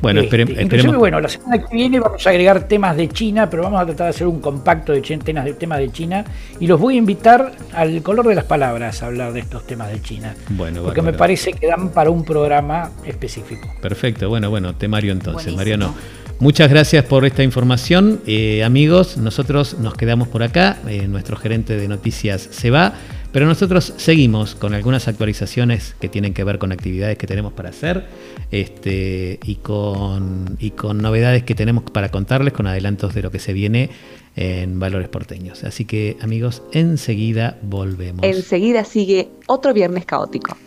Bueno, 0.01 0.21
Este, 0.21 0.43
espere- 0.43 0.61
esperemos. 0.61 0.97
bueno, 0.97 1.19
la 1.21 1.29
semana 1.29 1.59
que 1.63 1.75
viene 1.75 1.99
vamos 1.99 2.25
a 2.25 2.29
agregar 2.31 2.63
temas 2.67 2.97
de 2.97 3.07
China, 3.09 3.49
pero 3.49 3.63
vamos 3.63 3.81
a 3.81 3.85
tratar 3.85 4.05
de 4.05 4.09
hacer 4.09 4.27
un 4.27 4.39
compacto 4.39 4.91
de 4.93 5.01
de, 5.45 5.53
temas 5.53 5.79
de 5.79 5.91
China 5.91 6.25
y 6.59 6.67
los 6.67 6.79
voy 6.79 6.95
a 6.95 6.97
invitar 6.97 7.51
al 7.73 8.01
color 8.01 8.27
de 8.27 8.35
las 8.35 8.45
palabras 8.45 9.03
a 9.03 9.07
hablar 9.07 9.33
de 9.33 9.41
estos 9.41 9.65
temas 9.67 9.91
de 9.91 10.01
China. 10.01 10.35
Bueno, 10.49 10.81
porque 10.83 11.01
me 11.01 11.13
parece 11.13 11.53
que 11.53 11.67
dan 11.67 11.89
para 11.89 12.09
un 12.09 12.23
programa 12.25 12.89
específico. 13.05 13.67
Perfecto, 13.81 14.27
bueno, 14.29 14.49
bueno, 14.49 14.73
temario 14.75 15.11
entonces, 15.11 15.53
Buenísimo. 15.53 15.57
Mariano. 15.87 15.95
Muchas 16.39 16.71
gracias 16.71 17.05
por 17.05 17.23
esta 17.25 17.43
información. 17.43 18.21
Eh, 18.25 18.63
amigos, 18.63 19.17
nosotros 19.17 19.77
nos 19.79 19.93
quedamos 19.93 20.27
por 20.27 20.41
acá, 20.41 20.77
eh, 20.87 21.07
nuestro 21.07 21.37
gerente 21.37 21.77
de 21.77 21.87
noticias 21.87 22.41
se 22.49 22.71
va, 22.71 22.93
pero 23.31 23.45
nosotros 23.45 23.93
seguimos 23.97 24.55
con 24.55 24.73
algunas 24.73 25.07
actualizaciones 25.07 25.95
que 25.99 26.09
tienen 26.09 26.33
que 26.33 26.43
ver 26.43 26.59
con 26.59 26.71
actividades 26.71 27.17
que 27.17 27.27
tenemos 27.27 27.53
para 27.53 27.69
hacer 27.69 28.05
este, 28.51 29.39
y, 29.43 29.55
con, 29.55 30.57
y 30.59 30.71
con 30.71 30.97
novedades 30.97 31.43
que 31.43 31.55
tenemos 31.55 31.83
para 31.85 32.09
contarles, 32.09 32.53
con 32.53 32.67
adelantos 32.67 33.13
de 33.13 33.21
lo 33.21 33.31
que 33.31 33.39
se 33.39 33.53
viene 33.53 33.89
en 34.35 34.79
Valores 34.79 35.09
Porteños. 35.09 35.63
Así 35.63 35.85
que 35.85 36.17
amigos, 36.21 36.63
enseguida 36.71 37.57
volvemos. 37.61 38.23
Enseguida 38.23 38.83
sigue 38.83 39.29
otro 39.47 39.73
viernes 39.73 40.05
caótico. 40.05 40.57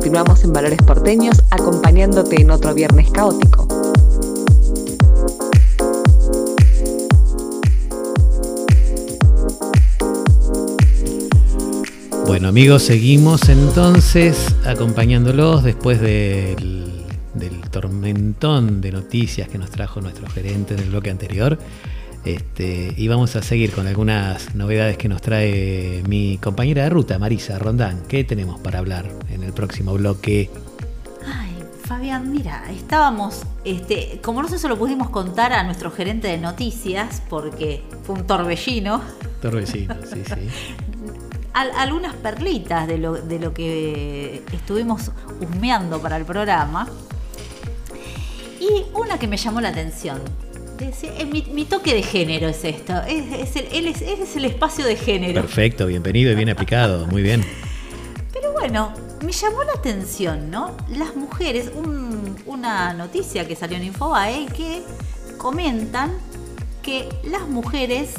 Continuamos 0.00 0.42
en 0.44 0.54
Valores 0.54 0.78
Porteños 0.78 1.44
acompañándote 1.50 2.40
en 2.40 2.50
otro 2.50 2.72
viernes 2.72 3.10
caótico. 3.10 3.68
Bueno 12.26 12.48
amigos, 12.48 12.82
seguimos 12.84 13.50
entonces 13.50 14.56
acompañándolos 14.64 15.64
después 15.64 16.00
del, 16.00 17.04
tormentón 17.70 18.80
de 18.80 18.92
noticias 18.92 19.48
que 19.48 19.58
nos 19.58 19.68
trajo 19.68 20.00
nuestro 20.00 20.26
gerente 20.30 20.72
en 20.72 20.80
el 20.80 20.88
bloque 20.88 21.10
anterior. 21.10 21.58
Este, 22.24 22.92
y 22.96 23.08
vamos 23.08 23.34
a 23.36 23.42
seguir 23.42 23.72
con 23.72 23.86
algunas 23.86 24.54
novedades 24.54 24.98
que 24.98 25.08
nos 25.08 25.22
trae 25.22 26.02
mi 26.06 26.36
compañera 26.38 26.82
de 26.84 26.90
ruta, 26.90 27.18
Marisa 27.18 27.58
Rondán. 27.58 28.02
¿Qué 28.08 28.24
tenemos 28.24 28.60
para 28.60 28.78
hablar 28.78 29.06
en 29.30 29.42
el 29.42 29.52
próximo 29.54 29.94
bloque? 29.94 30.50
Ay, 31.26 31.54
Fabián, 31.84 32.30
mira, 32.30 32.70
estábamos, 32.70 33.40
este, 33.64 34.20
como 34.22 34.42
no 34.42 34.48
sé, 34.48 34.58
se 34.58 34.68
lo 34.68 34.78
pudimos 34.78 35.08
contar 35.08 35.54
a 35.54 35.62
nuestro 35.62 35.90
gerente 35.90 36.28
de 36.28 36.36
noticias, 36.36 37.22
porque 37.30 37.82
fue 38.04 38.16
un 38.16 38.26
torbellino, 38.26 39.00
Torbellino, 39.40 39.94
sí, 40.04 40.22
sí. 40.26 40.48
al- 41.54 41.72
algunas 41.78 42.14
perlitas 42.16 42.86
de 42.86 42.98
lo, 42.98 43.14
de 43.14 43.38
lo 43.38 43.54
que 43.54 44.42
estuvimos 44.52 45.10
husmeando 45.40 46.02
para 46.02 46.18
el 46.18 46.26
programa. 46.26 46.86
Y 48.60 48.84
una 48.94 49.18
que 49.18 49.26
me 49.26 49.38
llamó 49.38 49.62
la 49.62 49.70
atención. 49.70 50.18
Eh, 50.80 51.26
mi, 51.26 51.42
mi 51.52 51.64
toque 51.66 51.92
de 51.94 52.02
género 52.02 52.48
es 52.48 52.64
esto. 52.64 52.94
Es, 53.06 53.54
el, 53.56 53.66
él, 53.72 53.86
es, 53.88 54.00
él 54.00 54.20
es 54.22 54.36
el 54.36 54.46
espacio 54.46 54.84
de 54.86 54.96
género. 54.96 55.42
Perfecto, 55.42 55.86
bienvenido 55.86 56.32
y 56.32 56.34
bien 56.34 56.48
aplicado, 56.48 57.06
muy 57.06 57.22
bien. 57.22 57.44
Pero 58.32 58.52
bueno, 58.52 58.94
me 59.22 59.32
llamó 59.32 59.62
la 59.64 59.72
atención, 59.72 60.50
¿no? 60.50 60.74
Las 60.88 61.14
mujeres, 61.16 61.70
un- 61.74 62.34
una 62.46 62.94
noticia 62.94 63.46
que 63.46 63.56
salió 63.56 63.76
en 63.76 63.84
Infobae 63.84 64.46
que 64.56 64.82
comentan 65.36 66.12
que 66.82 67.08
las 67.24 67.42
mujeres 67.46 68.14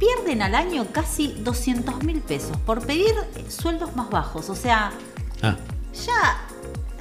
pierden 0.00 0.42
al 0.42 0.56
año 0.56 0.86
casi 0.90 1.28
200 1.28 2.02
mil 2.02 2.18
pesos 2.20 2.56
por 2.66 2.84
pedir 2.84 3.12
sueldos 3.48 3.94
más 3.94 4.10
bajos. 4.10 4.50
O 4.50 4.56
sea, 4.56 4.92
Ah, 5.40 5.56
ya 6.06 6.40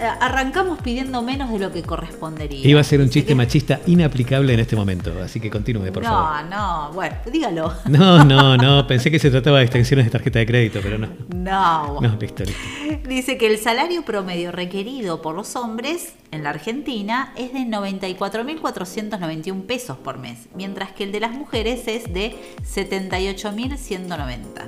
arrancamos 0.02 0.80
pidiendo 0.82 1.22
menos 1.22 1.52
de 1.52 1.60
lo 1.60 1.72
que 1.72 1.84
correspondería. 1.84 2.68
iba 2.68 2.82
a 2.82 2.84
ser 2.84 3.00
un 3.02 3.10
chiste 3.10 3.30
que- 3.30 3.36
machista 3.36 3.80
inaplicable 3.88 4.54
en 4.54 4.60
este 4.60 4.76
momento, 4.76 5.14
así 5.24 5.40
que 5.40 5.50
continúe, 5.50 5.92
por 5.92 6.04
no, 6.04 6.10
favor. 6.10 6.46
no, 6.50 6.92
bueno, 6.94 7.16
dígalo. 7.32 7.74
No, 7.86 8.24
no, 8.24 8.58
no, 8.58 8.88
pensé 8.88 9.12
que 9.12 9.20
se 9.20 9.30
trataba 9.30 9.60
de 9.60 9.66
extensiones 9.66 10.06
de 10.06 10.12
tarjeta 10.12 10.40
de 10.40 10.46
crédito, 10.46 10.80
pero 10.82 10.98
no. 10.98 11.08
No. 11.36 12.00
No, 12.02 12.18
listo, 12.20 12.44
listo. 12.44 12.60
Dice 13.08 13.38
que 13.38 13.48
el 13.48 13.58
salario 13.58 14.04
promedio 14.04 14.52
requerido 14.52 15.22
por 15.22 15.36
los 15.36 15.56
hombres 15.56 16.14
en 16.32 16.44
la 16.44 16.50
Argentina 16.52 17.34
es 17.38 17.54
de 17.54 17.60
94.491 17.62 19.64
pesos 19.66 19.98
por 19.98 20.18
mes, 20.18 20.48
mientras 20.56 20.92
que 20.92 21.04
el 21.04 21.12
de 21.12 21.20
las 21.20 21.32
mujeres 21.32 21.88
es 21.88 22.12
de 22.14 22.36
78.190. 22.64 24.66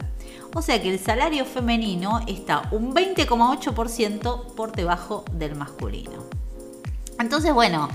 O 0.56 0.62
sea 0.62 0.82
que 0.82 0.92
el 0.94 1.00
salario 1.00 1.46
femenino 1.46 2.22
está 2.28 2.68
un 2.72 2.94
20,8% 2.94 4.54
por 4.56 4.72
debajo 4.74 5.26
del 5.34 5.56
masculino. 5.56 6.24
Entonces, 7.20 7.54
bueno, 7.54 7.90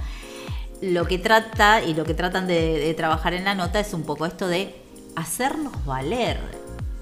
lo 0.80 1.06
que 1.06 1.18
trata 1.18 1.82
y 1.82 1.94
lo 1.94 2.04
que 2.04 2.14
tratan 2.14 2.46
de, 2.46 2.78
de 2.78 2.94
trabajar 2.94 3.34
en 3.34 3.44
la 3.44 3.54
nota 3.54 3.78
es 3.80 3.92
un 3.94 4.02
poco 4.02 4.26
esto 4.26 4.48
de 4.48 4.74
hacernos 5.16 5.84
valer. 5.84 6.38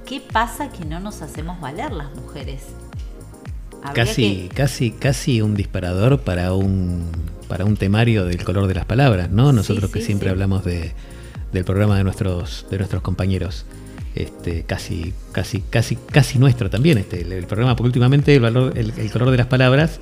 ¿Qué 0.05 0.21
pasa 0.21 0.69
que 0.71 0.85
no 0.85 1.01
nos 1.01 1.23
hacemos 1.23 1.61
valer 1.61 1.93
las 1.93 2.15
mujeres? 2.15 2.63
Casi, 3.95 4.49
que- 4.49 4.55
casi, 4.55 4.91
casi 4.91 5.41
un 5.43 5.55
disparador 5.55 6.21
para 6.21 6.53
un 6.53 7.05
para 7.49 7.65
un 7.65 7.77
temario 7.77 8.25
del 8.25 8.43
color 8.43 8.67
de 8.67 8.75
las 8.75 8.85
palabras, 8.87 9.31
¿no? 9.31 9.53
Nosotros 9.53 9.89
Sí, 9.93 10.01
que 10.01 10.05
siempre 10.05 10.27
sí. 10.29 10.33
hablamos 10.33 10.65
de, 10.65 10.93
del 11.53 11.65
programa 11.65 11.97
de 11.97 12.03
nuestros 12.03 12.67
de 12.71 12.79
nuestros 12.79 13.03
compañeros. 13.03 13.65
Este, 14.17 14.63
casi, 14.63 15.13
casi, 15.33 15.61
casi, 15.69 15.97
casi 16.11 16.39
nuestro 16.39 16.71
también, 16.71 16.97
este, 16.99 17.21
el, 17.21 17.33
el 17.33 17.45
programa, 17.47 17.77
porque 17.77 17.89
últimamente 17.89 18.35
el 18.35 18.41
valor, 18.41 18.73
el, 18.77 18.93
el 18.97 19.11
color 19.11 19.31
de 19.31 19.37
las 19.37 19.47
palabras 19.47 20.01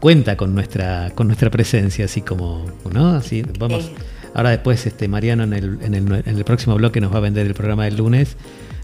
cuenta 0.00 0.36
con 0.36 0.52
nuestra, 0.52 1.12
con 1.14 1.28
nuestra 1.28 1.48
presencia, 1.48 2.06
así 2.06 2.22
como, 2.22 2.66
¿no? 2.92 3.10
Así, 3.14 3.44
vamos. 3.60 3.90
Ahora 4.34 4.50
después, 4.50 4.84
este, 4.86 5.06
Mariano 5.06 5.44
en 5.44 5.52
el, 5.52 5.78
en, 5.82 5.94
el, 5.94 6.12
en 6.26 6.36
el 6.36 6.44
próximo 6.44 6.74
bloque 6.74 7.00
nos 7.00 7.12
va 7.12 7.18
a 7.18 7.20
vender 7.20 7.46
el 7.46 7.54
programa 7.54 7.84
del 7.84 7.96
lunes, 7.98 8.36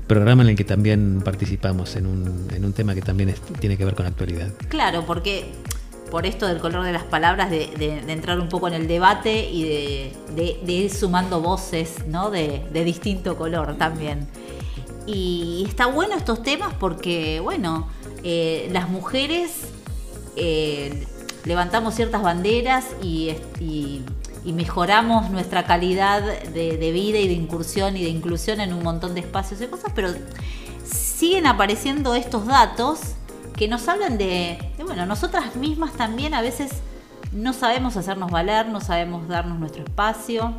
programa 0.07 0.43
en 0.45 0.51
el 0.51 0.57
que 0.57 0.64
también 0.64 1.22
participamos 1.24 1.97
en 1.97 2.07
un, 2.07 2.47
en 2.55 2.64
un 2.64 2.72
tema 2.72 2.95
que 2.95 3.03
también 3.03 3.31
es- 3.31 3.41
tiene 3.59 3.76
que 3.76 3.85
ver 3.85 3.95
con 3.97 4.07
actualidad. 4.07 4.49
Claro, 4.68 5.05
porque 5.07 5.47
por 6.11 6.24
esto 6.24 6.47
del 6.47 6.59
color 6.59 6.85
de 6.85 6.93
las 6.93 7.03
palabras, 7.03 7.51
de, 7.51 7.68
de- 7.79 8.01
de 8.07 8.12
entrar 8.12 8.39
un 8.39 8.49
poco 8.49 8.68
en 8.68 8.74
el 8.74 8.87
debate 8.87 9.51
y 9.51 9.64
de, 9.64 10.12
de- 10.37 10.57
de 10.64 10.72
ir 10.72 10.91
sumando 10.95 11.41
voces 11.41 11.97
¿no? 12.07 12.31
de, 12.31 12.62
de 12.72 12.85
distinto 12.85 13.37
color 13.37 13.76
también. 13.76 14.20
Y 15.11 15.64
está 15.66 15.86
bueno 15.86 16.14
estos 16.14 16.42
temas 16.42 16.74
porque, 16.78 17.40
bueno, 17.40 17.88
eh, 18.22 18.68
las 18.72 18.90
mujeres 18.90 19.52
eh, 20.36 21.06
levantamos 21.46 21.94
ciertas 21.94 22.22
banderas 22.22 22.84
y, 23.02 23.34
mejoramos 24.44 25.30
nuestra 25.30 25.64
calidad 25.64 26.22
de, 26.22 26.78
de 26.78 26.92
vida 26.92 27.18
y 27.18 27.28
de 27.28 27.34
incursión 27.34 27.98
y 27.98 28.02
de 28.02 28.09
inclusión 28.09 28.61
en 28.61 28.72
un 28.72 28.82
montón 28.82 29.14
de 29.14 29.20
espacios 29.20 29.61
y 29.61 29.66
cosas, 29.66 29.92
pero 29.94 30.09
siguen 30.84 31.46
apareciendo 31.46 32.14
estos 32.14 32.46
datos 32.46 32.98
que 33.56 33.68
nos 33.68 33.86
hablan 33.88 34.16
de, 34.16 34.59
de, 34.78 34.84
bueno, 34.84 35.04
nosotras 35.04 35.54
mismas 35.56 35.92
también 35.92 36.32
a 36.32 36.40
veces 36.40 36.70
no 37.32 37.52
sabemos 37.52 37.98
hacernos 37.98 38.30
valer, 38.30 38.68
no 38.68 38.80
sabemos 38.80 39.28
darnos 39.28 39.59
nuestro 39.59 39.84
espacio, 39.84 40.54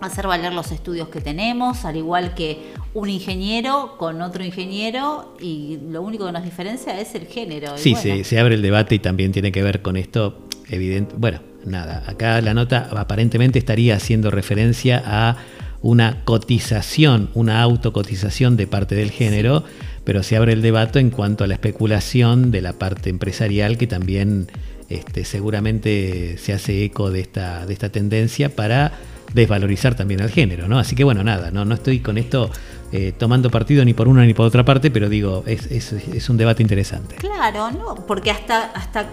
hacer 0.00 0.26
valer 0.26 0.52
los 0.52 0.72
estudios 0.72 1.08
que 1.08 1.20
tenemos, 1.20 1.84
al 1.84 1.96
igual 1.96 2.34
que 2.34 2.72
un 2.94 3.08
ingeniero 3.08 3.96
con 3.98 4.20
otro 4.22 4.44
ingeniero 4.44 5.34
y 5.40 5.78
lo 5.90 6.02
único 6.02 6.26
que 6.26 6.32
nos 6.32 6.44
diferencia 6.44 6.98
es 7.00 7.14
el 7.14 7.26
género. 7.26 7.76
Sí, 7.76 7.92
bueno, 7.92 8.16
se, 8.16 8.24
se 8.24 8.38
abre 8.38 8.56
el 8.56 8.62
debate 8.62 8.94
y 8.94 8.98
también 8.98 9.32
tiene 9.32 9.52
que 9.52 9.62
ver 9.62 9.82
con 9.82 9.96
esto, 9.96 10.46
evidente. 10.68 11.14
Bueno, 11.16 11.40
nada, 11.64 12.04
acá 12.06 12.40
la 12.40 12.54
nota 12.54 12.88
aparentemente 12.96 13.58
estaría 13.58 13.96
haciendo 13.96 14.30
referencia 14.30 15.02
a 15.04 15.36
una 15.82 16.24
cotización, 16.24 17.30
una 17.34 17.62
autocotización 17.62 18.56
de 18.56 18.66
parte 18.66 18.94
del 18.94 19.10
género, 19.10 19.64
pero 20.04 20.22
se 20.22 20.36
abre 20.36 20.52
el 20.52 20.62
debate 20.62 21.00
en 21.00 21.10
cuanto 21.10 21.44
a 21.44 21.46
la 21.46 21.54
especulación 21.54 22.50
de 22.50 22.62
la 22.62 22.72
parte 22.72 23.10
empresarial 23.10 23.78
que 23.78 23.86
también 23.86 24.48
este, 24.88 25.24
seguramente 25.24 26.38
se 26.38 26.52
hace 26.52 26.84
eco 26.84 27.10
de 27.10 27.20
esta, 27.20 27.66
de 27.66 27.72
esta 27.72 27.90
tendencia 27.90 28.54
para 28.54 28.92
desvalorizar 29.32 29.94
también 29.94 30.20
al 30.22 30.30
género, 30.30 30.68
¿no? 30.68 30.78
Así 30.78 30.94
que 30.96 31.04
bueno, 31.04 31.22
nada, 31.24 31.50
no, 31.50 31.64
no 31.64 31.74
estoy 31.74 32.00
con 32.00 32.16
esto 32.18 32.50
eh, 32.92 33.12
tomando 33.16 33.50
partido 33.50 33.84
ni 33.84 33.92
por 33.94 34.08
una 34.08 34.24
ni 34.24 34.32
por 34.34 34.46
otra 34.46 34.64
parte, 34.64 34.90
pero 34.90 35.08
digo, 35.08 35.42
es, 35.46 35.66
es- 35.70 35.92
es 35.92 36.28
un 36.30 36.36
debate 36.36 36.62
interesante. 36.62 37.16
Claro, 37.16 37.70
no, 37.70 37.94
porque 38.06 38.30
hasta, 38.30 38.66
hasta, 38.72 39.06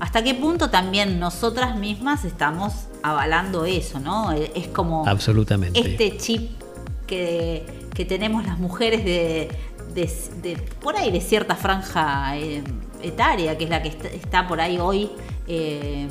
hasta 0.00 0.22
qué 0.22 0.34
punto 0.34 0.70
también 0.70 1.18
nosotras 1.18 1.76
mismas 1.76 2.24
estamos 2.24 2.72
avalando 3.02 3.64
eso, 3.64 3.98
¿no? 4.00 4.32
Eh, 4.32 4.52
Es 4.54 4.68
como 4.68 5.06
Absolutamente. 5.06 5.80
este 5.80 6.16
chip 6.18 6.50
que, 7.06 7.64
que 7.94 8.04
tenemos 8.04 8.44
las 8.46 8.58
mujeres 8.58 9.04
de, 9.04 9.48
de- 9.94 10.12
de- 10.42 10.56
por 10.80 10.96
ahí 10.96 11.10
de 11.10 11.20
cierta 11.20 11.56
franja 11.56 12.36
eh, 12.36 12.62
etaria, 13.02 13.56
que 13.56 13.64
es 13.64 13.70
la 13.70 13.82
que 13.82 13.88
está, 13.88 14.08
está 14.08 14.46
por 14.46 14.60
ahí 14.60 14.78
hoy 14.78 15.10
eh, 15.46 16.08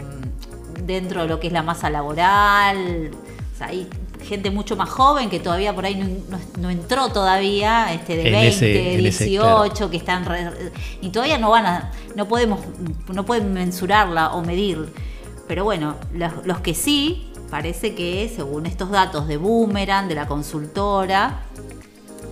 dentro 0.83 1.21
de 1.21 1.27
lo 1.27 1.39
que 1.39 1.47
es 1.47 1.53
la 1.53 1.61
masa 1.63 1.89
laboral. 1.89 3.11
O 3.58 3.60
sea, 3.60 3.68
hay 3.70 3.88
gente 4.24 4.51
mucho 4.51 4.76
más 4.76 4.88
joven 4.88 5.32
que 5.32 5.39
todavía 5.39 5.74
por 5.74 5.84
ahí 5.84 5.95
no, 5.95 6.05
no- 6.30 6.39
no 6.60 6.70
entró 6.70 7.10
todavía, 7.10 7.91
este 7.91 8.16
de 8.18 8.28
En 8.28 8.34
20, 8.34 8.47
ese- 8.49 8.93
en 8.99 9.05
ese, 9.08 9.24
18, 9.26 9.41
claro. 9.76 9.89
que 9.89 9.97
están 9.97 10.26
re- 10.26 10.51
y 11.01 11.10
todavía 11.10 11.39
no 11.39 11.49
van 11.49 11.66
a, 11.66 11.91
no 12.16 12.28
podemos, 12.28 12.60
no 13.12 13.26
pueden 13.26 13.53
mensurarla 13.53 14.34
o 14.34 14.43
medir. 14.43 14.93
Pero 15.47 15.64
bueno, 15.64 15.95
los, 16.14 16.45
los 16.45 16.60
que 16.60 16.76
sí, 16.76 17.32
parece 17.49 17.95
que 17.95 18.32
según 18.36 18.68
estos 18.68 18.91
datos 18.91 19.28
de 19.28 19.38
Boomerang, 19.38 20.08
de 20.08 20.14
la 20.14 20.28
consultora, 20.28 21.41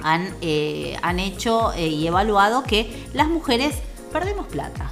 han, 0.03 0.29
eh, 0.41 0.95
han 1.01 1.17
hecho 1.19 1.73
eh, 1.73 1.87
y 1.87 2.05
evaluado 2.05 2.61
que 2.63 3.07
las 3.15 3.27
mujeres 3.29 3.73
perdemos 4.13 4.45
plata. 4.45 4.91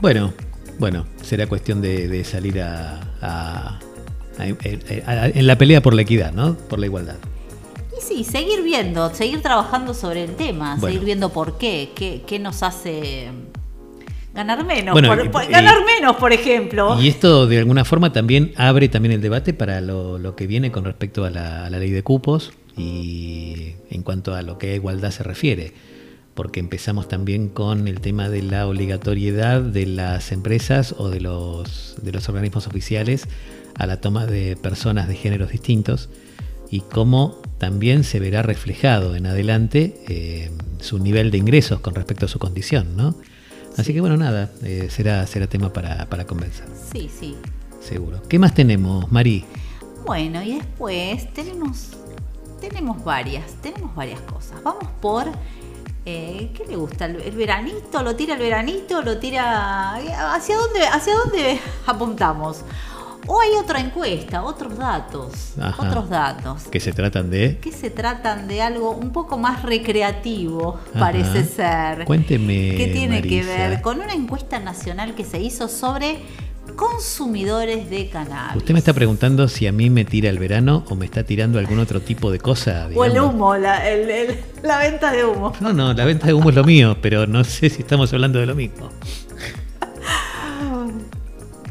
Bueno, 0.00 0.32
bueno, 0.78 1.04
será 1.22 1.48
cuestión 1.48 1.80
de, 1.80 2.06
de 2.06 2.22
salir 2.24 2.60
a- 2.62 3.80
en 4.38 5.46
la 5.46 5.58
pelea 5.58 5.82
por 5.82 5.94
la 5.94 6.02
equidad, 6.02 6.32
¿no? 6.32 6.54
Por 6.56 6.78
la 6.78 6.86
igualdad. 6.86 7.16
Y 7.98 8.02
sí, 8.02 8.24
seguir 8.24 8.62
viendo, 8.62 9.12
seguir 9.14 9.42
trabajando 9.42 9.94
sobre 9.94 10.24
el 10.24 10.36
tema, 10.36 10.76
Bueno. 10.78 10.86
seguir 10.94 11.04
viendo 11.04 11.30
por 11.30 11.58
qué, 11.58 11.90
qué, 11.94 12.22
qué 12.26 12.38
nos 12.38 12.62
hace 12.62 13.28
ganar 14.34 14.64
menos, 14.64 14.92
Bueno, 14.92 15.08
por- 15.32 15.46
ganar 15.48 15.78
menos, 15.84 16.16
por 16.16 16.32
ejemplo. 16.32 17.00
Y 17.00 17.08
esto 17.08 17.46
de 17.46 17.58
alguna 17.58 17.84
forma 17.84 18.12
también 18.12 18.52
abre 18.56 18.88
también 18.88 19.12
el 19.12 19.20
debate 19.20 19.52
para 19.52 19.80
lo, 19.80 20.18
lo 20.18 20.36
que 20.36 20.46
viene 20.46 20.70
con 20.70 20.84
respecto 20.84 21.24
a 21.24 21.30
la, 21.30 21.66
a 21.66 21.70
la 21.70 21.78
ley 21.78 21.90
de 21.90 22.02
cupos 22.04 22.52
y 22.76 23.72
en 23.90 24.02
cuanto 24.02 24.34
a 24.34 24.42
lo 24.42 24.58
que 24.58 24.72
a 24.72 24.74
igualdad 24.76 25.10
se 25.10 25.24
refiere. 25.24 25.72
Porque 26.34 26.60
empezamos 26.60 27.08
también 27.08 27.48
con 27.48 27.88
el 27.88 28.00
tema 28.00 28.28
de 28.28 28.42
la 28.42 28.68
obligatoriedad 28.68 29.60
de 29.60 29.86
las 29.86 30.30
empresas 30.30 30.94
o 30.96 31.08
de 31.10 31.20
los, 31.20 31.96
de 32.00 32.12
los 32.12 32.28
organismos 32.28 32.68
oficiales 32.68 33.24
a 33.78 33.86
la 33.86 34.00
toma 34.00 34.26
de 34.26 34.56
personas 34.56 35.08
de 35.08 35.14
géneros 35.14 35.50
distintos 35.50 36.08
y 36.70 36.80
cómo 36.80 37.40
también 37.58 38.04
se 38.04 38.20
verá 38.20 38.42
reflejado 38.42 39.16
en 39.16 39.26
adelante 39.26 40.00
eh, 40.08 40.50
su 40.80 40.98
nivel 40.98 41.30
de 41.30 41.38
ingresos 41.38 41.80
con 41.80 41.94
respecto 41.94 42.26
a 42.26 42.28
su 42.28 42.38
condición, 42.38 42.96
¿no? 42.96 43.14
Así 43.76 43.92
que 43.94 44.00
bueno, 44.00 44.16
nada, 44.16 44.50
eh, 44.64 44.88
será, 44.90 45.26
será 45.26 45.46
tema 45.46 45.72
para, 45.72 46.06
para 46.08 46.26
conversar, 46.26 46.66
Sí, 46.92 47.08
sí. 47.08 47.36
seguro. 47.80 48.20
¿Qué 48.28 48.38
más 48.38 48.52
tenemos, 48.54 49.10
Mari? 49.10 49.44
Bueno, 50.04 50.42
y 50.42 50.56
después 50.56 51.32
tenemos, 51.32 51.90
tenemos 52.60 53.02
varias, 53.04 53.44
tenemos 53.62 53.94
varias 53.94 54.20
cosas. 54.22 54.62
Vamos 54.62 54.84
por, 55.00 55.26
eh, 56.06 56.50
¿qué 56.54 56.64
le 56.66 56.76
gusta? 56.76 57.04
¿El, 57.06 57.20
el 57.20 57.36
veranito? 57.36 58.02
¿Lo 58.02 58.16
tira 58.16 58.34
el 58.34 58.40
veranito? 58.40 59.02
¿Lo 59.02 59.18
tira? 59.18 59.94
¿Hacia 60.34 60.56
dónde, 60.56 60.80
hacia 60.86 61.14
dónde 61.16 61.60
apuntamos? 61.86 62.62
O 63.30 63.40
hay 63.40 63.50
otra 63.62 63.78
encuesta, 63.80 64.42
otros 64.42 64.76
datos, 64.78 65.52
Ajá. 65.60 65.82
otros 65.86 66.08
datos. 66.08 66.62
Que 66.70 66.80
se 66.80 66.92
tratan 66.92 67.28
de... 67.30 67.58
que 67.58 67.70
se 67.72 67.90
tratan 67.90 68.48
de 68.48 68.62
algo 68.62 68.92
un 68.92 69.12
poco 69.12 69.36
más 69.36 69.62
recreativo, 69.62 70.78
Ajá. 70.94 70.98
parece 71.00 71.44
ser. 71.44 72.04
Cuénteme, 72.06 72.74
Que 72.76 72.86
tiene 72.86 73.20
que 73.22 73.42
ver 73.44 73.82
con 73.82 74.00
una 74.00 74.14
encuesta 74.14 74.58
nacional 74.58 75.14
que 75.14 75.24
se 75.24 75.40
hizo 75.42 75.68
sobre 75.68 76.20
consumidores 76.74 77.90
de 77.90 78.08
cannabis. 78.08 78.56
Usted 78.56 78.72
me 78.72 78.78
está 78.78 78.92
preguntando 78.94 79.46
si 79.48 79.66
a 79.66 79.72
mí 79.72 79.90
me 79.90 80.04
tira 80.04 80.30
el 80.30 80.38
verano 80.38 80.84
o 80.88 80.94
me 80.94 81.04
está 81.04 81.22
tirando 81.24 81.58
algún 81.58 81.78
otro 81.80 82.00
tipo 82.00 82.30
de 82.30 82.38
cosa. 82.38 82.88
O 82.94 83.04
el 83.04 83.18
humo, 83.20 83.56
la, 83.56 83.88
el- 83.90 84.08
el- 84.10 84.36
la 84.62 84.78
venta 84.78 85.12
de 85.12 85.24
humo. 85.24 85.52
No, 85.60 85.72
no, 85.72 85.92
la 85.92 86.04
venta 86.04 86.26
de 86.26 86.34
humo 86.34 86.50
es 86.50 86.56
lo 86.56 86.64
mío, 86.64 86.96
pero 87.02 87.26
no 87.26 87.44
sé 87.44 87.68
si 87.68 87.82
estamos 87.82 88.12
hablando 88.12 88.38
de 88.38 88.46
lo 88.46 88.54
mismo. 88.54 88.88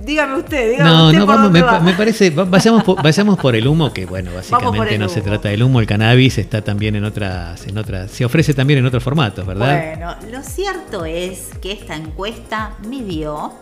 Dígame 0.07 0.37
usted, 0.37 0.71
dígame 0.71 0.89
No, 0.89 1.05
usted 1.07 1.19
no, 1.19 1.25
por 1.25 1.35
vamos, 1.35 1.43
dónde 1.51 1.59
me, 1.59 1.65
va. 1.65 1.79
me 1.81 1.93
parece, 1.93 2.29
va- 2.31 2.45
vayamos 2.45 2.83
por, 2.83 3.03
vayamos 3.03 3.37
por 3.37 3.55
el 3.55 3.67
humo, 3.67 3.91
que 3.93 4.05
bueno, 4.05 4.31
básicamente 4.33 4.97
no 4.97 5.09
se 5.09 5.21
trata 5.21 5.49
del 5.49 5.61
humo, 5.63 5.79
el 5.81 5.85
cannabis 5.85 6.37
está 6.37 6.63
también 6.63 6.95
en 6.95 7.03
otras, 7.03 7.67
en 7.67 7.77
otras, 7.77 8.09
se 8.09 8.23
ofrece 8.25 8.53
también 8.53 8.79
en 8.79 8.85
otros 8.85 9.03
formatos, 9.03 9.45
¿verdad? 9.45 9.95
Bueno, 9.97 10.15
lo 10.31 10.41
cierto 10.43 11.03
es 11.05 11.49
que 11.61 11.73
esta 11.73 11.95
encuesta 11.95 12.71
midió 12.87 13.53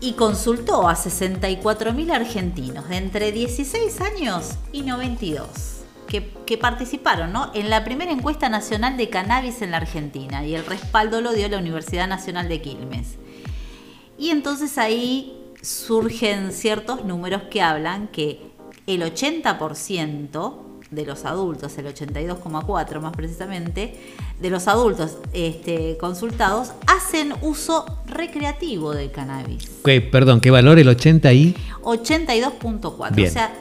y 0.00 0.12
consultó 0.12 0.86
a 0.88 0.94
64.000 0.94 2.12
argentinos 2.12 2.88
de 2.88 2.96
entre 2.98 3.32
16 3.32 4.00
años 4.02 4.50
y 4.70 4.82
92 4.82 5.48
que, 6.08 6.30
que 6.46 6.58
participaron 6.58 7.32
¿no? 7.32 7.50
en 7.54 7.70
la 7.70 7.82
primera 7.84 8.12
encuesta 8.12 8.48
nacional 8.48 8.96
de 8.98 9.08
cannabis 9.08 9.62
en 9.62 9.70
la 9.72 9.78
Argentina 9.78 10.44
y 10.44 10.54
el 10.54 10.64
respaldo 10.66 11.20
lo 11.22 11.32
dio 11.32 11.48
la 11.48 11.58
Universidad 11.58 12.06
Nacional 12.06 12.48
de 12.48 12.60
Quilmes. 12.60 13.16
Y 14.18 14.30
entonces 14.30 14.78
ahí 14.78 15.36
surgen 15.62 16.52
ciertos 16.52 17.04
números 17.04 17.42
que 17.50 17.60
hablan 17.62 18.08
que 18.08 18.40
el 18.86 19.02
80% 19.02 20.62
de 20.90 21.04
los 21.04 21.24
adultos, 21.24 21.76
el 21.78 21.86
82,4 21.86 23.00
más 23.00 23.12
precisamente, 23.16 23.98
de 24.40 24.50
los 24.50 24.68
adultos 24.68 25.18
este, 25.32 25.96
consultados 25.98 26.72
hacen 26.86 27.34
uso 27.42 27.84
recreativo 28.06 28.92
del 28.92 29.10
cannabis. 29.10 29.68
Perdón, 29.82 30.40
¿qué 30.40 30.50
valor 30.50 30.78
el 30.78 30.88
80 30.88 31.32
y? 31.32 31.56
82.4, 31.82 33.14
Bien. 33.14 33.28
o 33.28 33.32
sea, 33.32 33.52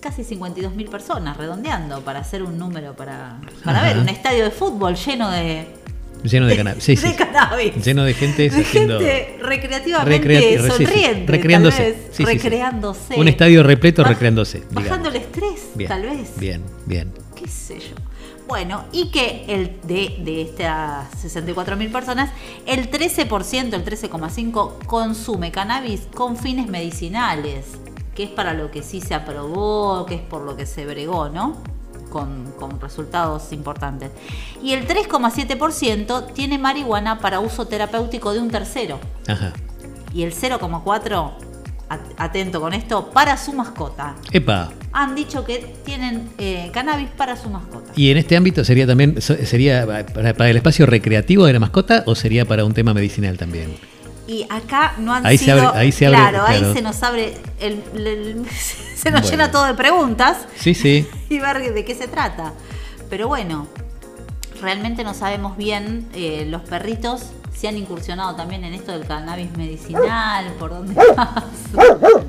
casi 0.00 0.24
52 0.24 0.74
mil 0.74 0.88
personas, 0.88 1.36
redondeando, 1.36 2.00
para 2.02 2.20
hacer 2.20 2.42
un 2.42 2.58
número 2.58 2.94
para, 2.94 3.40
para 3.64 3.78
Ajá. 3.78 3.88
ver 3.88 3.98
un 3.98 4.08
estadio 4.08 4.44
de 4.44 4.50
fútbol 4.50 4.94
lleno 4.94 5.30
de, 5.30 5.66
Lleno 6.22 6.46
de 6.46 6.56
cannabis. 6.56 6.84
Sí, 6.84 6.94
de 7.02 7.14
cannabis. 7.14 7.84
Lleno 7.84 8.04
de 8.04 8.14
gente 8.14 8.48
De 8.50 8.64
gente 8.64 9.36
recreativamente 9.42 10.28
Recreati- 10.28 10.68
sonriente, 10.70 11.32
recreándose. 11.32 11.76
tal 11.76 11.86
vez, 11.92 11.96
Sí, 11.96 12.08
sí, 12.10 12.16
sí. 12.16 12.24
recreándose. 12.24 13.14
Un 13.16 13.28
estadio 13.28 13.62
repleto 13.62 14.02
Baj- 14.02 14.08
recreándose. 14.08 14.58
digamos. 14.60 14.84
Bajando 14.84 15.08
el 15.08 15.16
estrés, 15.16 15.68
Bien, 15.74 15.88
tal 15.88 16.02
vez. 16.02 16.30
Bien, 16.38 16.62
bien. 16.86 17.12
qué 17.34 17.48
sé 17.48 17.78
yo. 17.80 17.96
Bueno, 18.48 18.84
y 18.92 19.10
que 19.10 19.44
el 19.48 19.78
de, 19.84 20.16
de 20.22 20.42
estas 20.42 21.10
64.000 21.24 21.90
personas, 21.90 22.30
el 22.66 22.90
13%, 22.90 23.72
el 23.74 23.84
13,5% 23.84 24.84
consume 24.86 25.50
cannabis 25.52 26.02
con 26.14 26.36
fines 26.36 26.66
medicinales, 26.68 27.64
que 28.14 28.24
es 28.24 28.30
para 28.30 28.52
lo 28.52 28.70
que 28.70 28.82
sí 28.82 29.00
se 29.00 29.14
aprobó, 29.14 30.04
que 30.06 30.16
es 30.16 30.20
por 30.20 30.42
lo 30.42 30.54
que 30.56 30.66
se 30.66 30.84
bregó, 30.84 31.28
¿no? 31.30 31.62
Con, 32.12 32.52
con 32.58 32.80
resultados 32.80 33.52
importantes. 33.52 34.10
Y 34.62 34.72
el 34.74 34.86
3,7% 34.86 36.32
tiene 36.34 36.58
marihuana 36.58 37.18
para 37.18 37.40
uso 37.40 37.66
terapéutico 37.66 38.32
de 38.32 38.40
un 38.40 38.50
tercero. 38.50 39.00
Ajá. 39.26 39.52
Y 40.14 40.22
el 40.22 40.32
0,4%, 40.34 41.32
at- 41.88 42.00
atento 42.18 42.60
con 42.60 42.72
esto, 42.74 43.10
para 43.10 43.36
su 43.36 43.52
mascota. 43.52 44.14
Epa. 44.30 44.70
Han 44.92 45.14
dicho 45.14 45.44
que 45.44 45.74
tienen 45.84 46.28
eh, 46.38 46.70
cannabis 46.72 47.08
para 47.16 47.34
su 47.36 47.48
mascota. 47.48 47.92
¿Y 47.96 48.10
en 48.10 48.18
este 48.18 48.36
ámbito 48.36 48.62
sería 48.62 48.86
también 48.86 49.20
sería 49.22 49.86
para, 49.86 50.34
para 50.34 50.50
el 50.50 50.56
espacio 50.56 50.84
recreativo 50.84 51.46
de 51.46 51.54
la 51.54 51.60
mascota 51.60 52.02
o 52.06 52.14
sería 52.14 52.44
para 52.44 52.64
un 52.66 52.74
tema 52.74 52.92
medicinal 52.92 53.38
también? 53.38 53.74
Y 54.32 54.46
acá 54.48 54.94
no 54.98 55.12
han 55.12 55.26
Ahí 55.26 55.36
se 55.36 55.44
sido. 55.44 55.68
abre- 55.68 55.78
ahí 55.78 55.92
se 55.92 56.06
abre- 56.06 56.16
claro, 56.16 56.42
ahí 56.46 56.64
se 56.72 56.80
nos 56.80 57.02
abre. 57.02 57.34
el- 57.60 57.82
el- 57.94 58.06
el- 58.06 58.46
se 58.96 59.10
nos 59.10 59.20
Bueno. 59.20 59.30
llena 59.30 59.50
todo 59.50 59.66
de 59.66 59.74
preguntas 59.74 60.38
Sí, 60.58 60.72
sí. 60.74 61.06
y 61.28 61.38
ver 61.38 61.60
de 61.74 61.84
qué 61.84 61.94
se 61.94 62.08
trata. 62.08 62.52
Pero 63.10 63.28
bueno, 63.28 63.66
realmente 64.62 65.04
no 65.04 65.12
sabemos 65.12 65.56
bien 65.58 66.08
eh, 66.14 66.46
los 66.48 66.62
perritos 66.62 67.26
si 67.52 67.66
han 67.66 67.76
incursionado 67.76 68.34
también 68.34 68.64
en 68.64 68.72
esto 68.72 68.92
del 68.92 69.06
cannabis 69.06 69.54
medicinal, 69.56 70.46
por 70.58 70.70
dónde 70.70 70.94
pasa. 71.14 71.44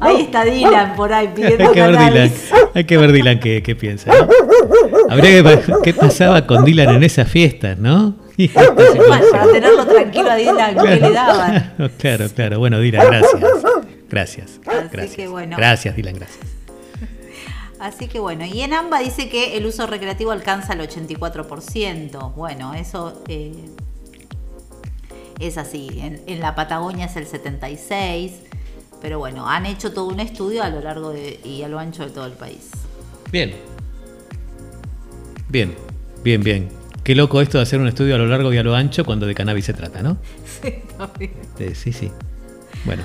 Ahí 0.02 0.24
está 0.24 0.44
Dylan 0.44 0.96
por 0.96 1.14
ahí 1.14 1.28
Hay 1.28 1.34
pidiendo 1.34 1.72
que 1.72 1.82
ver 1.82 1.92
Dylan, 1.98 2.32
hay 2.76 2.84
que 2.84 2.98
ver 2.98 3.12
Dylan 3.14 3.40
qué, 3.40 3.64
qué 3.64 3.76
piensa. 3.76 4.12
¿no? 4.14 4.28
Habría 5.10 5.30
que 5.32 5.42
ver 5.42 5.64
qué 5.84 5.94
pasaba 5.94 6.46
con 6.46 6.66
Dylan 6.66 6.90
en 6.96 7.04
esas 7.04 7.28
fiestas, 7.30 7.78
¿no? 7.78 8.14
Bueno, 8.76 9.04
para 9.32 9.52
tenerlo 9.52 9.86
tranquilo 9.86 10.32
a 10.32 10.36
Dylan, 10.36 10.76
¿qué 10.76 10.96
le 11.00 11.12
daban? 11.12 11.74
Claro, 11.76 11.92
claro, 11.98 12.30
claro. 12.30 12.60
Bueno, 12.60 12.80
Dylan, 12.80 13.06
gracias. 13.06 13.42
Gracias. 14.10 14.60
Así 14.66 14.88
gracias. 14.92 15.16
que 15.16 15.28
bueno. 15.28 15.58
Gracias, 15.58 15.96
Dylan, 15.96 16.16
gracias. 16.16 16.46
Así 17.80 18.08
que 18.08 18.20
bueno, 18.20 18.46
y 18.46 18.62
en 18.62 18.74
AMBA 18.74 19.00
dice 19.00 19.30
que 19.30 19.58
el 19.58 19.66
uso 19.66 19.88
recreativo 19.88 20.32
alcanza 20.32 20.74
el 20.74 20.80
84%. 20.82 22.34
Bueno, 22.34 22.74
eso 22.74 23.22
eh, 23.28 23.54
es 25.40 25.58
así. 25.58 25.90
En, 26.00 26.22
en 26.28 26.40
la 26.40 26.56
Patagonia 26.56 27.08
es 27.08 27.16
el 27.18 27.28
76%. 27.28 28.32
Pero 29.02 29.20
bueno, 29.20 29.50
han 29.50 29.66
hecho 29.66 29.92
todo 29.92 30.06
un 30.06 30.22
estudio 30.22 30.64
a 30.64 30.70
lo 30.70 30.80
largo 30.80 31.10
de, 31.10 31.38
y 31.44 31.62
a 31.62 31.68
lo 31.68 31.78
ancho 31.78 32.06
de 32.06 32.12
todo 32.12 32.26
el 32.26 32.32
país. 32.32 32.70
Bien. 33.34 33.54
Bien, 35.50 35.76
bien, 36.24 36.42
bien. 36.42 36.83
Qué 37.04 37.16
loco 37.16 37.42
esto 37.42 37.58
de 37.58 37.64
hacer 37.64 37.80
un 37.80 37.88
estudio 37.88 38.16
a 38.16 38.18
lo 38.18 38.28
largo 38.28 38.54
y 38.54 38.58
a 38.58 38.64
lo 38.64 38.76
ancho 38.76 39.04
cuando 39.06 39.26
de 39.26 39.36
cannabis 39.36 39.66
se 39.66 39.74
trata, 39.74 40.02
¿no? 40.02 40.18
Sí, 40.62 40.76
también. 40.98 41.34
Eh, 41.60 41.74
sí, 41.76 41.92
sí. 41.92 42.12
Bueno. 42.86 43.04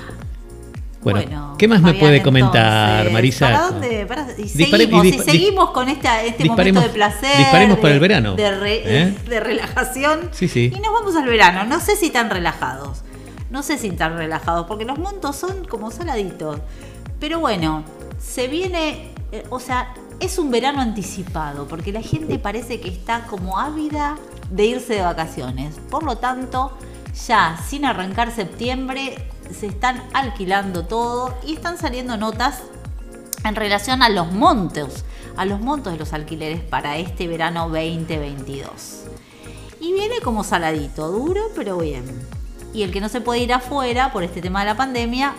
Bueno, 1.01 1.21
Bueno, 1.21 1.55
¿qué 1.57 1.67
más 1.69 1.81
me 1.81 1.93
puede 1.93 2.21
comentar, 2.21 2.89
entonces, 3.07 3.13
Marisa? 3.13 3.45
¿Para 3.47 3.61
dónde? 3.69 4.05
Para- 4.05 4.27
y 4.37 4.43
Dispare- 4.43 4.77
seguimos, 4.79 5.05
y 5.05 5.19
seguimos 5.19 5.71
con 5.71 5.87
esta, 5.87 6.23
este 6.23 6.43
momento 6.43 6.81
de 6.81 6.89
placer. 6.89 7.37
disparemos 7.37 7.79
para 7.79 7.93
el 7.93 7.99
verano, 8.01 8.35
De, 8.35 8.51
re- 8.59 8.81
¿eh? 9.03 9.15
de 9.29 9.39
relajación. 9.39 10.29
Sí, 10.31 10.49
sí. 10.49 10.71
Y 10.75 10.79
nos 10.81 10.91
vamos 10.93 11.15
al 11.15 11.25
verano. 11.25 11.63
No 11.65 11.79
sé 11.79 11.95
si 11.95 12.09
tan 12.09 12.29
relajados. 12.29 13.03
No 13.49 13.63
sé 13.63 13.77
si 13.77 13.91
tan 13.91 14.17
relajados, 14.17 14.65
porque 14.67 14.83
los 14.83 14.97
montos 14.99 15.37
son 15.37 15.63
como 15.65 15.89
saladitos. 15.89 16.59
Pero 17.21 17.39
bueno, 17.39 17.85
se 18.19 18.49
viene, 18.49 19.11
eh, 19.31 19.43
o 19.49 19.61
sea, 19.61 19.93
es 20.19 20.37
un 20.37 20.51
verano 20.51 20.81
anticipado, 20.81 21.67
porque 21.67 21.91
la 21.91 22.01
gente 22.01 22.39
parece 22.39 22.81
que 22.81 22.89
está 22.89 23.25
como 23.25 23.59
ávida 23.59 24.17
de 24.51 24.65
irse 24.65 24.95
de 24.95 25.01
vacaciones. 25.01 25.75
Por 25.89 26.03
lo 26.03 26.17
tanto, 26.17 26.77
ya 27.27 27.57
sin 27.67 27.85
arrancar 27.85 28.31
septiembre, 28.31 29.29
se 29.57 29.67
están 29.67 30.03
alquilando 30.13 30.85
todo 30.85 31.37
y 31.45 31.53
están 31.53 31.77
saliendo 31.77 32.17
notas 32.17 32.61
en 33.43 33.55
relación 33.55 34.03
a 34.03 34.09
los 34.09 34.31
montos, 34.31 35.05
a 35.37 35.45
los 35.45 35.61
montos 35.61 35.93
de 35.93 35.99
los 35.99 36.13
alquileres 36.13 36.61
para 36.61 36.97
este 36.97 37.27
verano 37.27 37.69
2022. 37.69 39.05
Y 39.79 39.93
viene 39.93 40.19
como 40.21 40.43
saladito, 40.43 41.09
duro, 41.09 41.41
pero 41.55 41.77
bien. 41.77 42.03
Y 42.73 42.83
el 42.83 42.91
que 42.91 42.99
no 42.99 43.09
se 43.09 43.21
puede 43.21 43.39
ir 43.39 43.53
afuera 43.53 44.11
por 44.11 44.23
este 44.23 44.41
tema 44.41 44.59
de 44.59 44.65
la 44.65 44.75
pandemia, 44.75 45.33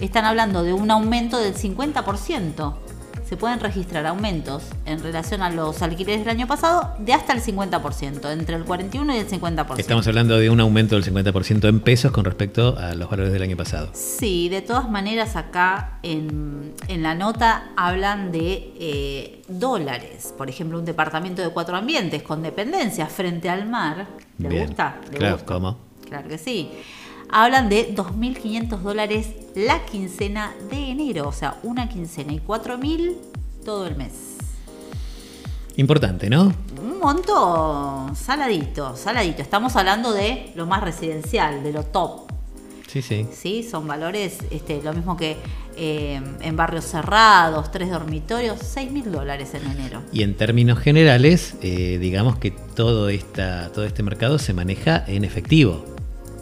están 0.00 0.24
hablando 0.24 0.62
de 0.62 0.72
un 0.72 0.90
aumento 0.90 1.38
del 1.38 1.54
50%. 1.54 2.85
Se 3.28 3.36
pueden 3.36 3.58
registrar 3.58 4.06
aumentos 4.06 4.62
en 4.84 5.02
relación 5.02 5.42
a 5.42 5.50
los 5.50 5.82
alquileres 5.82 6.20
del 6.20 6.28
año 6.28 6.46
pasado 6.46 6.94
de 7.00 7.12
hasta 7.12 7.32
el 7.32 7.42
50%, 7.42 8.30
entre 8.32 8.54
el 8.54 8.64
41 8.64 9.14
y 9.16 9.18
el 9.18 9.28
50%. 9.28 9.78
Estamos 9.80 10.06
hablando 10.06 10.38
de 10.38 10.48
un 10.48 10.60
aumento 10.60 10.94
del 10.94 11.04
50% 11.04 11.68
en 11.68 11.80
pesos 11.80 12.12
con 12.12 12.24
respecto 12.24 12.78
a 12.78 12.94
los 12.94 13.10
valores 13.10 13.32
del 13.32 13.42
año 13.42 13.56
pasado. 13.56 13.88
Sí, 13.94 14.48
de 14.48 14.62
todas 14.62 14.88
maneras 14.88 15.34
acá 15.34 15.98
en, 16.04 16.72
en 16.86 17.02
la 17.02 17.16
nota 17.16 17.70
hablan 17.76 18.30
de 18.30 18.72
eh, 18.78 19.42
dólares. 19.48 20.32
Por 20.38 20.48
ejemplo, 20.48 20.78
un 20.78 20.84
departamento 20.84 21.42
de 21.42 21.48
cuatro 21.48 21.76
ambientes 21.76 22.22
con 22.22 22.44
dependencias 22.44 23.10
frente 23.12 23.48
al 23.48 23.68
mar. 23.68 24.06
¿Le 24.38 24.48
Bien. 24.48 24.66
gusta? 24.68 25.00
¿Le 25.10 25.18
Claro, 25.18 25.34
gusta? 25.38 25.52
¿cómo? 25.52 25.78
Claro 26.08 26.28
que 26.28 26.38
sí. 26.38 26.70
Hablan 27.38 27.68
de 27.68 27.94
2.500 27.94 28.78
dólares 28.78 29.28
la 29.54 29.84
quincena 29.84 30.54
de 30.70 30.90
enero, 30.92 31.28
o 31.28 31.32
sea, 31.32 31.58
una 31.64 31.86
quincena 31.86 32.32
y 32.32 32.40
4.000 32.40 33.14
todo 33.62 33.86
el 33.86 33.94
mes. 33.94 34.38
Importante, 35.76 36.30
¿no? 36.30 36.54
Un 36.80 36.98
monto 36.98 38.10
saladito, 38.14 38.96
saladito. 38.96 39.42
Estamos 39.42 39.76
hablando 39.76 40.14
de 40.14 40.50
lo 40.54 40.64
más 40.64 40.82
residencial, 40.82 41.62
de 41.62 41.74
lo 41.74 41.82
top. 41.82 42.22
Sí, 42.86 43.02
sí. 43.02 43.26
¿sí? 43.30 43.62
Son 43.70 43.86
valores, 43.86 44.38
este, 44.50 44.80
lo 44.82 44.94
mismo 44.94 45.18
que 45.18 45.36
eh, 45.76 46.18
en 46.40 46.56
barrios 46.56 46.86
cerrados, 46.86 47.70
tres 47.70 47.90
dormitorios, 47.90 48.60
6 48.62 48.90
mil 48.92 49.12
dólares 49.12 49.52
en 49.52 49.70
enero. 49.70 50.00
Y 50.10 50.22
en 50.22 50.38
términos 50.38 50.78
generales, 50.78 51.56
eh, 51.60 51.98
digamos 52.00 52.38
que 52.38 52.52
todo, 52.52 53.10
esta, 53.10 53.70
todo 53.74 53.84
este 53.84 54.02
mercado 54.02 54.38
se 54.38 54.54
maneja 54.54 55.04
en 55.06 55.22
efectivo. 55.22 55.95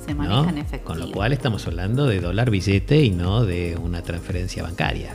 Se 0.04 0.12
¿no? 0.14 0.22
maneja 0.22 0.50
en 0.50 0.58
efectivo. 0.58 0.84
Con 0.84 1.00
lo 1.00 1.10
cual 1.10 1.32
estamos 1.32 1.66
hablando 1.66 2.06
de 2.06 2.20
dólar 2.20 2.50
billete 2.50 3.02
y 3.02 3.10
no 3.10 3.44
de 3.44 3.76
una 3.82 4.02
transferencia 4.02 4.62
bancaria. 4.62 5.14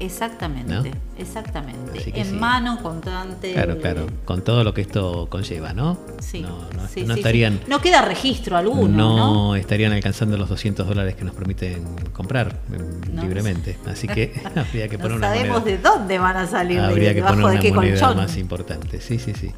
Exactamente, 0.00 0.74
¿No? 0.74 0.82
exactamente. 1.16 2.10
Que 2.12 2.20
En 2.20 2.26
sí. 2.26 2.32
mano, 2.34 2.82
contante. 2.82 3.52
Claro, 3.52 3.78
claro. 3.78 4.06
Con 4.24 4.42
todo 4.42 4.64
lo 4.64 4.74
que 4.74 4.80
esto 4.80 5.28
conlleva, 5.30 5.72
¿no? 5.72 5.96
Sí, 6.18 6.40
No, 6.42 6.58
no- 6.76 6.88
sí, 6.88 7.04
no 7.04 7.14
sí, 7.14 7.20
estarían. 7.20 7.60
No 7.68 7.80
queda 7.80 8.02
registro 8.02 8.56
alguno, 8.56 8.88
no, 8.88 9.16
¿no? 9.16 9.56
estarían 9.56 9.92
alcanzando 9.92 10.36
los 10.36 10.48
200 10.48 10.86
dólares 10.86 11.14
que 11.14 11.24
nos 11.24 11.34
permiten 11.34 11.84
comprar 12.12 12.58
em, 12.72 13.14
No. 13.14 13.22
libremente. 13.22 13.78
Así 13.86 14.08
que 14.08 14.32
habría 14.56 14.88
que 14.88 14.98
No 14.98 15.02
poner 15.04 15.18
una 15.18 15.28
sabemos 15.28 15.60
moneda. 15.60 15.76
de 15.76 15.82
dónde 15.82 16.18
van 16.18 16.36
a 16.38 16.46
salir, 16.48 16.80
de- 16.80 16.86
Habría 16.86 17.10
que 17.10 17.14
debajo 17.16 17.34
poner 17.36 17.46
de 17.50 17.52
una 17.54 17.62
qué 17.62 17.72
moneda 17.72 18.00
colchón. 18.00 18.16
más 18.16 18.36
importante. 18.36 19.00
Sí, 19.00 19.18
sí, 19.20 19.32
sí. 19.32 19.52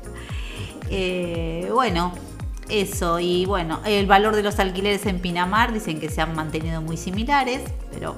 Eh, 0.90 1.68
bueno, 1.72 2.12
eso. 2.68 3.20
Y 3.20 3.46
bueno, 3.46 3.80
el 3.86 4.06
valor 4.06 4.34
de 4.36 4.42
los 4.42 4.58
alquileres 4.58 5.06
en 5.06 5.20
Pinamar 5.20 5.72
dicen 5.72 6.00
que 6.00 6.08
se 6.08 6.20
han 6.20 6.34
mantenido 6.34 6.82
muy 6.82 6.96
similares, 6.96 7.60
pero 7.92 8.16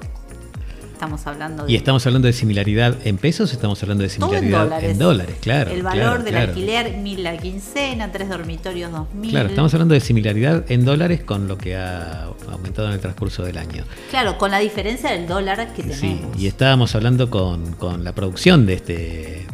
estamos 0.93 1.25
hablando 1.27 1.65
de. 1.65 1.71
¿Y 1.71 1.75
estamos 1.75 2.05
hablando 2.05 2.25
de 2.27 2.33
similaridad 2.33 2.95
en 3.05 3.17
pesos 3.17 3.53
estamos 3.53 3.81
hablando 3.83 4.03
de 4.03 4.09
Todo 4.09 4.33
en 4.33 4.39
similaridad 4.41 4.63
dólares. 4.65 4.91
en 4.91 4.99
dólares? 4.99 5.35
Claro. 5.39 5.71
El 5.71 5.81
valor 5.83 6.01
claro, 6.03 6.23
del 6.23 6.33
claro. 6.33 6.47
alquiler, 6.49 6.97
mil 6.97 7.23
la 7.23 7.37
quincena, 7.37 8.11
tres 8.11 8.27
dormitorios, 8.27 8.91
dos 8.91 9.13
mil. 9.13 9.29
Claro, 9.31 9.47
estamos 9.49 9.73
hablando 9.73 9.93
de 9.93 10.01
similaridad 10.01 10.69
en 10.69 10.83
dólares 10.83 11.21
con 11.23 11.47
lo 11.47 11.57
que 11.57 11.77
ha 11.77 12.25
aumentado 12.51 12.87
en 12.89 12.95
el 12.95 12.99
transcurso 12.99 13.43
del 13.43 13.57
año. 13.57 13.85
Claro, 14.09 14.37
con 14.37 14.51
la 14.51 14.59
diferencia 14.59 15.11
del 15.11 15.25
dólar 15.27 15.73
que 15.73 15.83
Sí, 15.83 15.89
tenemos. 15.89 16.37
y 16.37 16.47
estábamos 16.47 16.93
hablando 16.95 17.29
con, 17.29 17.71
con 17.73 18.03
la 18.03 18.13
producción 18.13 18.65
de 18.65 18.73
este 18.73 19.45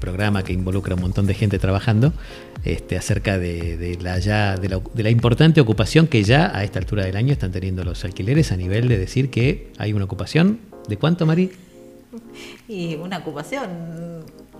programa 0.00 0.42
que 0.42 0.54
involucra 0.54 0.94
a 0.94 0.96
un 0.96 1.02
montón 1.02 1.26
de 1.26 1.34
gente 1.34 1.58
trabajando 1.58 2.12
este, 2.64 2.96
acerca 2.96 3.38
de, 3.38 3.76
de 3.76 3.98
la 4.02 4.18
ya 4.18 4.56
de 4.56 4.68
la, 4.68 4.80
de 4.94 5.02
la 5.02 5.10
importante 5.10 5.60
ocupación 5.60 6.06
que 6.06 6.22
ya 6.24 6.50
a 6.54 6.64
esta 6.64 6.78
altura 6.78 7.04
del 7.04 7.16
año 7.16 7.32
están 7.32 7.52
teniendo 7.52 7.84
los 7.84 8.04
alquileres 8.04 8.52
a 8.52 8.56
nivel 8.56 8.88
de 8.88 8.98
decir 8.98 9.30
que 9.30 9.72
hay 9.78 9.92
una 9.92 10.04
ocupación 10.04 10.58
de 10.88 10.96
cuánto, 10.96 11.26
Mari? 11.26 11.50
Y 12.68 12.94
una 12.96 13.18
ocupación 13.18 13.68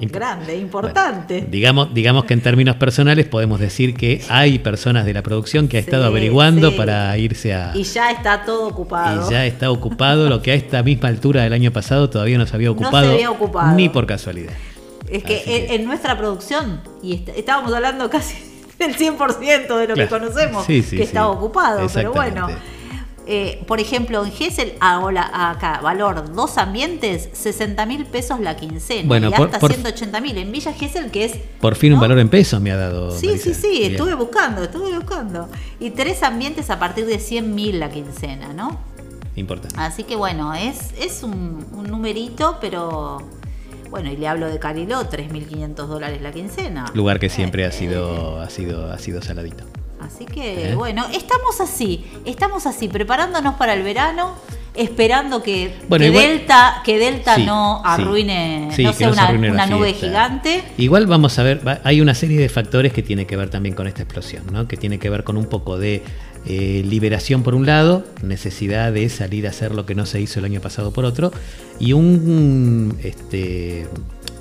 Imp- 0.00 0.10
grande, 0.12 0.56
importante. 0.56 1.34
Bueno, 1.34 1.48
digamos, 1.50 1.94
digamos 1.94 2.24
que 2.24 2.34
en 2.34 2.40
términos 2.40 2.76
personales 2.76 3.26
podemos 3.26 3.60
decir 3.60 3.94
que 3.94 4.20
hay 4.28 4.58
personas 4.58 5.04
de 5.04 5.12
la 5.14 5.22
producción 5.22 5.68
que 5.68 5.78
ha 5.78 5.80
Sí, 5.80 5.86
estado 5.86 6.06
averiguando 6.06 6.70
sí. 6.70 6.76
para 6.76 7.16
irse 7.18 7.54
a... 7.54 7.72
y 7.74 7.82
ya 7.84 8.10
está 8.10 8.44
todo 8.44 8.68
ocupado. 8.68 9.28
Y 9.28 9.30
ya 9.32 9.46
está 9.46 9.70
ocupado, 9.70 10.28
lo 10.28 10.42
que 10.42 10.52
a 10.52 10.54
esta 10.54 10.82
misma 10.82 11.08
altura 11.08 11.42
del 11.42 11.52
año 11.52 11.70
pasado 11.72 12.08
todavía 12.10 12.38
no 12.38 12.46
se 12.46 12.54
había 12.56 12.68
No 12.70 12.74
se 12.78 12.82
ocupado, 12.84 13.12
había 13.12 13.30
ocupado. 13.30 13.76
ni 13.76 13.88
por 13.88 14.06
casualidad. 14.06 14.52
Es 15.10 15.24
que, 15.24 15.74
en, 15.74 15.84
nuestra 15.84 16.16
producción, 16.16 16.80
y 17.02 17.14
est- 17.14 17.28
estábamos 17.30 17.72
hablando 17.72 18.08
casi 18.10 18.36
del 18.78 18.96
100% 18.96 19.76
de 19.78 19.88
lo 19.88 19.94
que 19.94 20.08
conocemos, 20.08 20.64
Sí, 20.66 20.82
sí, 20.82 20.90
que 20.96 21.02
sí. 21.02 21.08
estaba 21.08 21.28
ocupado, 21.30 21.86
pero 21.92 22.12
bueno. 22.12 22.48
Eh, 23.32 23.62
por 23.68 23.78
ejemplo, 23.78 24.24
en 24.24 24.32
Gesell, 24.32 24.72
ahora 24.80 25.50
acá, 25.50 25.78
valor 25.82 26.32
dos 26.34 26.58
ambientes, 26.58 27.28
60 27.32 27.86
mil 27.86 28.04
pesos 28.06 28.40
la 28.40 28.56
quincena 28.56 29.06
Bueno, 29.06 29.28
y 29.30 29.34
hasta 29.34 29.60
por- 29.60 29.70
180 29.72 30.20
mil. 30.20 30.36
En 30.36 30.50
Villa 30.50 30.72
Gesell, 30.72 31.12
que 31.12 31.26
es. 31.26 31.36
Por 31.60 31.76
fin 31.76 31.92
un 31.92 32.00
valor 32.00 32.18
en 32.18 32.28
pesos 32.28 32.60
me 32.60 32.72
ha 32.72 32.76
dado. 32.76 33.16
Sí, 33.16 33.26
Marisa. 33.28 33.44
sí, 33.44 33.54
sí, 33.54 33.68
Bien. 33.78 33.92
estuve 33.92 34.14
buscando, 34.14 34.64
estuve 34.64 34.96
buscando. 34.98 35.48
Y 35.78 35.90
tres 35.90 36.24
ambientes 36.24 36.70
a 36.70 36.80
partir 36.80 37.06
de 37.06 37.20
100 37.20 37.54
mil 37.54 37.78
la 37.78 37.90
quincena, 37.90 38.52
¿no? 38.52 38.80
Importante. 39.36 39.76
Así 39.78 40.02
que 40.02 40.16
bueno, 40.16 40.52
es, 40.54 40.90
es 40.98 41.22
un, 41.22 41.64
un 41.72 41.84
numerito, 41.84 42.58
pero 42.60 43.18
Bueno, 43.90 44.10
y 44.10 44.16
le 44.16 44.28
hablo 44.28 44.48
de 44.48 44.58
Cariló, 44.58 45.08
3.500 45.08 45.74
dólares 45.86 46.22
la 46.22 46.30
quincena. 46.32 46.86
Lugar 46.94 47.18
que 47.18 47.28
siempre 47.28 47.64
Eh, 47.64 47.66
ha 47.66 47.72
sido, 47.72 48.40
ha 48.40 48.48
sido, 48.48 48.92
ha 48.92 48.98
sido 48.98 49.20
saladito. 49.20 49.64
Así 50.00 50.24
que, 50.24 50.70
¿Eh? 50.70 50.74
bueno, 50.76 51.06
estamos 51.12 51.60
así, 51.60 52.06
estamos 52.24 52.66
así, 52.66 52.88
preparándonos 52.88 53.54
para 53.56 53.74
el 53.74 53.82
verano, 53.82 54.34
esperando 54.74 55.42
que, 55.42 55.74
Bueno, 55.88 56.04
que 56.04 56.08
igual- 56.10 56.24
Delta, 56.26 56.82
que 56.84 56.98
Delta 56.98 57.34
Sí, 57.34 57.44
no 57.44 57.82
arruine, 57.84 58.68
Sí, 58.72 58.84
no 58.84 58.92
sea 58.92 59.08
no 59.08 59.12
una, 59.12 59.22
arruine 59.24 59.50
una 59.50 59.66
nube 59.66 59.92
gigante. 59.92 60.62
Igual 60.78 61.06
vamos 61.06 61.38
a 61.38 61.42
ver, 61.42 61.60
hay 61.84 62.00
una 62.00 62.14
serie 62.14 62.40
de 62.40 62.48
factores 62.48 62.92
que 62.92 63.02
tiene 63.02 63.26
que 63.26 63.36
ver 63.36 63.50
también 63.50 63.74
con 63.74 63.86
esta 63.88 64.02
explosión, 64.02 64.44
¿no? 64.52 64.66
Que 64.68 64.76
tiene 64.76 64.98
que 64.98 65.10
ver 65.10 65.22
con 65.24 65.36
un 65.36 65.46
poco 65.46 65.78
de 65.78 66.02
eh, 66.46 66.82
liberación 66.86 67.42
por 67.42 67.54
un 67.54 67.66
lado, 67.66 68.04
necesidad 68.22 68.92
de 68.92 69.08
salir 69.08 69.46
a 69.46 69.50
hacer 69.50 69.74
lo 69.74 69.86
que 69.86 69.94
no 69.94 70.06
se 70.06 70.20
hizo 70.20 70.38
el 70.38 70.46
año 70.46 70.60
pasado 70.60 70.92
por 70.92 71.04
otro, 71.04 71.32
y 71.78 71.92
un, 71.92 72.96
este, 73.02 73.86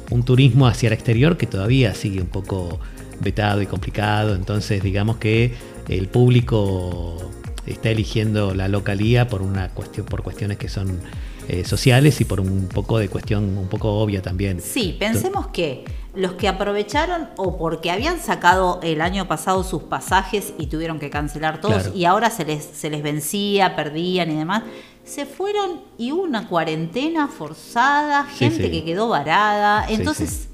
un 0.10 0.24
turismo 0.24 0.68
hacia 0.68 0.88
el 0.88 0.94
exterior 0.94 1.38
que 1.38 1.46
todavía 1.46 1.94
sigue 1.94 2.22
un 2.22 2.28
poco 2.28 2.80
vetado 3.20 3.62
y 3.62 3.66
complicado. 3.66 4.36
Entonces, 4.36 4.82
digamos 4.82 5.18
que 5.18 5.54
el 5.88 6.08
público 6.08 7.18
está 7.66 7.90
eligiendo 7.90 8.54
la 8.54 8.68
localía 8.68 9.28
por 9.28 9.42
una 9.42 9.70
cuestión, 9.70 10.06
por 10.06 10.24
cuestiones 10.24 10.58
que 10.58 10.70
son 10.70 11.00
eh, 11.48 11.64
sociales 11.66 12.22
y 12.22 12.26
por 12.26 12.40
un 12.40 12.68
poco 12.68 13.00
de 13.00 13.10
cuestión 13.10 13.58
un 13.58 13.68
poco 13.68 14.00
obvia 14.00 14.22
también. 14.22 14.62
Sí, 14.62 14.96
pensemos 15.00 15.48
que 15.48 15.84
los 16.16 16.34
que 16.34 16.48
aprovecharon 16.48 17.30
o 17.38 17.58
porque 17.58 17.92
habían 17.92 18.20
sacado 18.20 18.80
el 18.82 19.02
año 19.02 19.28
pasado 19.28 19.64
sus 19.64 19.84
pasajes 19.84 20.54
y 20.58 20.68
tuvieron 20.68 21.00
que 21.00 21.10
cancelar 21.10 21.62
todos 21.62 21.84
Claro. 21.84 21.96
y 21.96 22.06
ahora 22.06 22.30
se 22.30 22.46
les, 22.46 22.64
se 22.64 22.90
les 22.90 23.04
vencía, 23.04 23.76
perdían 23.76 24.32
y 24.32 24.36
demás, 24.36 24.64
se 25.04 25.26
fueron 25.26 25.82
y 25.98 26.12
hubo 26.12 26.24
una 26.24 26.48
cuarentena 26.48 27.28
forzada, 27.28 28.24
gente 28.26 28.66
sí. 28.66 28.72
que 28.72 28.84
quedó 28.86 29.08
varada. 29.10 29.88
Sí, 29.88 29.94
Entonces, 29.96 30.50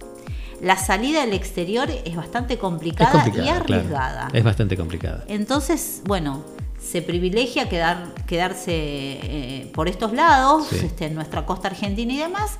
la 0.61 0.77
salida 0.77 1.21
del 1.21 1.33
exterior 1.33 1.89
es 1.89 2.15
bastante 2.15 2.53
Es 2.55 2.59
complicada, 2.59 3.11
complicada, 3.11 3.43
y 3.43 3.47
claro. 3.49 3.63
arriesgada. 3.63 4.27
Es 4.33 4.43
bastante 4.43 4.77
complicada. 4.77 5.23
Entonces, 5.27 6.01
bueno, 6.05 6.43
se 6.79 7.01
privilegia 7.01 7.67
quedar, 7.67 8.13
quedarse 8.27 8.71
eh, 8.73 9.71
por 9.73 9.87
estos 9.87 10.13
lados, 10.13 10.71
este, 10.73 11.05
en 11.07 11.15
nuestra 11.15 11.45
costa 11.45 11.67
argentina 11.69 12.13
y 12.13 12.17
demás, 12.17 12.57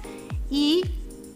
y 0.49 0.83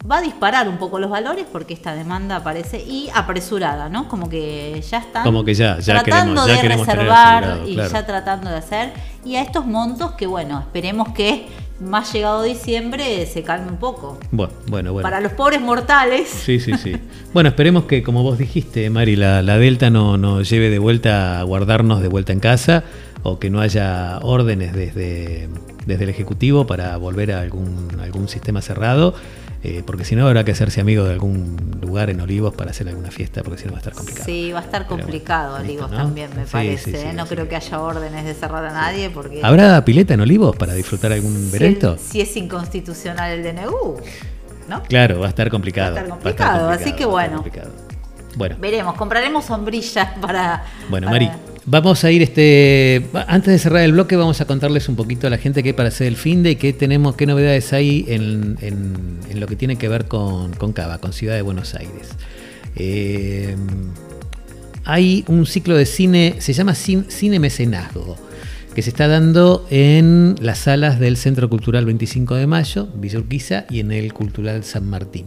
va 0.08 0.18
a 0.18 0.22
disparar 0.22 0.68
un 0.68 0.78
poco 0.78 0.98
los 0.98 1.10
valores 1.10 1.44
porque 1.52 1.74
esta 1.74 1.94
demanda 1.94 2.42
parece 2.42 2.78
y 2.82 3.08
apresurada, 3.14 3.88
¿no? 3.88 4.08
Como 4.08 4.28
que 4.30 4.80
ya 4.88 4.98
están 4.98 5.24
Como 5.24 5.44
que 5.44 5.54
ya- 5.54 5.78
ya 5.78 6.02
tratando 6.02 6.42
queremos- 6.42 6.46
ya 6.46 6.54
de 6.54 6.60
queremos 6.60 6.86
reservar 6.86 7.60
y 7.66 7.74
claro. 7.74 7.90
ya 7.92 8.06
tratando 8.06 8.50
de 8.50 8.56
hacer 8.56 8.92
y 9.24 9.36
a 9.36 9.42
estos 9.42 9.66
montos 9.66 10.12
que 10.12 10.26
bueno, 10.26 10.58
esperemos 10.60 11.10
que 11.10 11.46
más 11.80 12.12
llegado 12.12 12.42
diciembre 12.42 13.24
se 13.26 13.42
calme 13.42 13.68
un 13.70 13.76
poco. 13.78 14.18
Bueno, 14.30 14.52
bueno, 14.68 14.92
bueno. 14.92 15.02
Para 15.06 15.20
los 15.20 15.32
pobres 15.32 15.60
mortales, 15.62 16.28
Sí, 16.28 16.60
sí, 16.60 16.72
sí. 16.76 16.94
Bueno, 17.32 17.48
esperemos 17.50 17.84
que, 17.84 18.02
como 18.02 18.22
vos 18.22 18.36
dijiste, 18.38 18.88
Mari, 18.90 19.16
la, 19.16 19.40
la 19.42 19.56
Delta 19.58 19.88
no 19.90 20.16
nos 20.18 20.48
lleve 20.50 20.68
de 20.70 20.78
vuelta 20.78 21.40
a 21.40 21.42
guardarnos 21.42 22.02
de 22.02 22.08
vuelta 22.08 22.32
en 22.34 22.40
casa 22.40 22.84
o 23.22 23.38
que 23.38 23.48
no 23.50 23.60
haya 23.60 24.18
órdenes 24.22 24.72
desde, 24.74 25.48
desde 25.86 26.04
el 26.04 26.10
Ejecutivo 26.10 26.66
para 26.66 26.96
volver 26.98 27.32
a 27.32 27.40
algún, 27.40 27.98
algún 28.02 28.28
sistema 28.28 28.60
cerrado, 28.62 29.14
eh, 29.62 29.82
porque 29.84 30.04
si 30.04 30.16
no 30.16 30.26
habrá 30.26 30.42
que 30.44 30.52
hacerse 30.52 30.80
amigo 30.80 31.04
de 31.04 31.12
algún 31.12 31.78
lugar 31.82 32.08
en 32.10 32.20
Olivos 32.20 32.54
para 32.54 32.70
hacer 32.70 32.88
alguna 32.88 33.10
fiesta, 33.10 33.42
porque 33.42 33.60
si 33.60 33.66
no 33.66 33.72
va 33.72 33.78
a 33.78 33.80
estar 33.80 33.92
complicado. 33.94 34.24
sí, 34.24 34.52
va 34.52 34.60
a 34.60 34.62
estar 34.62 34.86
complicado, 34.86 35.56
Olivos 35.56 35.90
¿no? 35.90 35.96
también 35.98 36.30
me 36.34 36.44
Sí, 36.44 36.50
parece. 36.52 36.92
sí, 36.92 36.96
sí, 36.96 37.06
¿eh? 37.08 37.12
no 37.12 37.26
creo 37.26 37.48
que- 37.48 37.56
haya 37.56 37.80
órdenes 37.80 38.24
de 38.24 38.32
cerrar 38.34 38.64
a 38.64 38.72
nadie 38.72 39.10
porque 39.10 39.40
¿Habrá 39.42 39.84
pileta 39.84 40.14
en 40.14 40.20
Olivos 40.20 40.56
para 40.56 40.72
disfrutar 40.72 41.12
algún 41.12 41.50
veredicto? 41.50 41.98
si 41.98 42.20
es 42.22 42.34
inconstitucional 42.36 43.32
el 43.32 43.42
DNU, 43.42 43.96
¿no? 44.68 44.82
Claro, 44.84 45.20
va 45.20 45.26
a 45.26 45.28
estar 45.28 45.50
complicado. 45.50 45.94
Va 45.94 46.00
a 46.00 46.02
estar 46.04 46.10
complicado, 46.18 46.68
así 46.70 46.92
que 46.92 47.04
bueno. 47.04 47.44
Bueno. 48.36 48.56
Veremos, 48.60 48.94
compraremos 48.94 49.44
sombrillas 49.44 50.08
para. 50.20 50.64
Bueno, 50.88 51.08
para- 51.08 51.18
Mari, 51.26 51.30
vamos 51.66 52.04
a 52.04 52.10
ir 52.10 52.22
este. 52.22 53.06
Antes 53.28 53.52
de 53.52 53.58
cerrar 53.58 53.82
el 53.82 53.92
bloque, 53.92 54.16
vamos 54.16 54.40
a 54.40 54.44
contarles 54.46 54.88
un 54.88 54.96
poquito 54.96 55.26
a 55.26 55.30
la 55.30 55.38
gente 55.38 55.62
qué 55.62 55.74
para 55.74 55.88
hacer 55.88 56.06
el 56.06 56.16
fin 56.16 56.42
de 56.42 56.56
qué 56.56 56.72
tenemos, 56.72 57.16
qué 57.16 57.26
novedades 57.26 57.72
hay 57.72 58.04
en, 58.08 58.56
en- 58.60 59.40
lo 59.40 59.46
que 59.46 59.56
tiene 59.56 59.76
que 59.76 59.88
ver 59.88 60.06
con, 60.06 60.52
con 60.54 60.72
Cava, 60.72 60.98
con 60.98 61.12
Ciudad 61.12 61.34
de 61.34 61.42
Buenos 61.42 61.74
Aires. 61.74 62.08
Eh, 62.76 63.56
hay 64.84 65.24
un 65.28 65.46
ciclo 65.46 65.76
de 65.76 65.86
cine, 65.86 66.34
se 66.38 66.52
llama 66.52 66.72
Cin- 66.72 67.08
Cine 67.08 67.38
Mecenazgo, 67.38 68.16
que 68.74 68.82
se 68.82 68.90
está 68.90 69.08
dando 69.08 69.66
en 69.70 70.34
las 70.40 70.58
salas 70.58 70.98
del 71.00 71.16
Centro 71.16 71.48
Cultural 71.48 71.84
25 71.86 72.34
de 72.34 72.46
Mayo, 72.46 72.88
Villa 72.94 73.18
Urquiza, 73.18 73.64
y 73.70 73.80
en 73.80 73.92
el 73.92 74.12
Cultural 74.12 74.64
San 74.64 74.86
Martín. 74.88 75.24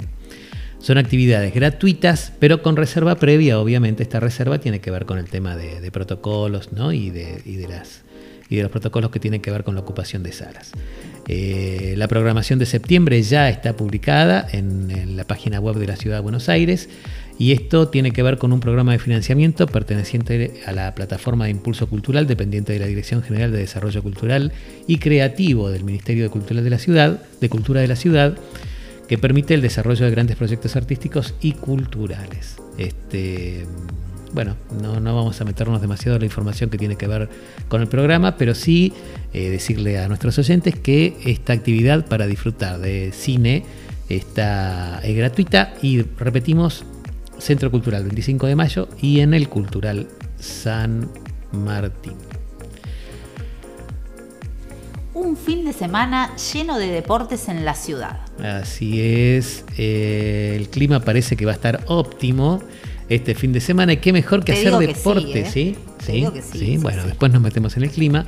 Son 0.84 0.98
actividades 0.98 1.54
gratuitas, 1.54 2.34
pero 2.40 2.62
con 2.62 2.76
reserva 2.76 3.16
previa. 3.16 3.58
Obviamente, 3.58 4.04
esta 4.04 4.20
reserva 4.20 4.60
tiene 4.60 4.82
que 4.82 4.92
ver 4.92 5.06
con 5.06 5.18
el 5.18 5.30
tema 5.30 5.56
de, 5.56 5.90
protocolos 5.92 6.74
¿no? 6.74 6.92
y, 6.92 7.10
de, 7.10 7.42
y 7.46 7.56
de 7.56 7.70
las, 7.70 8.02
y 8.50 8.58
de 8.58 8.64
los 8.64 8.70
protocolos 8.70 9.10
que 9.10 9.22
tienen 9.22 9.40
que 9.40 9.50
ver 9.50 9.64
con 9.64 9.76
la 9.76 9.80
ocupación 9.80 10.24
de 10.24 10.34
salas. 10.34 10.74
Eh, 11.30 11.94
la 11.96 12.10
programación 12.10 12.60
de 12.60 12.66
septiembre 12.66 13.24
ya 13.24 13.48
está 13.48 13.78
publicada 13.78 14.46
en, 14.52 14.92
en 14.92 15.16
la 15.16 15.24
página 15.24 15.62
web 15.62 15.78
de 15.78 15.88
la 15.88 15.96
Ciudad 15.96 16.18
de 16.18 16.22
Buenos 16.22 16.50
Aires 16.50 16.90
y 17.40 17.54
esto 17.54 17.88
tiene 17.88 18.12
que 18.12 18.22
ver 18.22 18.38
con 18.38 18.52
un 18.52 18.60
programa 18.60 18.92
de 18.92 19.00
financiamiento 19.00 19.68
perteneciente 19.68 20.64
a 20.66 20.74
la 20.74 20.94
plataforma 20.96 21.46
de 21.46 21.52
impulso 21.52 21.88
cultural 21.88 22.28
dependiente 22.28 22.74
de 22.74 22.80
la 22.80 22.88
Dirección 22.88 23.24
General 23.24 23.54
de 23.54 23.60
Desarrollo 23.60 24.04
Cultural 24.04 24.52
y 24.86 24.98
Creativo 24.98 25.70
del 25.70 25.86
Ministerio 25.86 26.24
de 26.24 26.30
Cultura 26.30 26.62
de 26.62 26.70
la 26.70 26.78
Ciudad, 26.78 27.22
de 27.40 27.48
Cultura 27.48 27.80
de 27.80 27.88
la 27.88 27.96
Ciudad, 27.96 28.38
que 29.08 29.18
permite 29.18 29.54
el 29.54 29.62
desarrollo 29.62 30.06
de 30.06 30.12
grandes 30.12 30.36
proyectos 30.36 30.76
artísticos 30.76 31.36
y 31.42 31.54
culturales. 31.54 32.58
Este, 32.78 33.66
bueno, 34.34 34.56
no, 34.82 35.00
vamos 35.16 35.40
a 35.40 35.46
meternos 35.46 35.82
demasiado 35.82 36.16
en 36.16 36.22
la 36.22 36.26
información 36.26 36.70
que 36.70 36.78
tiene 36.78 36.96
que 36.96 37.08
ver 37.08 37.30
con 37.68 37.82
el 37.82 37.88
programa, 37.88 38.36
pero 38.36 38.56
sí 38.56 38.94
eh, 39.34 39.50
decirle 39.50 40.00
a 40.00 40.08
nuestros 40.08 40.38
oyentes 40.40 40.76
que 40.76 41.16
esta 41.26 41.54
actividad 41.54 42.08
para 42.08 42.26
disfrutar 42.26 42.80
de 42.80 43.12
cine 43.12 43.64
está, 44.10 45.00
es 45.04 45.16
gratuita 45.16 45.74
y 45.82 46.02
repetimos, 46.02 46.84
Centro 47.38 47.72
Cultural 47.72 48.04
25 48.04 48.48
de 48.48 48.56
Mayo 48.56 48.90
y 49.02 49.20
en 49.20 49.34
el 49.34 49.50
Cultural 49.50 50.08
San 50.40 51.10
Martín. 51.52 52.33
Un 55.14 55.38
fin 55.38 55.64
de 55.64 55.74
semana 55.74 56.36
lleno 56.36 56.80
de 56.80 56.88
deportes 56.88 57.48
en 57.48 57.66
la 57.66 57.76
ciudad. 57.76 58.22
Así 58.44 59.00
es, 59.00 59.64
eh, 59.78 60.56
el 60.60 60.70
clima 60.70 61.02
parece 61.02 61.36
que 61.36 61.46
va 61.46 61.52
a 61.52 61.56
estar 61.56 61.82
óptimo 61.86 62.62
este 63.10 63.36
fin 63.36 63.54
de 63.54 63.62
semana 63.62 63.94
y 63.94 63.98
qué 63.98 64.12
mejor 64.12 64.44
que 64.44 64.54
Te 64.54 64.60
hacer 64.60 64.80
que 64.80 64.88
deporte, 64.88 65.46
sí, 65.46 65.76
¿sí? 66.00 66.12
¿eh? 66.12 66.14
Digo 66.14 66.34
que 66.34 66.42
sí, 66.42 66.58
sí, 66.58 66.78
bueno, 66.78 67.04
sí. 67.04 67.10
después 67.10 67.32
nos 67.32 67.42
metemos 67.42 67.78
en 67.78 67.84
el 67.84 67.92
clima. 67.92 68.26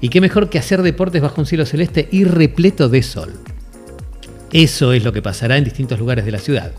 Y 0.00 0.10
qué 0.10 0.20
mejor 0.20 0.48
que 0.48 0.58
hacer 0.58 0.82
deportes 0.82 1.22
bajo 1.22 1.40
un 1.40 1.46
cielo 1.46 1.66
celeste 1.66 2.08
y 2.12 2.24
repleto 2.24 2.88
de 2.88 3.02
sol. 3.02 3.32
Eso 4.52 4.92
es 4.92 5.02
lo 5.02 5.12
que 5.12 5.22
pasará 5.22 5.56
en 5.56 5.64
distintos 5.64 5.98
lugares 5.98 6.24
de 6.24 6.30
la 6.30 6.38
ciudad. 6.38 6.72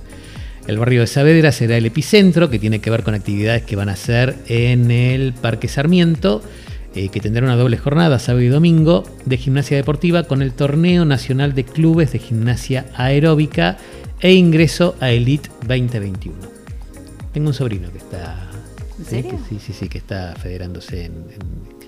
El 0.68 0.78
barrio 0.78 1.02
de 1.02 1.08
Saavedra 1.08 1.52
será 1.52 1.78
el 1.78 1.86
epicentro, 1.88 2.50
que 2.50 2.60
tiene 2.60 2.80
que 2.80 2.90
ver 2.92 3.04
con 3.04 3.16
actividades 3.16 3.64
que 3.64 3.76
van 3.76 3.90
a 3.90 3.94
hacer 3.94 4.36
en 4.48 4.92
el 4.92 5.34
Parque 5.34 5.68
Sarmiento, 5.68 6.44
eh, 7.06 7.10
que 7.10 7.20
tendrá 7.20 7.44
una 7.46 7.56
doble 7.56 7.78
jornada, 7.78 8.20
sábado 8.20 8.44
y 8.44 8.48
domingo, 8.50 9.04
de 9.26 9.38
gimnasia 9.38 9.78
deportiva 9.78 10.24
con 10.24 10.42
el 10.42 10.54
Torneo 10.54 11.06
Nacional 11.06 11.54
de 11.56 11.64
Clubes 11.64 12.12
de 12.12 12.20
Gimnasia 12.20 12.86
Aeróbica 12.96 13.78
e 14.20 14.34
ingreso 14.34 14.96
a 15.00 15.12
Elite 15.12 15.50
2021. 15.68 16.36
Tengo 17.34 17.48
un 17.48 17.54
sobrino 17.54 17.92
que 17.92 18.00
está... 18.00 18.50
¿En 19.00 19.06
sí, 19.06 19.24
que 19.24 19.38
sí, 19.50 19.60
sí, 19.66 19.74
sí, 19.74 19.88
que 19.88 19.98
está 19.98 20.36
federándose 20.36 21.06
en, 21.06 21.14
en- 21.14 21.80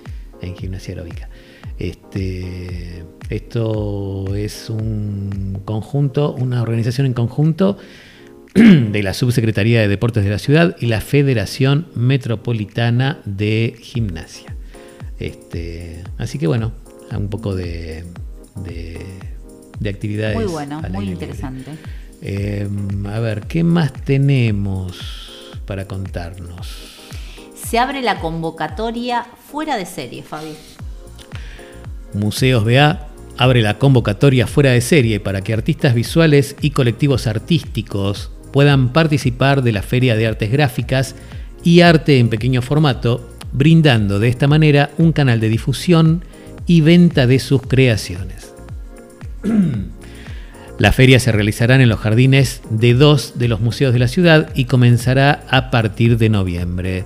en 0.50 0.56
gimnasia 0.56 0.94
aeróbica. 0.94 1.30
Este, 1.78 3.04
esto 3.30 4.34
es 4.36 4.70
un 4.70 5.60
conjunto, 5.66 6.34
una 6.34 6.62
organización 6.62 7.06
en 7.06 7.14
conjunto 7.14 7.78
de 8.56 9.04
la 9.04 9.14
Subsecretaría 9.14 9.82
de 9.82 9.88
Deportes 9.88 10.24
de 10.24 10.30
la 10.30 10.40
Ciudad 10.40 10.76
y 10.80 10.88
la 10.88 11.02
Federación 11.02 11.88
Metropolitana 11.96 13.20
de 13.26 13.76
Gimnasia. 13.82 14.56
Este, 15.22 16.04
así 16.18 16.40
que 16.40 16.48
bueno, 16.48 16.72
un 17.12 17.30
poco 17.30 17.56
de, 17.56 18.06
de, 18.56 19.06
de 19.80 19.90
actividades. 19.90 20.36
Muy 20.36 20.46
bueno, 20.46 20.82
muy 20.90 21.10
interesante. 21.10 21.72
Eh, 22.22 22.68
a 23.06 23.20
ver, 23.20 23.42
¿qué 23.48 23.64
más 23.64 23.94
tenemos 23.94 25.52
para 25.66 25.88
contarnos? 25.88 27.00
Se 27.56 27.80
abre 27.80 28.02
la 28.02 28.20
convocatoria 28.20 29.26
fuera 29.50 29.78
de 29.78 29.86
serie, 29.86 30.24
Fabi. 30.24 30.54
Museos 32.14 32.66
BA 32.66 33.08
abre 33.38 33.62
la 33.62 33.78
convocatoria 33.78 34.46
fuera 34.46 34.72
de 34.72 34.82
serie 34.82 35.20
para 35.20 35.42
que 35.42 35.54
artistas 35.54 35.96
visuales 35.96 36.56
y 36.62 36.72
colectivos 36.72 37.28
artísticos 37.28 38.32
puedan 38.52 38.92
participar 38.92 39.64
de 39.64 39.72
la 39.72 39.82
Feria 39.82 40.16
de 40.16 40.28
Artes 40.28 40.52
Gráficas 40.52 41.16
y 41.64 41.82
Arte 41.82 42.20
en 42.20 42.30
pequeño 42.30 42.62
formato, 42.62 43.30
brindando 43.54 44.20
de 44.20 44.30
esta 44.30 44.48
manera 44.48 44.92
un 44.98 45.12
canal 45.12 45.40
de 45.40 45.50
difusión 45.50 46.24
y 46.66 46.82
venta 46.82 47.28
de 47.28 47.40
sus 47.40 47.62
creaciones. 47.62 48.54
La 50.78 50.92
feria 50.92 51.20
se 51.20 51.32
realizará 51.32 51.76
en 51.76 51.88
los 51.90 52.00
jardines 52.00 52.62
de 52.72 52.96
dos 52.96 53.34
de 53.38 53.48
los 53.48 53.60
museos 53.62 53.94
de 53.94 54.00
la 54.00 54.08
ciudad 54.08 54.50
y 54.56 54.66
comenzará 54.66 55.46
a 55.50 55.70
partir 55.70 56.18
de 56.18 56.30
noviembre. 56.30 57.06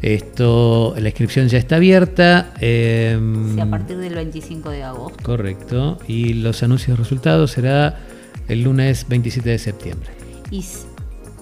Esto, 0.00 0.94
la 0.96 1.08
inscripción 1.08 1.48
ya 1.48 1.58
está 1.58 1.76
abierta. 1.76 2.52
em, 2.60 3.54
Sí, 3.54 3.60
a 3.60 3.66
partir 3.68 3.98
del 3.98 4.14
25 4.14 4.70
de 4.70 4.84
agosto. 4.84 5.22
Correcto. 5.24 5.98
Y 6.06 6.34
los 6.34 6.62
anuncios 6.62 6.96
de 6.96 7.02
resultados 7.02 7.50
será 7.50 7.98
el 8.48 8.62
lunes 8.62 9.06
27 9.08 9.50
de 9.50 9.58
septiembre. 9.58 10.10
Y 10.50 10.64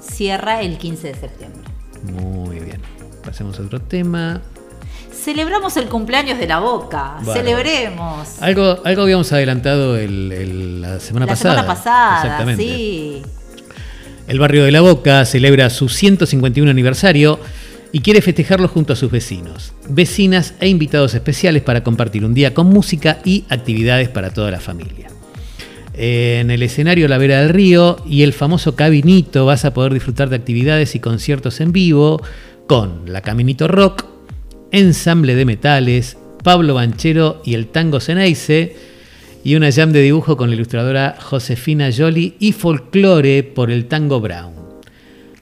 cierra 0.01 0.63
el 0.63 0.79
15 0.79 1.09
de 1.09 1.15
septiembre. 1.15 1.63
Muy 2.13 2.61
bien. 2.61 2.81
Pasemos 3.29 3.59
a 3.59 3.63
otro 3.63 3.79
tema. 3.79 4.41
Celebramos 5.13 5.77
el 5.77 5.85
cumpleaños 5.87 6.39
de 6.39 6.47
la 6.47 6.61
Boca. 6.61 7.19
Celebremos. 7.31 8.41
Algo, 8.41 8.79
algo 8.87 9.03
habíamos 9.03 9.31
adelantado 9.35 9.99
el- 9.99 10.33
el- 10.33 10.81
la 10.81 10.99
semana 10.99 11.27
la 11.27 11.33
pasada. 11.33 11.55
semana 11.57 11.69
pasada, 11.75 12.23
Exactamente. 12.23 12.63
sí. 12.65 13.23
El 14.29 14.39
barrio 14.39 14.65
de 14.65 14.71
La 14.73 14.81
Boca 14.81 15.27
celebra 15.27 15.69
su 15.69 15.91
151 15.91 16.71
aniversario 16.71 17.39
y 17.93 18.01
quiere 18.01 18.23
festejarlo 18.23 18.67
junto 18.69 18.95
a 18.95 18.97
sus 18.97 19.11
vecinos, 19.11 19.75
vecinas 19.91 20.55
e 20.61 20.69
invitados 20.69 21.15
especiales 21.15 21.63
para 21.63 21.83
compartir 21.85 22.25
un 22.25 22.33
día 22.33 22.55
con 22.55 22.67
música 22.69 23.19
y 23.27 23.45
actividades 23.51 24.09
para 24.09 24.31
toda 24.33 24.51
la 24.51 24.61
familia. 24.61 25.09
En 25.93 26.51
el 26.51 26.63
escenario 26.63 27.09
La 27.09 27.19
Vera 27.19 27.41
del 27.41 27.51
Río 27.51 27.97
y 28.07 28.23
el 28.23 28.33
famoso 28.33 28.75
Cabinito 28.75 29.45
vas 29.45 29.67
a 29.67 29.75
poder 29.75 29.93
disfrutar 29.93 30.31
de 30.31 30.37
actividades 30.37 30.95
y 30.95 31.01
conciertos 31.01 31.61
en 31.61 31.73
vivo 31.73 32.23
con 32.69 33.05
la 33.07 33.23
Caminito 33.23 33.67
Rock, 33.67 34.05
Ensamble 34.71 35.35
de 35.35 35.47
Metales, 35.47 36.19
Pablo 36.45 36.75
Banchero 36.75 37.41
y 37.43 37.55
el 37.55 37.69
Tango 37.69 37.99
Ceneice, 37.99 38.77
y 39.43 39.57
una 39.57 39.73
jam 39.73 39.91
de 39.91 40.03
dibujo 40.03 40.37
con 40.37 40.51
la 40.51 40.55
ilustradora 40.55 41.17
Josefina 41.19 41.89
Joli 41.91 42.37
y 42.39 42.53
folclore 42.53 43.43
por 43.43 43.71
el 43.71 43.87
Tango 43.87 44.21
Brown. 44.21 44.53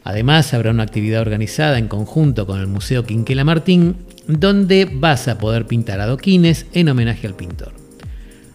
Además, 0.05 0.55
habrá 0.55 0.70
una 0.70 0.85
actividad 0.85 1.20
organizada 1.20 1.79
en 1.79 1.89
conjunto 1.89 2.47
con 2.47 2.61
el 2.61 2.68
Museo 2.68 3.05
Quinquela 3.05 3.43
Martín, 3.43 3.97
donde 4.29 4.89
vas 4.91 5.27
a 5.27 5.37
poder 5.37 5.66
pintar 5.66 6.01
adoquines 6.01 6.66
en 6.74 6.89
homenaje 6.89 7.27
al 7.27 7.35
pintor. 7.35 7.72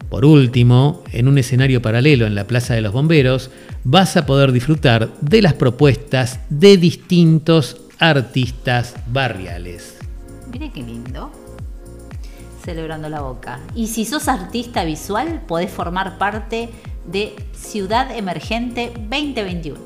Por 0.10 0.24
último, 0.24 1.04
en 1.12 1.28
un 1.28 1.38
escenario 1.38 1.82
paralelo 1.82 2.26
en 2.26 2.36
la 2.36 2.48
Plaza 2.48 2.74
de 2.74 2.82
los 2.82 2.94
Bomberos, 2.94 3.52
vas 3.84 4.16
a 4.16 4.26
poder 4.26 4.54
disfrutar 4.54 5.10
de 5.20 5.42
las 5.42 5.56
propuestas 5.56 6.40
de 6.50 6.78
distintos 6.78 7.81
artistas 8.02 8.96
barriales. 9.08 9.98
Mire 10.52 10.72
qué 10.72 10.82
lindo. 10.82 11.32
Celebrando 12.66 13.08
la 13.10 13.22
boca. 13.22 13.60
Y 13.76 13.88
si 13.88 14.06
sos 14.06 14.28
artista 14.28 14.84
visual, 14.84 15.42
podés 15.48 15.72
formar 15.72 16.18
parte 16.18 16.70
de 17.06 17.36
Ciudad 17.54 18.12
Emergente 18.16 18.92
2021. 18.96 19.80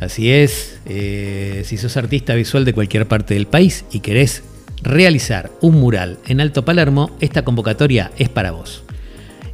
Así 0.00 0.32
es, 0.32 0.80
eh, 0.86 1.62
si 1.64 1.76
sos 1.76 1.96
artista 1.96 2.34
visual 2.34 2.64
de 2.64 2.72
cualquier 2.74 3.06
parte 3.06 3.34
del 3.34 3.46
país 3.46 3.84
y 3.92 4.00
querés 4.00 4.42
realizar 4.82 5.50
un 5.60 5.80
mural 5.80 6.18
en 6.26 6.40
Alto 6.40 6.64
Palermo, 6.64 7.10
esta 7.20 7.44
convocatoria 7.44 8.10
es 8.18 8.28
para 8.28 8.52
vos. 8.52 8.84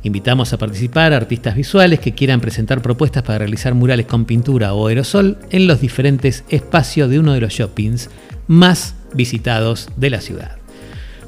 Invitamos 0.02 0.52
a 0.52 0.58
participar 0.58 1.12
a 1.12 1.16
artistas 1.16 1.56
visuales 1.56 2.00
que 2.00 2.12
quieran 2.12 2.40
presentar 2.40 2.82
propuestas 2.82 3.22
para 3.22 3.38
realizar 3.38 3.74
murales 3.74 4.06
con 4.06 4.24
pintura 4.24 4.74
o 4.74 4.86
aerosol 4.86 5.38
en 5.50 5.66
los 5.66 5.80
diferentes 5.80 6.44
espacios 6.48 7.10
de 7.10 7.18
uno 7.18 7.32
de 7.32 7.40
los 7.40 7.52
shoppings 7.52 8.10
más 8.46 8.94
visitados 9.14 9.88
de 9.96 10.10
la 10.10 10.20
ciudad. 10.20 10.57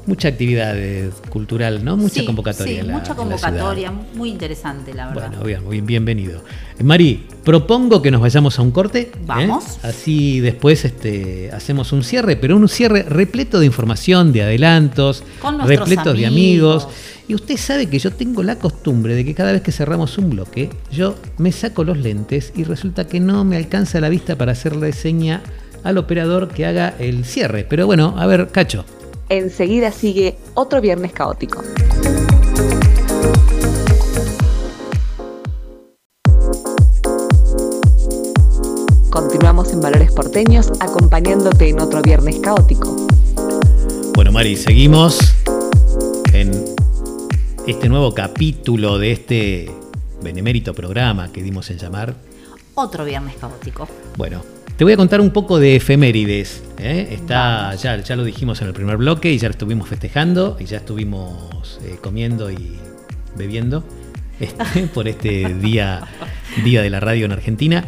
Mucha 0.07 0.29
actividad 0.29 0.73
eh, 0.77 1.11
cultural, 1.29 1.85
¿no? 1.85 1.95
Mucha 1.95 2.21
Sí, 2.21 2.25
convocatoria. 2.25 2.81
sí, 2.81 2.87
la- 2.87 2.93
mucha 2.97 3.13
convocatoria, 3.13 3.91
muy 4.15 4.29
interesante, 4.29 4.93
la 4.95 5.07
verdad. 5.09 5.29
Bueno, 5.29 5.43
bien, 5.43 5.69
bien, 5.69 5.85
bienvenido. 5.85 6.41
Mari, 6.83 7.27
propongo 7.43 8.01
que 8.01 8.09
nos 8.09 8.19
vayamos 8.19 8.57
a 8.57 8.63
un 8.63 8.71
corte. 8.71 8.99
¿eh? 9.01 9.11
Vamos. 9.27 9.77
Así 9.83 10.39
después 10.39 10.83
este, 10.85 11.51
hacemos 11.53 11.91
un 11.91 12.03
cierre, 12.03 12.35
pero 12.35 12.57
un 12.57 12.67
cierre 12.67 13.03
repleto 13.03 13.59
de 13.59 13.67
información, 13.67 14.33
de 14.33 14.41
adelantos, 14.41 15.23
Con 15.39 15.59
repleto 15.67 16.13
de 16.13 16.25
amigos. 16.25 16.87
Y 17.27 17.35
usted 17.35 17.55
sabe 17.57 17.85
que 17.87 17.99
yo 17.99 18.11
tengo 18.11 18.41
la 18.43 18.57
costumbre 18.57 19.13
de 19.15 19.23
que 19.23 19.35
cada 19.35 19.51
vez 19.51 19.61
que 19.61 19.71
cerramos 19.71 20.17
un 20.17 20.31
bloque, 20.31 20.69
yo 20.91 21.15
me 21.37 21.51
saco 21.51 21.83
los 21.83 21.97
lentes 21.99 22.51
y 22.55 22.63
resulta 22.63 23.05
que 23.07 23.19
no 23.19 23.45
me 23.45 23.55
alcanza 23.55 24.01
la 24.01 24.09
vista 24.09 24.35
para 24.35 24.53
hacerle 24.53 24.91
seña 24.93 25.41
al 25.83 25.97
operador 25.99 26.49
que 26.49 26.65
haga 26.65 26.95
el 26.99 27.23
cierre. 27.23 27.65
Pero 27.69 27.85
bueno, 27.85 28.15
a 28.17 28.25
ver, 28.25 28.47
Cacho. 28.51 28.83
Enseguida 29.31 29.93
sigue 29.93 30.35
otro 30.55 30.81
viernes 30.81 31.13
caótico. 31.13 31.63
Continuamos 39.09 39.71
en 39.71 39.79
Valores 39.79 40.11
Porteños 40.11 40.73
acompañándote 40.81 41.69
en 41.69 41.79
otro 41.79 42.01
viernes 42.01 42.39
caótico. 42.39 42.93
Bueno, 44.15 44.33
Mari, 44.33 44.57
seguimos 44.57 45.17
en 46.33 46.51
este 47.65 47.87
nuevo 47.87 48.13
capítulo 48.13 48.97
de 48.97 49.13
este 49.13 49.71
benemérito 50.21 50.73
programa 50.73 51.31
que 51.31 51.41
dimos 51.41 51.69
en 51.69 51.77
llamar. 51.77 52.15
Otro 52.75 53.05
viernes 53.05 53.35
caótico. 53.37 53.87
Bueno, 54.17 54.41
te 54.81 54.85
voy 54.85 54.93
a 54.93 54.97
contar 54.97 55.21
un 55.21 55.29
poco 55.29 55.59
de 55.59 55.75
efemérides. 55.75 56.63
¿eh? 56.79 57.09
Está, 57.11 57.75
ya, 57.75 57.97
ya 58.01 58.15
lo 58.15 58.23
dijimos 58.23 58.63
en 58.63 58.67
el 58.67 58.73
primer 58.73 58.97
bloque 58.97 59.31
y 59.31 59.37
ya 59.37 59.49
estuvimos 59.49 59.87
festejando 59.87 60.57
y 60.59 60.65
ya 60.65 60.77
estuvimos 60.77 61.79
eh, 61.83 61.97
comiendo 62.01 62.49
y 62.49 62.77
bebiendo 63.37 63.83
este, 64.39 64.87
por 64.95 65.07
este 65.07 65.53
día, 65.53 66.01
día 66.63 66.81
de 66.81 66.89
la 66.89 66.99
radio 66.99 67.25
en 67.25 67.31
Argentina. 67.31 67.85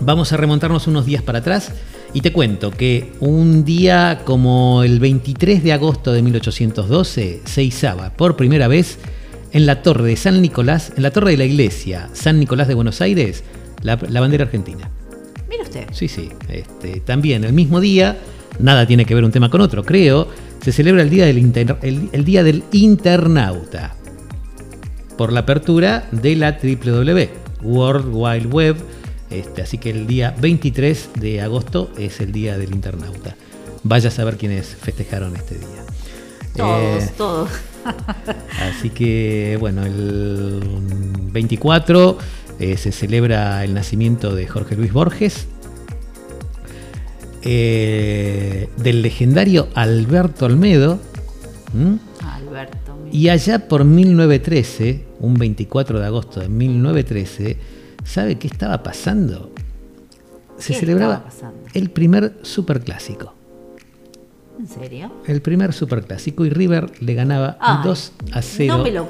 Vamos 0.00 0.32
a 0.32 0.38
remontarnos 0.38 0.88
unos 0.88 1.06
días 1.06 1.22
para 1.22 1.38
atrás 1.38 1.70
y 2.12 2.20
te 2.20 2.32
cuento 2.32 2.72
que 2.72 3.12
un 3.20 3.64
día 3.64 4.22
como 4.24 4.82
el 4.82 4.98
23 4.98 5.62
de 5.62 5.72
agosto 5.72 6.12
de 6.12 6.20
1812 6.22 7.42
se 7.44 7.62
izaba 7.62 8.10
por 8.10 8.34
primera 8.34 8.66
vez 8.66 8.98
en 9.52 9.66
la 9.66 9.82
torre 9.82 10.08
de 10.08 10.16
San 10.16 10.42
Nicolás, 10.42 10.94
en 10.96 11.04
la 11.04 11.12
torre 11.12 11.30
de 11.30 11.36
la 11.36 11.44
iglesia 11.44 12.10
San 12.12 12.40
Nicolás 12.40 12.66
de 12.66 12.74
Buenos 12.74 13.00
Aires, 13.00 13.44
la, 13.84 14.00
la 14.08 14.20
bandera 14.20 14.46
argentina. 14.46 14.90
Mire 15.52 15.62
usted. 15.62 15.86
Sí, 15.92 16.08
sí. 16.08 16.30
Este, 16.48 17.00
también 17.00 17.44
el 17.44 17.52
mismo 17.52 17.78
día, 17.80 18.16
nada 18.58 18.86
tiene 18.86 19.04
que 19.04 19.14
ver 19.14 19.22
un 19.24 19.30
tema 19.30 19.50
con 19.50 19.60
otro, 19.60 19.84
creo, 19.84 20.26
se 20.62 20.72
celebra 20.72 21.02
el 21.02 21.10
Día 21.10 21.26
del, 21.26 21.38
Inter- 21.38 21.76
el- 21.82 22.08
el 22.12 22.24
día 22.24 22.42
del 22.42 22.64
Internauta. 22.72 23.94
Por 25.18 25.32
la 25.32 25.40
apertura 25.40 26.08
de 26.10 26.34
la 26.36 26.52
WW, 26.58 27.28
World 27.62 28.08
Wide 28.12 28.46
Web. 28.46 28.76
Este, 29.30 29.62
así 29.62 29.78
que 29.78 29.90
el 29.90 30.06
día 30.06 30.34
23 30.40 31.10
de 31.18 31.40
agosto 31.40 31.90
es 31.98 32.20
el 32.20 32.32
Día 32.32 32.58
del 32.58 32.72
Internauta. 32.74 33.36
Vaya 33.82 34.08
a 34.08 34.12
saber 34.12 34.36
quiénes 34.36 34.66
festejaron 34.68 35.36
este 35.36 35.56
día. 35.56 35.84
Todos, 36.56 37.02
Eh, 37.04 37.10
todos. 37.16 37.50
Así 38.60 38.90
que, 38.90 39.56
bueno, 39.58 39.84
el 39.84 40.60
24 41.32 42.18
eh, 42.62 42.76
se 42.76 42.92
celebra 42.92 43.64
el 43.64 43.74
nacimiento 43.74 44.36
de 44.36 44.46
Jorge 44.46 44.76
Luis 44.76 44.92
Borges, 44.92 45.48
eh, 47.42 48.68
del 48.76 49.02
legendario 49.02 49.66
Alberto 49.74 50.46
Olmedo, 50.46 51.00
y 53.10 53.30
allá 53.30 53.66
por 53.66 53.84
1913, 53.84 55.04
un 55.18 55.34
24 55.34 55.98
de 55.98 56.06
agosto 56.06 56.38
de 56.38 56.48
1913, 56.48 57.56
¿sabe 58.04 58.38
qué 58.38 58.46
estaba 58.46 58.84
pasando? 58.84 59.52
Se 60.56 60.72
¿Qué 60.72 60.78
celebraba 60.78 61.24
pasando? 61.24 61.58
el 61.74 61.90
primer 61.90 62.38
superclásico. 62.42 63.34
¿En 64.62 64.68
serio? 64.68 65.10
El 65.26 65.42
primer 65.42 65.72
superclásico 65.72 66.44
y 66.44 66.50
River 66.50 66.92
le 67.00 67.14
ganaba 67.14 67.56
Ay, 67.58 67.78
2 67.82 68.12
a 68.32 68.42
0. 68.42 68.76
No 68.76 68.84
me 68.84 68.90
lo 68.92 69.04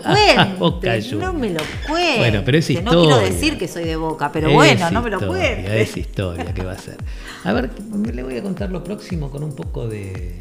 Boca 0.58 0.80
cuentes. 0.80 1.12
No 1.12 1.32
me 1.34 1.50
lo 1.50 1.60
cuentes. 1.86 2.18
Bueno, 2.18 2.42
pero 2.42 2.56
es 2.56 2.70
No 2.70 2.76
quiero 2.76 3.02
historia. 3.02 3.18
decir 3.30 3.58
que 3.58 3.68
soy 3.68 3.84
de 3.84 3.96
boca, 3.96 4.32
pero 4.32 4.48
Es 4.48 4.54
bueno, 4.54 4.90
no 4.90 5.02
me 5.02 5.10
lo 5.10 5.18
historia, 5.18 5.54
cuentes. 5.56 5.90
Es 5.90 5.96
historia 5.98 6.54
que 6.54 6.64
va 6.64 6.72
a 6.72 6.78
ser. 6.78 6.96
A 7.44 7.52
ver, 7.52 7.70
le 8.14 8.22
voy 8.22 8.38
a 8.38 8.42
contar 8.42 8.70
lo 8.70 8.82
próximo 8.82 9.30
con 9.30 9.44
un 9.44 9.54
poco 9.54 9.86
de. 9.86 10.40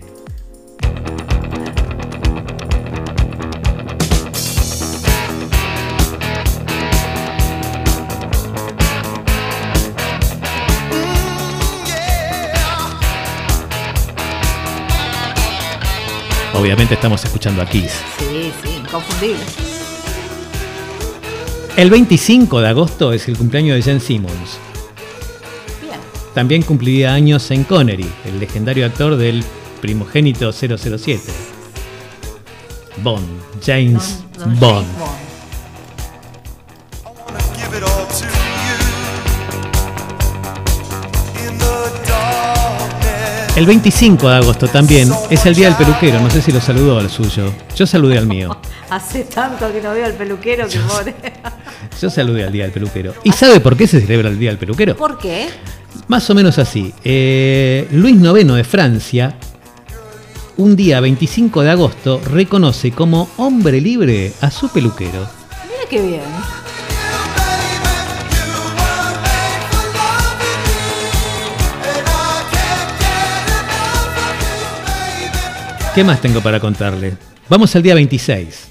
Obviamente 16.54 16.94
estamos 16.96 17.24
escuchando 17.24 17.62
a 17.62 17.66
Kiss. 17.66 17.92
Sí, 18.20 18.52
sí, 18.64 18.70
inconfundible. 18.80 19.40
El 21.78 21.90
25 21.90 22.60
de 22.62 22.68
agosto 22.68 23.14
es 23.14 23.28
el 23.28 23.38
cumpleaños 23.38 23.76
de 23.78 23.82
Jen 23.84 24.02
Simmons. 24.02 24.60
Bien. 25.82 26.00
También 26.36 26.62
cumpliría 26.64 27.14
años 27.14 27.44
Sean 27.44 27.64
Connery, 27.64 28.10
el 28.26 28.40
legendario 28.40 28.86
actor 28.86 29.16
del 29.16 29.44
primogénito 29.80 30.52
007. 30.52 31.22
Bond, 32.98 33.26
James 33.66 34.24
Don- 34.38 34.60
don 34.60 34.60
Bond. 34.60 34.86
James 34.86 35.00
Bond. 35.00 35.31
El 43.62 43.68
25 43.68 44.28
de 44.28 44.36
agosto 44.38 44.68
también 44.68 45.08
es 45.30 45.46
el 45.46 45.54
día 45.54 45.68
del 45.68 45.76
peluquero. 45.76 46.20
No 46.20 46.32
sé 46.32 46.42
si 46.42 46.52
lo 46.52 46.60
saludó 46.60 46.98
al 46.98 47.12
suyo. 47.12 47.54
Yo 47.76 47.86
saludé 47.86 48.18
al 48.18 48.26
mío. 48.26 48.58
Hace 48.90 49.26
tanto 49.26 49.72
que 49.72 49.80
no 49.80 49.92
veo 49.92 50.04
al 50.04 50.14
peluquero 50.14 50.68
que 50.68 50.80
pobre. 50.80 51.14
Yo 52.02 52.10
saludé 52.10 52.44
al 52.44 52.52
día 52.52 52.64
del 52.64 52.72
peluquero. 52.72 53.14
¿Y 53.24 53.32
sabe 53.32 53.60
por 53.60 53.78
qué 53.78 53.86
se 53.86 54.02
celebra 54.02 54.30
el 54.30 54.40
día 54.40 54.50
del 54.50 54.58
peluquero? 54.58 54.96
¿Por 54.98 55.20
qué? 55.20 55.48
Más 56.08 56.28
o 56.32 56.34
menos 56.34 56.58
así. 56.58 56.92
Eh, 57.04 57.88
Luis 57.92 58.16
IX 58.16 58.52
de 58.52 58.64
Francia, 58.64 59.36
un 60.58 60.76
día 60.76 61.00
25 61.00 61.62
de 61.62 61.70
agosto, 61.70 62.20
reconoce 62.32 62.90
como 62.94 63.30
hombre 63.38 63.80
libre 63.80 64.34
a 64.42 64.50
su 64.50 64.70
peluquero. 64.70 65.30
Mira 65.68 65.88
qué 65.88 66.02
bien. 66.02 66.61
¿Qué 75.94 76.04
más 76.04 76.22
tengo 76.22 76.42
para 76.42 76.60
contarle? 76.60 77.18
Vamos 77.50 77.76
al 77.76 77.84
día 77.84 77.96
26. 77.96 78.68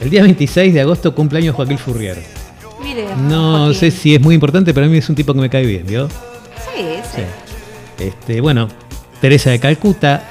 El 0.00 0.10
día 0.10 0.22
26 0.22 0.72
de 0.74 0.80
agosto 0.80 1.14
cumpleaños 1.14 1.54
Joaquín 1.56 1.78
Furrier. 1.78 2.22
Mire. 2.82 3.08
No 3.16 3.58
Joaquín. 3.58 3.74
sé 3.74 3.90
si 3.90 4.14
es 4.14 4.20
muy 4.20 4.34
importante, 4.34 4.72
pero 4.72 4.86
a 4.86 4.88
mí 4.88 4.98
es 4.98 5.08
un 5.08 5.14
tipo 5.14 5.34
que 5.34 5.40
me 5.40 5.50
cae 5.50 5.66
bien, 5.66 5.84
¿vio? 5.86 6.08
Sí, 6.08 6.84
sí. 7.14 7.22
Sí. 7.98 8.04
Este, 8.04 8.40
bueno, 8.40 8.68
Teresa 9.20 9.50
de 9.50 9.60
Calcuta, 9.60 10.22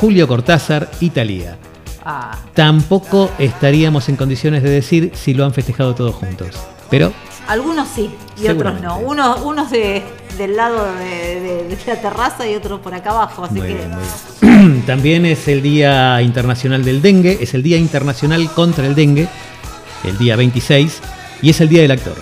Julio 0.00 0.26
Cortázar 0.28 0.90
y 1.00 1.10
Talía. 1.10 1.56
Ah, 2.04 2.36
Tampoco 2.54 3.30
estaríamos 3.38 4.08
en 4.08 4.16
condiciones 4.16 4.62
de 4.62 4.70
decir 4.70 5.12
si 5.14 5.34
lo 5.34 5.44
han 5.44 5.52
festejado 5.54 5.94
todos 5.94 6.14
juntos. 6.16 6.48
Pero 6.90 7.12
algunos 7.48 7.88
sí 7.88 8.10
y 8.40 8.48
otros 8.48 8.80
no. 8.80 8.98
Unos, 8.98 9.40
unos 9.42 9.70
de, 9.70 10.02
del 10.38 10.56
lado 10.56 10.84
de, 10.94 11.40
de- 11.40 11.64
de 11.68 11.78
la 11.86 11.96
terraza 12.00 12.46
y 12.48 12.54
otros 12.54 12.80
por 12.80 12.94
acá 12.94 13.10
abajo. 13.10 13.44
Así 13.44 13.54
muy 13.54 13.68
que. 13.68 13.74
bien. 14.40 14.82
También 14.86 15.26
es 15.26 15.48
el 15.48 15.62
Día 15.62 16.20
Internacional 16.22 16.84
del 16.84 17.02
Dengue, 17.02 17.38
es 17.40 17.54
el 17.54 17.62
Día 17.62 17.76
Internacional 17.78 18.50
contra 18.54 18.86
el 18.86 18.94
Dengue, 18.94 19.28
el 20.04 20.18
día 20.18 20.36
26, 20.36 21.00
y 21.42 21.50
es 21.50 21.60
el 21.60 21.68
Día 21.68 21.82
del 21.82 21.90
Actor. 21.90 22.14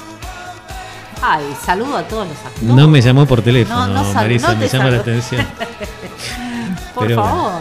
Ay, 1.22 1.44
saludo 1.64 1.96
a 1.98 2.02
todos 2.04 2.26
los 2.28 2.36
actores. 2.38 2.62
No 2.62 2.88
me 2.88 3.00
llamó 3.02 3.26
por 3.26 3.42
teléfono, 3.42 3.86
No, 3.88 4.14
Marisa, 4.14 4.52
no 4.54 4.58
me 4.58 4.68
llama 4.68 4.90
la 4.90 4.96
atención. 4.98 5.46
Por 6.94 7.06
pero 7.06 7.22
bueno. 7.22 7.58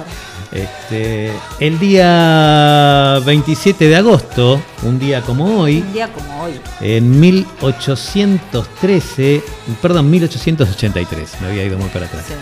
Este, 0.52 1.32
el 1.60 1.78
día 1.78 3.20
27 3.24 3.88
de 3.88 3.96
agosto, 3.96 4.60
un 4.82 4.98
día 4.98 5.22
como 5.22 5.60
hoy, 5.62 5.78
Un 5.86 5.94
día 5.94 6.12
como 6.12 6.42
hoy. 6.44 6.60
en 6.82 7.20
1813, 7.20 9.44
perdón, 9.82 10.10
1883, 10.10 11.42
me 11.42 11.48
había 11.50 11.64
ido 11.66 11.78
muy 11.78 11.90
para 11.90 12.08
atrás. 12.08 12.26
Sí. 12.28 12.34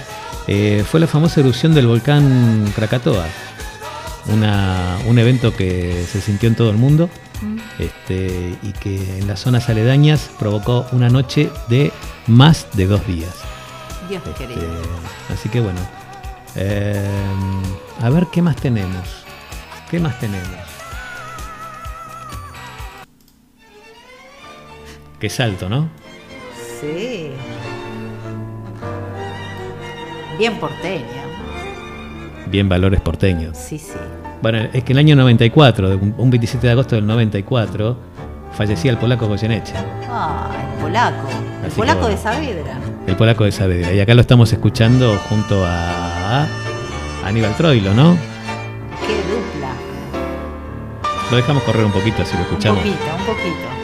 Eh, 0.47 0.85
fue 0.89 0.99
la 1.01 1.07
famosa 1.07 1.41
erupción 1.41 1.73
del 1.73 1.87
volcán 1.87 2.71
Krakatoa. 2.75 3.25
Una- 4.31 4.97
un 5.07 5.17
evento 5.19 5.53
que 5.55 6.05
se 6.11 6.19
sintió 6.21 6.47
en 6.49 6.55
todo 6.55 6.69
el 6.69 6.75
mundo 6.77 7.09
Mm. 7.41 7.57
este, 7.79 8.55
y 8.63 8.71
que 8.73 9.19
en 9.19 9.27
las 9.27 9.39
zonas 9.41 9.69
aledañas 9.69 10.29
provocó 10.39 10.85
una 10.91 11.09
noche 11.09 11.49
de 11.69 11.91
más 12.27 12.67
de 12.73 12.87
dos 12.87 13.05
días. 13.07 13.29
Dios 14.09 14.21
Este, 14.25 14.45
querido. 14.47 14.61
así 15.33 15.47
que 15.49 15.59
bueno, 15.61 15.79
eh, 16.55 17.05
a 18.01 18.09
ver 18.09 18.27
qué 18.31 18.41
más 18.41 18.55
tenemos. 18.55 19.23
¿Qué 19.89 19.99
más 19.99 20.19
tenemos? 20.19 20.47
Qué 25.19 25.29
salto, 25.29 25.67
¿no? 25.69 25.89
Sí. 26.79 27.31
Bien 30.37 30.55
porteño. 30.59 31.05
Bien 32.47 32.69
valores 32.69 33.01
porteños. 33.01 33.57
Sí, 33.57 33.79
sí. 33.79 33.93
Bueno, 34.41 34.59
es 34.71 34.83
que 34.83 34.91
en 34.93 34.99
el 34.99 35.05
año 35.05 35.15
94, 35.15 35.89
un 35.97 36.13
un 36.17 36.29
27 36.29 36.67
de 36.67 36.71
agosto 36.73 36.95
del 36.95 37.07
94, 37.07 37.97
fallecía 38.53 38.91
el 38.91 38.97
polaco 38.97 39.27
Goyeneche, 39.27 39.73
Ah, 40.09 40.51
el 40.75 40.81
polaco. 40.83 41.27
El 41.29 41.65
Así 41.65 41.69
que 41.71 41.75
polaco 41.75 41.99
bueno. 42.01 42.15
de 42.15 42.21
Saavedra. 42.21 42.77
el 43.07 43.15
polaco 43.15 43.43
de 43.45 43.51
Saavedra. 43.51 43.93
Y 43.93 43.99
acá 43.99 44.13
lo 44.13 44.21
estamos 44.21 44.53
escuchando 44.53 45.17
junto 45.29 45.65
a 45.65 46.06
Aníbal 47.25 47.55
Troilo, 47.55 47.93
¿no? 47.93 48.17
Qué 49.05 49.15
dupla. 49.15 49.71
Lo 51.31 51.37
dejamos 51.37 51.63
correr 51.63 51.85
un 51.85 51.91
poquito 51.91 52.21
así 52.21 52.33
lo 52.33 52.39
Un 52.39 52.45
escuchamos. 52.47 52.79
poquito, 52.79 53.05
un 53.19 53.25
poquito. 53.25 53.76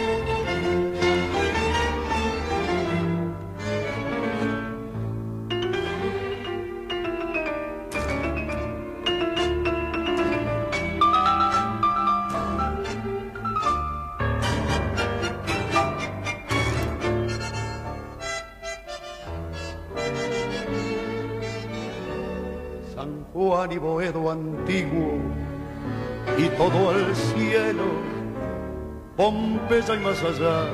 Allá 30.25 30.65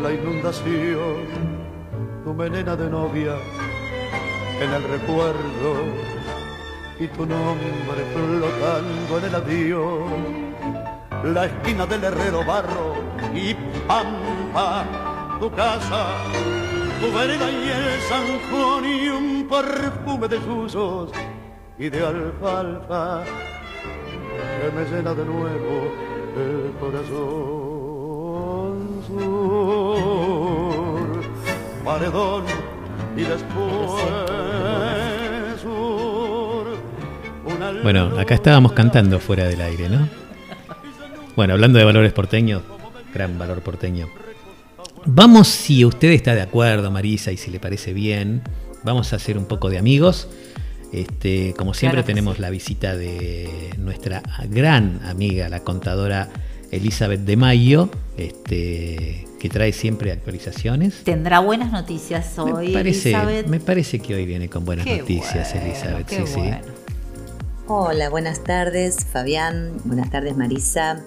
la 0.00 0.12
inundación, 0.12 1.26
tu 2.24 2.32
melena 2.34 2.76
de 2.76 2.88
novia 2.88 3.34
en 4.60 4.70
el 4.72 4.82
recuerdo 4.84 5.70
y 7.00 7.08
tu 7.08 7.26
nombre 7.26 8.04
flotando 8.14 9.18
en 9.18 9.24
el 9.24 9.34
avión, 9.34 10.54
la 11.34 11.46
esquina 11.46 11.86
del 11.86 12.04
herrero 12.04 12.44
barro 12.44 12.94
y 13.34 13.54
pampa, 13.88 14.84
tu 15.40 15.50
casa, 15.50 16.06
tu 17.00 17.12
vereda 17.12 17.50
y 17.50 17.68
el 17.70 18.00
zanjón 18.08 18.84
y 18.84 19.08
un 19.08 19.48
perfume 19.48 20.28
de 20.28 20.40
susos 20.40 21.10
y 21.76 21.88
de 21.88 22.06
alfalfa 22.06 23.24
que 24.60 24.70
me 24.76 24.84
llena 24.84 25.12
de 25.12 25.24
nuevo 25.24 25.92
el 26.36 26.72
corazón 26.78 27.61
paredón 31.84 32.44
y 33.16 33.20
después 33.20 33.90
sur. 35.60 36.78
una 37.44 37.82
Bueno, 37.82 38.18
acá 38.18 38.34
estábamos 38.34 38.72
cantando 38.72 39.18
fuera 39.18 39.44
del 39.44 39.60
aire, 39.60 39.88
¿no? 39.88 40.08
Bueno, 41.36 41.54
hablando 41.54 41.78
de 41.78 41.84
valores 41.84 42.12
porteños, 42.12 42.62
gran 43.12 43.38
valor 43.38 43.62
porteño. 43.62 44.08
Vamos, 45.04 45.48
si 45.48 45.84
usted 45.84 46.10
está 46.10 46.34
de 46.34 46.42
acuerdo, 46.42 46.90
Marisa, 46.90 47.32
y 47.32 47.36
si 47.36 47.50
le 47.50 47.58
parece 47.58 47.92
bien, 47.92 48.42
vamos 48.84 49.12
a 49.12 49.16
hacer 49.16 49.36
un 49.36 49.46
poco 49.46 49.68
de 49.68 49.78
amigos. 49.78 50.28
Este, 50.92 51.54
como 51.56 51.72
siempre 51.72 52.02
Claro 52.02 52.06
tenemos 52.06 52.36
sí. 52.36 52.42
la 52.42 52.50
visita 52.50 52.94
de 52.94 53.70
nuestra 53.78 54.22
gran 54.48 55.00
amiga, 55.06 55.48
la 55.48 55.60
contadora 55.60 56.28
Elizabeth 56.70 57.20
de 57.20 57.36
Mayo, 57.36 57.88
este, 58.18 59.26
que 59.42 59.48
trae 59.48 59.72
siempre 59.72 60.12
actualizaciones. 60.12 61.02
Tendrá 61.02 61.40
buenas 61.40 61.72
noticias 61.72 62.38
hoy, 62.38 62.68
me, 62.68 62.74
parece, 62.74 63.08
Elizabeth. 63.10 63.46
me 63.48 63.58
parece 63.58 63.98
que 63.98 64.14
hoy 64.14 64.24
viene 64.24 64.48
con 64.48 64.64
buenas 64.64 64.86
Qué 64.86 64.98
noticias, 64.98 65.52
bueno, 65.52 65.66
Elizabeth. 65.66 66.06
qué 66.06 66.26
sí, 66.28 66.38
bueno. 66.38 66.58
sí. 66.62 66.70
Hola, 67.66 68.08
buenas 68.08 68.44
tardes 68.44 69.04
Fabián, 69.04 69.72
buenas 69.82 70.10
tardes 70.12 70.36
Marisa. 70.36 71.02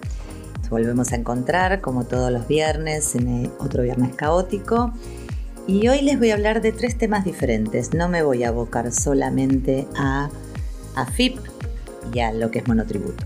Nos 0.60 0.68
volvemos 0.68 1.12
a 1.12 1.16
encontrar 1.16 1.80
como 1.80 2.04
todos 2.04 2.30
los 2.30 2.46
viernes 2.46 3.14
en 3.14 3.50
otro 3.58 3.84
viernes 3.84 4.14
caótico. 4.14 4.92
Y 5.66 5.88
hoy 5.88 6.02
les 6.02 6.18
voy 6.18 6.28
a 6.30 6.34
hablar 6.34 6.60
de 6.60 6.72
tres 6.72 6.98
temas 6.98 7.24
diferentes. 7.24 7.94
No 7.94 8.10
me 8.10 8.22
voy 8.22 8.44
a 8.44 8.48
abocar 8.48 8.92
solamente 8.92 9.88
a 9.96 10.28
AFIP 10.94 11.38
y 12.12 12.20
a 12.20 12.32
lo 12.32 12.50
que 12.50 12.58
es 12.58 12.68
monotributo. 12.68 13.24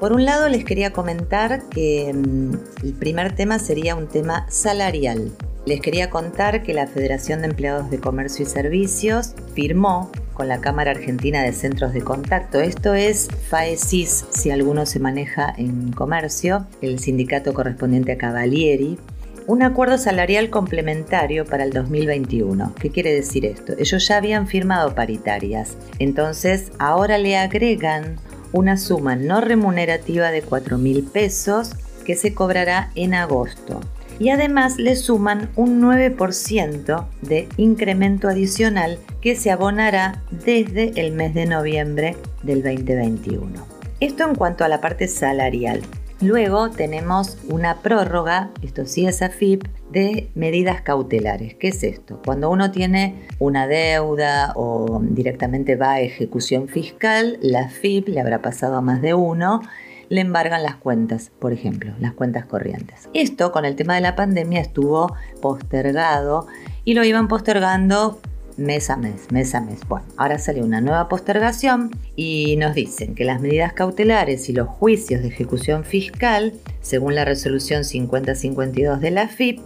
Por 0.00 0.12
un 0.12 0.26
lado 0.26 0.48
les 0.50 0.64
quería 0.64 0.92
comentar 0.92 1.62
que 1.70 2.12
mm, 2.12 2.84
el 2.84 2.92
primer 2.92 3.34
tema 3.34 3.58
sería 3.58 3.94
un 3.94 4.08
tema 4.08 4.46
salarial. 4.50 5.32
Les 5.64 5.80
quería 5.80 6.10
contar 6.10 6.62
que 6.62 6.74
la 6.74 6.86
Federación 6.86 7.40
de 7.40 7.48
Empleados 7.48 7.90
de 7.90 7.98
Comercio 7.98 8.44
y 8.44 8.48
Servicios 8.48 9.34
firmó 9.54 10.12
con 10.34 10.48
la 10.48 10.60
Cámara 10.60 10.90
Argentina 10.90 11.42
de 11.42 11.54
Centros 11.54 11.94
de 11.94 12.02
Contacto. 12.02 12.60
Esto 12.60 12.92
es 12.92 13.28
FAESIS, 13.48 14.26
si 14.28 14.50
alguno 14.50 14.84
se 14.84 15.00
maneja 15.00 15.54
en 15.56 15.92
comercio, 15.92 16.66
el 16.82 16.98
sindicato 16.98 17.54
correspondiente 17.54 18.12
a 18.12 18.18
Cavalieri, 18.18 18.98
un 19.46 19.62
acuerdo 19.62 19.96
salarial 19.96 20.50
complementario 20.50 21.46
para 21.46 21.64
el 21.64 21.72
2021. 21.72 22.74
¿Qué 22.78 22.90
quiere 22.90 23.14
decir 23.14 23.46
esto? 23.46 23.72
Ellos 23.78 24.06
ya 24.06 24.18
habían 24.18 24.46
firmado 24.46 24.94
paritarias, 24.94 25.76
entonces 25.98 26.70
ahora 26.78 27.16
le 27.16 27.36
agregan 27.38 28.16
una 28.56 28.76
suma 28.76 29.16
no 29.16 29.40
remunerativa 29.40 30.30
de 30.30 30.42
4 30.42 30.78
mil 30.78 31.04
pesos 31.04 31.72
que 32.04 32.16
se 32.16 32.34
cobrará 32.34 32.90
en 32.94 33.14
agosto. 33.14 33.80
y 34.18 34.30
además 34.30 34.78
le 34.78 34.96
suman 34.96 35.50
un 35.56 35.82
9% 35.82 37.06
de 37.20 37.48
incremento 37.58 38.28
adicional 38.28 38.98
que 39.20 39.36
se 39.36 39.50
abonará 39.50 40.22
desde 40.30 40.98
el 40.98 41.12
mes 41.12 41.34
de 41.34 41.44
noviembre 41.44 42.16
del 42.42 42.62
2021. 42.62 43.52
Esto 44.00 44.24
en 44.26 44.34
cuanto 44.34 44.64
a 44.64 44.68
la 44.68 44.80
parte 44.80 45.06
salarial. 45.06 45.82
Luego 46.22 46.70
tenemos 46.70 47.36
una 47.46 47.76
prórroga, 47.82 48.50
esto 48.62 48.86
sí 48.86 49.06
es 49.06 49.20
AFIP, 49.20 49.64
de 49.90 50.30
medidas 50.34 50.80
cautelares. 50.80 51.54
¿Qué 51.56 51.68
es 51.68 51.82
esto? 51.82 52.22
Cuando 52.24 52.50
uno 52.50 52.70
tiene 52.70 53.28
una 53.38 53.66
deuda 53.66 54.52
o 54.56 55.00
directamente 55.02 55.76
va 55.76 55.92
a 55.92 56.00
ejecución 56.00 56.68
fiscal, 56.68 57.38
la 57.42 57.66
AFIP 57.66 58.08
le 58.08 58.20
habrá 58.20 58.40
pasado 58.40 58.76
a 58.76 58.80
más 58.80 59.02
de 59.02 59.12
uno 59.12 59.60
le 60.08 60.20
embargan 60.20 60.62
las 60.62 60.76
cuentas, 60.76 61.32
por 61.38 61.52
ejemplo, 61.52 61.92
las 62.00 62.12
cuentas 62.12 62.44
corrientes. 62.44 63.08
Esto 63.12 63.52
con 63.52 63.64
el 63.64 63.76
tema 63.76 63.94
de 63.96 64.00
la 64.00 64.14
pandemia 64.14 64.60
estuvo 64.60 65.14
postergado 65.42 66.46
y 66.84 66.94
lo 66.94 67.04
iban 67.04 67.28
postergando 67.28 68.20
mes 68.56 68.90
a 68.90 68.96
mes, 68.96 69.30
mes 69.30 69.54
a 69.54 69.60
mes. 69.60 69.80
Bueno, 69.88 70.06
ahora 70.16 70.38
salió 70.38 70.64
una 70.64 70.80
nueva 70.80 71.08
postergación 71.08 71.90
y 72.14 72.56
nos 72.56 72.74
dicen 72.74 73.14
que 73.14 73.24
las 73.24 73.40
medidas 73.40 73.72
cautelares 73.72 74.48
y 74.48 74.52
los 74.52 74.68
juicios 74.68 75.22
de 75.22 75.28
ejecución 75.28 75.84
fiscal, 75.84 76.54
según 76.80 77.14
la 77.14 77.24
resolución 77.24 77.84
5052 77.84 79.00
de 79.00 79.10
la 79.10 79.28
FIP, 79.28 79.60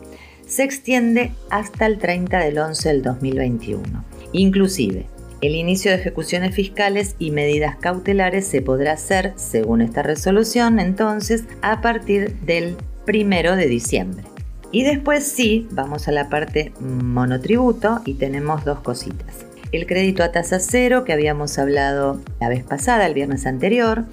se 0.47 0.65
extiende 0.65 1.33
hasta 1.51 1.87
el 1.87 1.99
30 1.99 2.39
del 2.39 2.59
11 2.59 2.89
del 2.89 3.03
2021. 3.03 4.05
Inclusive, 4.33 5.07
el 5.41 5.55
inicio 5.55 5.91
de 5.91 5.99
ejecuciones 5.99 6.55
fiscales 6.55 7.15
y 7.19 7.31
medidas 7.31 7.77
cautelares 7.77 8.47
se 8.47 8.61
podrá 8.61 8.93
hacer, 8.93 9.33
según 9.37 9.81
esta 9.81 10.03
resolución, 10.03 10.81
entonces, 10.81 11.45
a 11.63 11.81
partir 11.81 12.37
del 12.41 12.77
primero 13.07 13.57
de 13.57 13.67
diciembre. 13.67 14.25
Y 14.73 14.85
después 14.85 15.25
sí, 15.25 15.67
vamos 15.73 16.07
a 16.07 16.13
la 16.13 16.29
parte 16.29 16.73
monotributo 16.81 18.01
y 18.05 18.15
tenemos 18.15 18.65
dos 18.65 18.81
cositas. 18.81 19.47
El 19.73 19.87
crédito 19.87 20.23
a 20.23 20.33
tasa 20.33 20.59
cero 20.61 21.05
que 21.05 21.13
habíamos 21.13 21.59
hablado 21.59 22.21
la 22.41 22.49
vez 22.49 22.65
pasada, 22.65 23.07
el 23.07 23.15
viernes 23.15 23.47
anterior, 23.47 24.05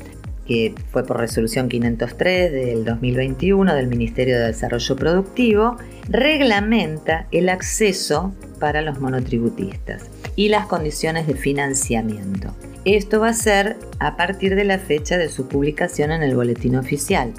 que 0.47 0.73
fue 0.91 1.03
por 1.03 1.19
resolución 1.19 1.67
503 1.67 2.51
del 2.51 2.85
2021 2.85 3.75
del 3.75 3.87
Ministerio 3.87 4.39
de 4.39 4.47
Desarrollo 4.47 4.95
Productivo, 4.95 5.77
reglamenta 6.09 7.27
el 7.31 7.49
acceso 7.49 8.33
para 8.59 8.81
los 8.81 8.99
monotributistas 8.99 10.05
y 10.35 10.49
las 10.49 10.65
condiciones 10.67 11.27
de 11.27 11.35
financiamiento. 11.35 12.55
Esto 12.85 13.19
va 13.19 13.29
a 13.29 13.33
ser 13.33 13.75
a 13.99 14.15
partir 14.15 14.55
de 14.55 14.63
la 14.63 14.79
fecha 14.79 15.17
de 15.17 15.27
su 15.27 15.47
publicación 15.47 16.11
en 16.11 16.23
el 16.23 16.35
boletín 16.35 16.77
oficial. 16.77 17.33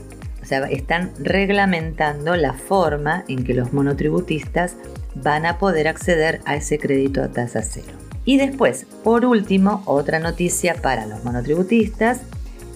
Sea, 0.48 0.66
están 0.70 1.12
reglamentando 1.18 2.34
la 2.34 2.54
forma 2.54 3.22
en 3.28 3.44
que 3.44 3.52
los 3.52 3.74
monotributistas 3.74 4.76
van 5.14 5.44
a 5.44 5.58
poder 5.58 5.88
acceder 5.88 6.40
a 6.46 6.56
ese 6.56 6.78
crédito 6.78 7.22
a 7.22 7.28
tasa 7.28 7.60
cero. 7.60 7.92
Y 8.24 8.38
después, 8.38 8.86
por 9.04 9.26
último, 9.26 9.82
otra 9.84 10.20
noticia 10.20 10.76
para 10.80 11.04
los 11.04 11.22
monotributistas 11.22 12.22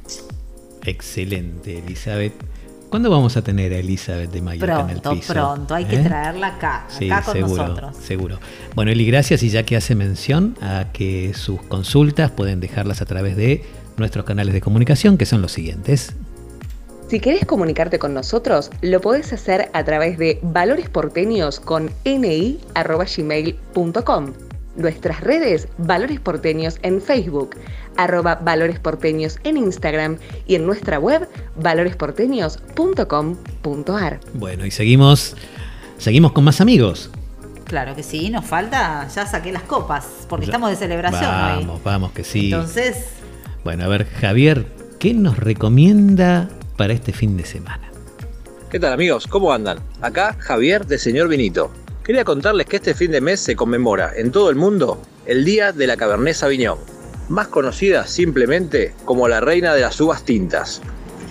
Excelente, 0.85 1.79
Elizabeth. 1.79 2.33
¿Cuándo 2.91 3.09
vamos 3.09 3.37
a 3.37 3.43
tener 3.43 3.73
a 3.73 3.77
Elizabeth 3.77 4.31
de 4.31 4.41
Mallorca 4.41 4.81
en 4.81 4.89
el 4.91 5.01
piso? 5.01 5.33
Pronto, 5.33 5.73
hay 5.73 5.85
que 5.85 5.95
¿Eh? 5.95 6.03
traerla 6.03 6.47
acá, 6.55 6.85
acá 6.85 7.21
con 7.23 7.33
seguro, 7.33 7.63
nosotros. 7.63 7.97
Seguro. 7.97 8.39
Bueno, 8.75 8.91
Eli, 8.91 9.05
gracias 9.05 9.41
y 9.41 9.49
ya 9.49 9.63
que 9.63 9.75
hace 9.75 9.95
mención 9.95 10.55
a 10.61 10.85
que 10.93 11.33
sus 11.33 11.59
consultas 11.63 12.29
pueden 12.29 12.59
dejarlas 12.59 13.01
a 13.01 13.05
través 13.05 13.35
de 13.35 13.63
nuestros 13.97 14.25
canales 14.25 14.53
de 14.53 14.61
comunicación, 14.61 15.17
que 15.17 15.25
son 15.25 15.41
los 15.41 15.51
siguientes. 15.51 16.13
Si 17.09 17.19
querés 17.19 17.43
comunicarte 17.43 17.97
con 17.97 18.13
nosotros, 18.13 18.69
lo 18.81 19.01
podés 19.01 19.33
hacer 19.33 19.71
a 19.73 19.83
través 19.83 20.19
de 20.19 20.37
valoresporteños 20.43 21.59
con 21.59 21.89
ni.gmail.com. 22.05 22.59
Nuestras 24.75 25.21
redes, 25.21 25.67
Valores 25.79 26.19
Porteños 26.19 26.77
en 26.83 27.01
Facebook, 27.01 27.55
arroba 27.97 28.35
Valores 28.35 28.79
Porteños 28.79 29.39
en 29.43 29.57
Instagram 29.57 30.19
y 30.45 30.53
en 30.53 30.67
nuestra 30.67 30.99
web 30.99 31.27
valoresporteños.com.ar. 31.55 34.19
Bueno, 34.35 34.67
y 34.67 34.71
seguimos, 34.71 35.35
seguimos 35.97 36.33
con 36.33 36.43
más 36.43 36.61
amigos. 36.61 37.09
Claro 37.63 37.95
que 37.95 38.03
sí, 38.03 38.29
nos 38.29 38.45
falta, 38.45 39.07
ya 39.07 39.25
saqué 39.25 39.51
las 39.51 39.63
copas, 39.63 40.27
porque 40.29 40.45
estamos 40.45 40.69
de 40.69 40.75
celebración. 40.75 41.31
Vamos, 41.31 41.83
vamos, 41.83 42.11
que 42.11 42.23
sí. 42.23 42.53
Entonces... 42.53 43.05
Bueno, 43.63 43.85
a 43.85 43.87
ver, 43.87 44.05
Javier, 44.05 44.67
¿qué 44.99 45.15
nos 45.15 45.39
recomienda 45.39 46.49
para 46.79 46.93
este 46.93 47.11
fin 47.11 47.35
de 47.35 47.43
semana. 47.43 47.91
¿Qué 48.71 48.79
tal 48.79 48.93
amigos? 48.93 49.27
¿Cómo 49.27 49.51
andan? 49.51 49.79
Acá 49.99 50.37
Javier 50.39 50.85
de 50.85 50.97
Señor 50.97 51.27
Vinito. 51.27 51.73
Quería 52.05 52.23
contarles 52.23 52.67
que 52.67 52.77
este 52.77 52.93
fin 52.93 53.11
de 53.11 53.19
mes 53.19 53.41
se 53.41 53.57
conmemora 53.57 54.13
en 54.15 54.31
todo 54.31 54.49
el 54.49 54.55
mundo 54.55 55.01
el 55.25 55.43
Día 55.43 55.73
de 55.73 55.87
la 55.87 55.97
Cabernet 55.97 56.35
Sauvignon, 56.35 56.77
más 57.27 57.49
conocida 57.49 58.07
simplemente 58.07 58.93
como 59.03 59.27
la 59.27 59.41
reina 59.41 59.73
de 59.73 59.81
las 59.81 59.99
uvas 59.99 60.23
tintas. 60.23 60.81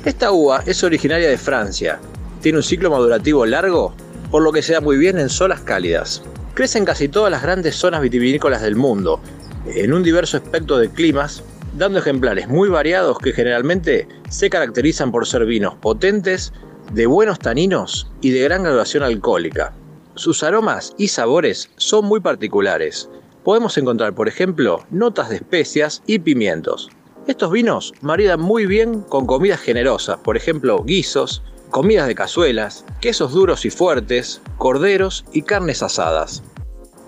Esta 0.04 0.32
uva 0.32 0.62
es 0.66 0.84
originaria 0.84 1.30
de 1.30 1.38
Francia, 1.38 1.98
tiene 2.42 2.58
un 2.58 2.64
ciclo 2.64 2.90
madurativo 2.90 3.46
largo, 3.46 3.94
por 4.30 4.42
lo 4.42 4.52
que 4.52 4.60
se 4.60 4.74
da 4.74 4.82
muy 4.82 4.98
bien 4.98 5.18
en 5.18 5.30
zonas 5.30 5.62
cálidas. 5.62 6.20
Crece 6.52 6.76
en 6.76 6.84
casi 6.84 7.08
todas 7.08 7.30
las 7.30 7.42
grandes 7.42 7.74
zonas 7.74 8.02
vitivinícolas 8.02 8.60
del 8.60 8.76
mundo, 8.76 9.18
en 9.66 9.94
un 9.94 10.02
diverso 10.02 10.36
espectro 10.36 10.76
de 10.76 10.90
climas 10.90 11.42
dando 11.78 12.00
ejemplares 12.00 12.48
muy 12.48 12.68
variados 12.68 13.18
que 13.18 13.32
generalmente 13.32 14.08
se 14.28 14.50
caracterizan 14.50 15.12
por 15.12 15.26
ser 15.26 15.46
vinos 15.46 15.76
potentes, 15.76 16.52
de 16.92 17.06
buenos 17.06 17.38
taninos 17.38 18.10
y 18.20 18.30
de 18.30 18.42
gran 18.42 18.64
graduación 18.64 19.02
alcohólica. 19.02 19.72
Sus 20.14 20.42
aromas 20.42 20.94
y 20.98 21.08
sabores 21.08 21.70
son 21.76 22.06
muy 22.06 22.20
particulares. 22.20 23.08
Podemos 23.44 23.78
encontrar, 23.78 24.14
por 24.14 24.26
ejemplo, 24.26 24.84
notas 24.90 25.28
de 25.28 25.36
especias 25.36 26.02
y 26.06 26.18
pimientos. 26.18 26.88
Estos 27.26 27.52
vinos 27.52 27.92
maridan 28.00 28.40
muy 28.40 28.66
bien 28.66 29.02
con 29.02 29.26
comidas 29.26 29.60
generosas, 29.60 30.16
por 30.18 30.36
ejemplo, 30.36 30.82
guisos, 30.82 31.42
comidas 31.70 32.08
de 32.08 32.14
cazuelas, 32.14 32.84
quesos 33.00 33.32
duros 33.32 33.64
y 33.64 33.70
fuertes, 33.70 34.40
corderos 34.56 35.24
y 35.32 35.42
carnes 35.42 35.82
asadas. 35.82 36.42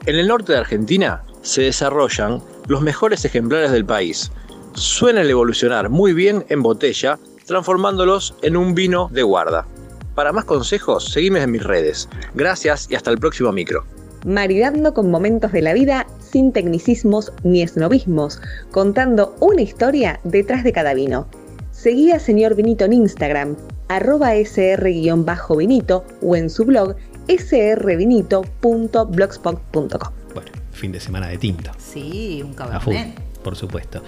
En 0.07 0.17
el 0.17 0.29
norte 0.29 0.53
de 0.53 0.59
Argentina 0.59 1.25
se 1.43 1.63
desarrollan 1.63 2.43
los 2.69 2.83
mejores 2.83 3.25
ejemplares 3.25 3.73
del 3.73 3.85
país, 3.85 4.31
suelen 4.75 5.29
evolucionar 5.29 5.89
muy 5.89 6.13
bien 6.13 6.45
en 6.49 6.63
botella, 6.63 7.19
transformándolos 7.47 8.35
en 8.43 8.57
un 8.57 8.75
vino 8.75 9.09
de 9.13 9.23
guarda. 9.23 9.67
Para 10.15 10.33
más 10.33 10.45
consejos, 10.45 11.05
seguime 11.05 11.43
en 11.43 11.53
mis 11.53 11.63
redes. 11.63 12.09
Gracias 12.35 12.89
y 12.91 12.95
hasta 12.95 13.11
el 13.11 13.19
próximo 13.19 13.53
micro. 13.53 13.85
Maridando 14.27 14.93
con 14.93 15.11
momentos 15.11 15.53
de 15.53 15.63
la 15.63 15.73
vida 15.73 16.07
sin 16.19 16.53
tecnicismos 16.53 17.33
ni 17.43 17.63
esnovismos, 17.63 18.41
contando 18.71 19.35
una 19.41 19.63
historia 19.63 20.21
detrás 20.25 20.63
de 20.63 20.73
cada 20.73 20.93
vino. 20.95 21.27
Seguí 21.71 22.13
a 22.13 22.19
Señor 22.19 22.55
Vinito 22.55 22.85
en 22.85 22.93
Instagram, 22.93 23.57
arroba 23.89 24.35
sr-vinito 24.35 26.05
o 26.21 26.37
en 26.37 26.51
su 26.51 26.67
blog 26.67 26.97
srvinito.blogspot.com. 27.29 30.13
Bueno, 30.35 30.51
fin 30.73 30.93
de 30.93 31.01
semana 31.01 31.29
de 31.29 31.39
tinto. 31.39 31.71
Sí, 31.79 32.43
un 32.45 32.53
cabernet. 32.53 33.19
por 33.43 33.57
supuesto. 33.57 34.03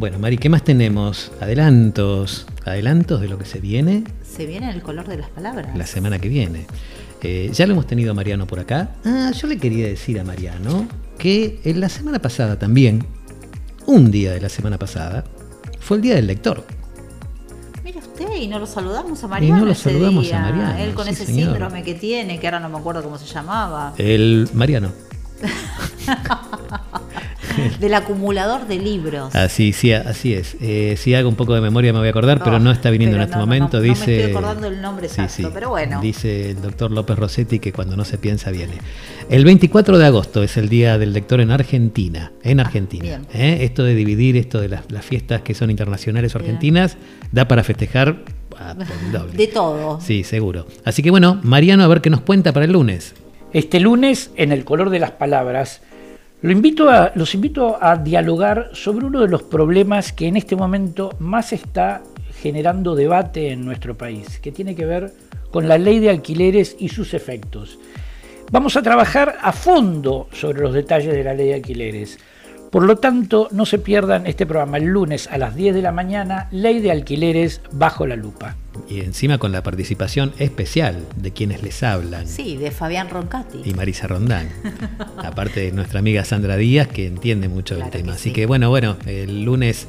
Bueno, 0.00 0.18
Mari, 0.18 0.38
¿qué 0.38 0.48
más 0.48 0.64
tenemos? 0.64 1.30
Adelantos, 1.42 2.46
adelantos 2.64 3.20
de 3.20 3.28
lo 3.28 3.36
que 3.36 3.44
se 3.44 3.60
viene. 3.60 4.04
Se 4.22 4.46
viene 4.46 4.70
el 4.70 4.80
color 4.80 5.06
de 5.06 5.18
las 5.18 5.28
palabras. 5.28 5.76
La 5.76 5.86
semana 5.86 6.18
que 6.18 6.30
viene. 6.30 6.64
Eh, 7.22 7.50
ya 7.52 7.66
lo 7.66 7.74
hemos 7.74 7.86
tenido 7.86 8.12
a 8.12 8.14
Mariano 8.14 8.46
por 8.46 8.60
acá. 8.60 8.92
Ah, 9.04 9.30
yo 9.38 9.46
le 9.46 9.58
quería 9.58 9.86
decir 9.88 10.18
a 10.18 10.24
Mariano 10.24 10.88
que 11.18 11.60
en 11.64 11.80
la 11.80 11.90
semana 11.90 12.18
pasada 12.18 12.58
también, 12.58 13.04
un 13.84 14.10
día 14.10 14.32
de 14.32 14.40
la 14.40 14.48
semana 14.48 14.78
pasada, 14.78 15.22
fue 15.80 15.98
el 15.98 16.02
día 16.02 16.14
del 16.14 16.28
lector. 16.28 16.64
usted 17.84 18.36
y 18.36 18.48
no 18.48 18.58
lo 18.58 18.66
saludamos 18.66 19.22
a 19.22 19.28
Mariano. 19.28 19.58
no 19.58 19.66
lo 19.66 19.72
ese 19.72 19.90
saludamos 19.90 20.24
día. 20.24 20.38
a 20.38 20.50
Mariano, 20.50 20.78
Él 20.78 20.94
con 20.94 21.04
sí, 21.04 21.10
ese 21.10 21.26
señor. 21.26 21.50
síndrome 21.50 21.82
que 21.82 21.92
tiene, 21.92 22.40
que 22.40 22.46
ahora 22.46 22.60
no 22.60 22.70
me 22.70 22.78
acuerdo 22.78 23.02
cómo 23.02 23.18
se 23.18 23.26
llamaba. 23.26 23.92
El 23.98 24.48
Mariano. 24.54 24.92
Del 27.80 27.94
acumulador 27.94 28.66
de 28.66 28.78
libros. 28.78 29.34
Así, 29.34 29.72
sí, 29.72 29.92
así 29.92 30.34
es. 30.34 30.56
Eh, 30.60 30.94
si 30.98 31.14
hago 31.14 31.28
un 31.28 31.34
poco 31.36 31.54
de 31.54 31.60
memoria 31.60 31.92
me 31.92 31.98
voy 31.98 32.08
a 32.08 32.10
acordar, 32.10 32.42
pero 32.42 32.56
Oh, 32.56 32.58
no 32.58 32.70
está 32.70 32.90
viniendo 32.90 33.16
en 33.16 33.22
este 33.22 33.36
no, 33.36 33.40
momento. 33.42 33.78
no, 33.78 33.82
no 33.82 33.88
me 33.88 33.88
dice, 33.94 34.16
estoy 34.20 34.30
acordando 34.36 34.66
el 34.66 34.80
nombre 34.82 35.06
exacto, 35.06 35.32
sí. 35.34 35.46
pero 35.52 35.70
bueno. 35.70 36.00
Dice 36.00 36.50
el 36.50 36.60
doctor 36.62 36.90
López 36.90 37.18
Rossetti 37.18 37.58
que 37.58 37.72
cuando 37.72 37.96
no 37.96 38.04
se 38.04 38.18
piensa 38.18 38.50
viene. 38.50 38.74
El 39.28 39.44
24 39.44 39.98
de 39.98 40.06
agosto 40.06 40.42
es 40.42 40.56
el 40.56 40.68
día 40.68 40.98
del 40.98 41.12
lector 41.12 41.40
en 41.40 41.50
Argentina. 41.50 42.32
En 42.42 42.60
Argentina. 42.60 43.02
bien. 43.04 43.26
¿eh? 43.32 43.58
Esto 43.64 43.84
de 43.84 43.94
dividir 43.94 44.36
esto 44.36 44.60
de 44.60 44.68
las, 44.68 44.90
las 44.90 45.04
fiestas 45.04 45.42
que 45.42 45.54
son 45.54 45.70
internacionales 45.70 46.34
o 46.34 46.38
Bien. 46.38 46.50
argentinas 46.50 46.96
da 47.32 47.46
para 47.48 47.62
festejar 47.62 48.16
ah, 48.58 48.74
por 48.76 48.86
el 49.06 49.12
doble. 49.12 49.36
De 49.36 49.46
todo. 49.46 50.00
Sí, 50.00 50.24
seguro. 50.24 50.66
Así 50.84 51.02
que 51.02 51.10
bueno, 51.10 51.40
Mariano, 51.42 51.84
a 51.84 51.88
ver 51.88 52.00
qué 52.00 52.10
nos 52.10 52.20
cuenta 52.22 52.52
para 52.52 52.64
el 52.66 52.72
lunes. 52.72 53.14
Este 53.52 53.80
lunes, 53.80 54.30
en 54.36 54.52
el 54.52 54.64
color 54.64 54.90
de 54.90 55.00
las 55.00 55.10
palabras, 55.12 55.80
los 56.42 57.34
invito 57.34 57.78
a 57.80 57.96
dialogar 57.96 58.70
sobre 58.72 59.06
uno 59.06 59.20
de 59.20 59.28
los 59.28 59.42
problemas 59.42 60.12
que 60.12 60.26
en 60.26 60.36
este 60.36 60.56
momento 60.56 61.14
más 61.18 61.52
está 61.52 62.02
generando 62.40 62.94
debate 62.94 63.50
en 63.50 63.64
nuestro 63.64 63.96
país, 63.96 64.38
que 64.38 64.50
tiene 64.50 64.74
que 64.74 64.86
ver 64.86 65.12
con 65.50 65.68
la 65.68 65.76
ley 65.76 65.98
de 65.98 66.10
alquileres 66.10 66.76
y 66.78 66.88
sus 66.88 67.12
efectos. 67.12 67.78
Vamos 68.50 68.76
a 68.76 68.82
trabajar 68.82 69.36
a 69.42 69.52
fondo 69.52 70.28
sobre 70.32 70.60
los 70.60 70.72
detalles 70.72 71.12
de 71.12 71.22
la 71.22 71.34
ley 71.34 71.48
de 71.48 71.54
alquileres. 71.54 72.18
Por 72.70 72.84
lo 72.84 72.96
tanto, 72.96 73.48
no 73.50 73.66
se 73.66 73.78
pierdan 73.78 74.26
este 74.28 74.46
programa 74.46 74.76
el 74.78 74.84
lunes 74.84 75.26
a 75.32 75.38
las 75.38 75.56
10 75.56 75.74
de 75.74 75.82
la 75.82 75.90
mañana, 75.90 76.48
Ley 76.52 76.80
de 76.80 76.92
Alquileres 76.92 77.60
bajo 77.72 78.06
la 78.06 78.14
lupa. 78.14 78.56
Y 78.88 79.00
encima 79.00 79.38
con 79.38 79.50
la 79.50 79.62
participación 79.64 80.32
especial 80.38 80.96
de 81.16 81.32
quienes 81.32 81.62
les 81.64 81.82
hablan. 81.82 82.28
Sí, 82.28 82.56
de 82.56 82.70
Fabián 82.70 83.10
Roncati. 83.10 83.62
y 83.64 83.74
Marisa 83.74 84.06
Rondán. 84.06 84.48
Aparte 85.18 85.60
de 85.60 85.72
nuestra 85.72 85.98
amiga 85.98 86.24
Sandra 86.24 86.56
Díaz, 86.56 86.86
que 86.86 87.06
entiende 87.08 87.48
mucho 87.48 87.74
Claro 87.74 87.90
del 87.90 88.00
tema. 88.00 88.12
que 88.12 88.16
Así 88.18 88.28
sí. 88.28 88.32
que 88.32 88.46
bueno, 88.46 88.70
bueno, 88.70 88.96
el 89.06 89.44
lunes 89.44 89.88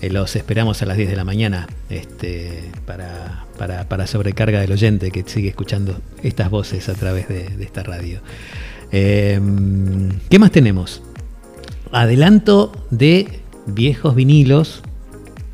eh, 0.00 0.08
los 0.08 0.36
esperamos 0.36 0.80
a 0.82 0.86
las 0.86 0.96
10 0.96 1.10
de 1.10 1.16
la 1.16 1.24
mañana 1.24 1.66
este, 1.90 2.70
para, 2.86 3.46
para, 3.58 3.88
para 3.88 4.06
sobrecarga 4.06 4.60
del 4.60 4.70
oyente 4.72 5.10
que 5.10 5.24
sigue 5.26 5.48
escuchando 5.48 6.00
estas 6.22 6.50
voces 6.50 6.88
a 6.88 6.94
través 6.94 7.26
de, 7.28 7.48
de 7.48 7.64
esta 7.64 7.82
radio. 7.82 8.20
Eh, 8.92 9.40
¿Qué 10.30 10.38
más 10.38 10.52
tenemos? 10.52 11.02
Adelanto 11.92 12.72
de 12.90 13.42
viejos 13.66 14.14
vinilos 14.14 14.82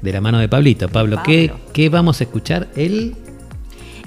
de 0.02 0.12
la 0.12 0.20
mano 0.20 0.38
de 0.38 0.48
Pablito. 0.48 0.88
Pablo, 0.88 1.20
¿qué, 1.24 1.48
Pablo. 1.48 1.64
qué 1.72 1.88
vamos 1.88 2.20
a 2.20 2.24
escuchar? 2.24 2.68
El 2.76 3.16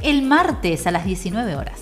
El 0.02 0.22
martes 0.22 0.88
a 0.88 0.92
las 0.92 1.04
19 1.04 1.58
horas. 1.58 1.82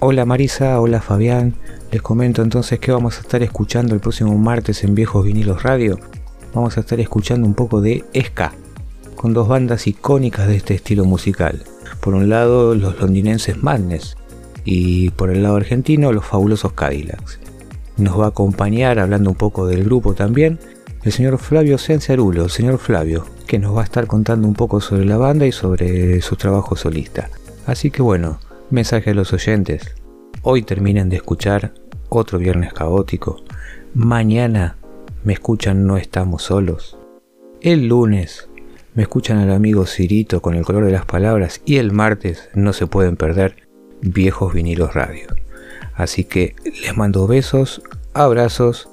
Hola 0.00 0.26
Marisa, 0.26 0.78
hola 0.78 1.00
Fabián. 1.00 1.54
Les 1.90 2.02
comento 2.02 2.42
entonces 2.42 2.78
que 2.78 2.92
vamos 2.92 3.16
a 3.16 3.20
estar 3.22 3.42
escuchando 3.42 3.94
el 3.94 4.00
próximo 4.02 4.36
martes 4.36 4.84
en 4.84 4.94
Viejos 4.94 5.24
Vinilos 5.24 5.62
Radio. 5.62 5.98
Vamos 6.52 6.76
a 6.76 6.80
estar 6.80 7.00
escuchando 7.00 7.46
un 7.46 7.54
poco 7.54 7.80
de 7.80 8.04
ska, 8.14 8.52
con 9.16 9.32
dos 9.32 9.48
bandas 9.48 9.86
icónicas 9.86 10.46
de 10.46 10.56
este 10.56 10.74
estilo 10.74 11.06
musical. 11.06 11.62
Por 12.00 12.14
un 12.14 12.28
lado, 12.28 12.74
los 12.74 13.00
londinenses 13.00 13.62
Madness 13.62 14.18
y 14.64 15.08
por 15.10 15.30
el 15.30 15.42
lado 15.42 15.56
argentino, 15.56 16.12
los 16.12 16.26
fabulosos 16.26 16.74
Cadillacs. 16.74 17.40
Nos 17.96 18.18
va 18.18 18.26
a 18.26 18.28
acompañar, 18.28 18.98
hablando 18.98 19.30
un 19.30 19.36
poco 19.36 19.66
del 19.66 19.84
grupo 19.84 20.14
también, 20.14 20.58
el 21.02 21.12
señor 21.12 21.38
Flavio 21.38 21.78
Cenciarulo, 21.78 22.44
el 22.44 22.50
señor 22.50 22.78
Flavio, 22.78 23.24
que 23.46 23.58
nos 23.58 23.76
va 23.76 23.80
a 23.80 23.84
estar 23.84 24.06
contando 24.06 24.46
un 24.46 24.54
poco 24.54 24.80
sobre 24.80 25.04
la 25.04 25.16
banda 25.16 25.46
y 25.46 25.52
sobre 25.52 26.20
su 26.20 26.36
trabajo 26.36 26.76
solista. 26.76 27.30
Así 27.66 27.90
que 27.90 28.02
bueno, 28.02 28.38
mensaje 28.70 29.10
a 29.10 29.14
los 29.14 29.32
oyentes. 29.32 29.94
Hoy 30.42 30.62
terminen 30.62 31.08
de 31.08 31.16
escuchar 31.16 31.72
otro 32.08 32.38
viernes 32.38 32.72
caótico. 32.72 33.42
Mañana 33.94 34.76
me 35.24 35.32
escuchan 35.32 35.86
No 35.86 35.96
estamos 35.96 36.42
solos. 36.42 36.98
El 37.60 37.88
lunes 37.88 38.48
me 38.94 39.02
escuchan 39.02 39.38
al 39.38 39.52
amigo 39.52 39.86
Cirito 39.86 40.42
con 40.42 40.54
el 40.54 40.64
color 40.64 40.84
de 40.84 40.92
las 40.92 41.04
palabras 41.04 41.60
y 41.64 41.76
el 41.76 41.92
martes 41.92 42.48
no 42.54 42.72
se 42.72 42.86
pueden 42.86 43.16
perder 43.16 43.56
Viejos 44.02 44.52
Vinilos 44.54 44.94
Radio. 44.94 45.39
Así 45.94 46.24
que 46.24 46.54
les 46.82 46.96
mando 46.96 47.26
besos, 47.26 47.82
abrazos 48.14 48.88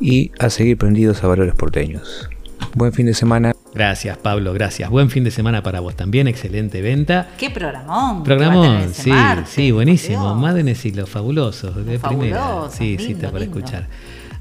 y 0.00 0.32
a 0.38 0.50
seguir 0.50 0.76
prendidos 0.78 1.22
a 1.24 1.26
valores 1.28 1.54
porteños. 1.54 2.28
Buen 2.74 2.92
fin 2.92 3.06
de 3.06 3.14
semana. 3.14 3.52
Gracias, 3.74 4.16
Pablo, 4.18 4.52
gracias. 4.52 4.90
Buen 4.90 5.10
fin 5.10 5.24
de 5.24 5.30
semana 5.30 5.62
para 5.62 5.80
vos 5.80 5.94
también, 5.96 6.26
excelente 6.28 6.82
venta. 6.82 7.28
¿Qué 7.38 7.50
programón? 7.50 8.22
Programón, 8.24 8.90
sí, 8.92 9.10
martes, 9.10 9.48
sí, 9.48 9.70
buenísimo. 9.70 10.34
Madness 10.34 10.84
y 10.86 10.92
los 10.92 11.08
fabulosos, 11.08 11.74
de 11.84 11.94
Los 11.94 12.02
primera. 12.02 12.38
fabulosos, 12.38 12.74
Sí, 12.74 12.96
sí, 12.98 13.08
lindo, 13.08 13.12
está 13.18 13.30
para 13.32 13.44
lindo. 13.44 13.58
escuchar. 13.58 13.88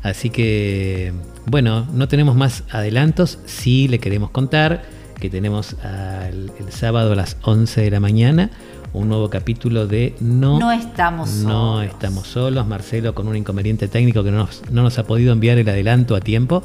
Así 0.02 0.30
que, 0.30 1.14
bueno, 1.46 1.88
no 1.94 2.08
tenemos 2.08 2.36
más 2.36 2.64
adelantos. 2.72 3.40
Sí 3.46 3.88
le 3.88 4.00
queremos 4.00 4.30
contar 4.32 4.84
que 5.20 5.30
tenemos 5.30 5.76
al- 5.84 6.52
el 6.60 6.72
sábado 6.72 7.12
a 7.14 7.16
las 7.16 7.38
11 7.44 7.82
de 7.82 7.92
la 7.92 8.00
mañana 8.00 8.50
un 8.94 9.08
nuevo 9.08 9.30
capítulo 9.30 9.88
de 9.88 10.16
No, 10.20 10.60
No 10.60 10.72
estamos 10.72 11.30
no 11.30 11.76
solos. 11.78 11.86
estamos 11.86 12.28
solos. 12.28 12.68
Marcelo 12.68 13.14
con 13.14 13.28
un 13.28 13.36
inconveniente 13.36 13.88
técnico 13.88 14.24
que 14.24 14.32
no 14.32 14.38
nos, 14.40 14.62
no 14.72 14.84
nos 14.84 14.98
ha 15.00 15.04
podido 15.06 15.34
enviar 15.34 15.58
el 15.58 15.68
adelanto 15.70 16.16
a 16.16 16.20
tiempo. 16.22 16.64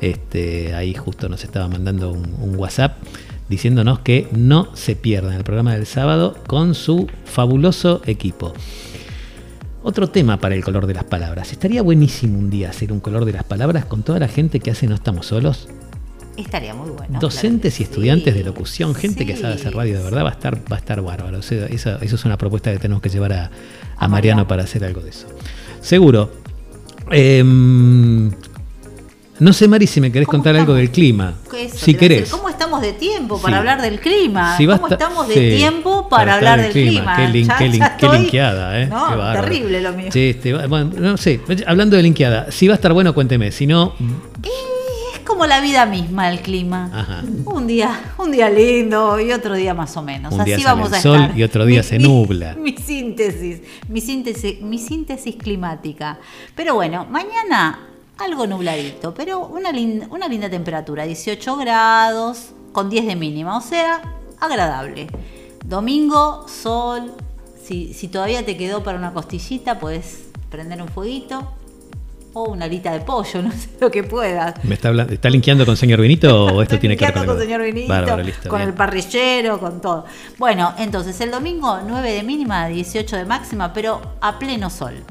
Este, 0.00 0.74
ahí 0.74 0.94
justo 0.94 1.28
nos 1.28 1.44
estaba 1.44 1.68
mandando 1.68 2.12
un, 2.12 2.34
un 2.40 2.56
WhatsApp 2.56 2.98
diciéndonos 3.48 4.00
que 4.00 4.28
no 4.32 4.68
se 4.74 4.96
pierdan 4.96 5.34
el 5.34 5.44
programa 5.44 5.74
del 5.74 5.86
sábado 5.86 6.36
con 6.46 6.74
su 6.74 7.06
fabuloso 7.24 8.02
equipo. 8.06 8.52
Otro 9.82 10.08
tema 10.08 10.38
para 10.38 10.56
el 10.56 10.64
color 10.64 10.86
de 10.88 10.94
las 10.94 11.04
palabras. 11.04 11.52
Estaría 11.52 11.80
buenísimo 11.80 12.38
un 12.38 12.50
día 12.50 12.70
hacer 12.70 12.90
un 12.92 12.98
color 12.98 13.24
de 13.24 13.32
las 13.32 13.44
palabras 13.44 13.84
con 13.84 14.02
toda 14.02 14.18
la 14.18 14.26
gente 14.26 14.58
que 14.58 14.72
hace 14.72 14.88
No 14.88 14.96
Estamos 14.96 15.26
Solos. 15.26 15.68
Estaría 16.36 16.74
muy 16.74 16.90
bueno. 16.90 17.18
Docentes 17.20 17.74
claro 17.76 17.82
y 17.82 17.90
estudiantes 17.90 18.32
sí. 18.34 18.38
de 18.40 18.44
locución, 18.44 18.94
gente 18.94 19.24
que 19.26 19.36
sabe 19.36 19.54
hacer 19.54 19.74
radio 19.74 19.96
de 19.98 20.04
verdad, 20.04 20.24
va 20.24 20.28
a 20.28 20.32
estar, 20.32 20.56
va 20.70 20.76
a 20.76 20.78
estar 20.78 21.00
bárbaro. 21.00 21.38
O 21.38 21.42
sea, 21.42 21.66
esa- 21.66 21.98
eso 22.02 22.16
es 22.16 22.24
una 22.24 22.36
propuesta 22.36 22.70
que 22.72 22.78
tenemos 22.78 23.02
que 23.02 23.08
llevar 23.08 23.32
a, 23.32 23.44
a 23.96 24.04
A 24.04 24.08
Mariano 24.08 24.46
para 24.46 24.64
hacer 24.64 24.84
algo 24.84 25.00
de 25.00 25.10
eso. 25.10 25.26
Seguro. 25.80 26.30
Em, 27.10 28.30
no 29.38 29.52
sé, 29.52 29.68
Mari, 29.68 29.86
si 29.86 30.00
me 30.00 30.10
querés 30.10 30.26
¿Cómo 30.26 30.38
contar 30.38 30.56
algo 30.56 30.74
del 30.74 30.90
clima. 30.90 31.34
Eso 31.46 31.52
Si 31.76 31.92
decir, 31.92 31.98
querés. 31.98 32.30
¿Cómo 32.30 32.48
estamos 32.48 32.80
de 32.80 32.92
tiempo 32.94 33.40
para 33.40 33.56
Sí. 33.56 33.58
hablar 33.58 33.82
del 33.82 34.00
clima? 34.00 34.56
Si 34.56 34.66
¿Cómo 34.66 34.88
estamos 34.88 35.28
de 35.28 35.34
sí, 35.34 35.56
tiempo 35.58 36.08
para, 36.08 36.34
hablar 36.34 36.60
del 36.62 36.72
clima? 36.72 37.16
Qué, 37.16 37.22
Ya- 37.44 37.56
qué 37.58 37.66
lin- 37.68 37.78
ya 37.78 37.96
qué 37.96 38.06
estoy- 38.06 38.18
linkeada, 38.20 38.80
¿eh? 38.80 38.86
No, 38.86 39.08
Qué 39.32 39.38
terrible 39.40 39.80
lo 39.82 39.92
mío. 39.92 40.08
Sí, 40.10 40.30
este, 40.30 40.54
bueno, 40.66 40.90
no 40.98 41.16
sé. 41.18 41.40
Hablando 41.66 41.96
de 41.96 42.02
linkeada, 42.02 42.50
si 42.50 42.66
va 42.66 42.74
a 42.74 42.76
estar 42.76 42.92
bueno, 42.94 43.12
cuénteme. 43.14 43.52
Si 43.52 43.66
no, 43.66 43.94
como 45.26 45.44
la 45.46 45.60
vida 45.60 45.84
misma 45.86 46.30
el 46.30 46.40
clima. 46.40 46.90
Ajá. 46.92 47.22
Un 47.44 47.66
día, 47.66 48.12
un 48.18 48.30
día 48.32 48.48
lindo 48.48 49.20
y 49.20 49.32
otro 49.32 49.54
día 49.54 49.74
más 49.74 49.96
o 49.96 50.02
menos. 50.02 50.32
Un 50.32 50.40
Así 50.40 50.50
día 50.50 50.58
sale 50.60 50.74
vamos 50.74 50.88
el 50.90 50.94
a 50.94 51.00
sol 51.02 51.20
estar. 51.20 51.38
y 51.38 51.42
otro 51.42 51.66
día 51.66 51.82
se 51.82 51.98
nubla. 51.98 52.54
Mi, 52.54 52.76
síntesis, 52.76 53.60
mi 53.88 54.00
síntesis, 54.00 54.60
mi 54.62 54.78
síntesis 54.78 55.36
climática. 55.36 56.18
Pero 56.54 56.74
bueno, 56.74 57.06
mañana 57.10 57.80
algo 58.18 58.46
nubladito, 58.46 59.12
pero 59.12 59.40
una, 59.46 59.70
lin- 59.72 60.06
una 60.10 60.26
linda 60.28 60.48
temperatura, 60.48 61.04
18 61.04 61.56
grados 61.56 62.50
con 62.72 62.88
10 62.88 63.06
de 63.06 63.16
mínima, 63.16 63.58
o 63.58 63.60
sea, 63.60 64.00
agradable. 64.40 65.06
Domingo, 65.64 66.46
sol. 66.48 67.12
Si, 67.62 67.92
si 67.94 68.08
todavía 68.08 68.44
te 68.46 68.56
quedó 68.56 68.82
para 68.84 68.96
una 68.98 69.12
costillita, 69.12 69.80
puedes 69.80 70.26
prender 70.50 70.80
un 70.80 70.88
fueguito 70.88 71.52
o 72.38 72.50
una 72.50 72.66
alita 72.66 72.92
de 72.92 73.00
pollo, 73.00 73.40
no 73.42 73.50
sé 73.50 73.70
lo 73.80 73.90
que 73.90 74.04
puedas. 74.04 74.62
¿me 74.62 74.74
está, 74.74 74.90
está 74.90 75.30
linkeando 75.30 75.64
con 75.64 75.74
señor 75.74 76.02
Vinito 76.02 76.44
o 76.44 76.60
esto 76.60 76.78
tiene 76.78 76.94
que 76.94 77.06
ver 77.06 77.14
con 77.14 77.24
con 77.24 77.38
señor 77.38 77.62
Benito, 77.62 77.88
Bárbaro, 77.88 78.22
listo, 78.22 78.50
con 78.50 78.58
bien. 78.58 78.68
el 78.68 78.74
parrillero, 78.74 79.58
con 79.58 79.80
todo. 79.80 80.04
Bueno, 80.36 80.74
entonces 80.76 81.18
el 81.22 81.30
domingo 81.30 81.80
9 81.86 82.12
de 82.12 82.22
mínima, 82.22 82.66
18 82.66 83.16
de 83.16 83.24
máxima, 83.24 83.72
pero 83.72 84.02
a 84.20 84.38
pleno 84.38 84.68
sol. 84.68 85.02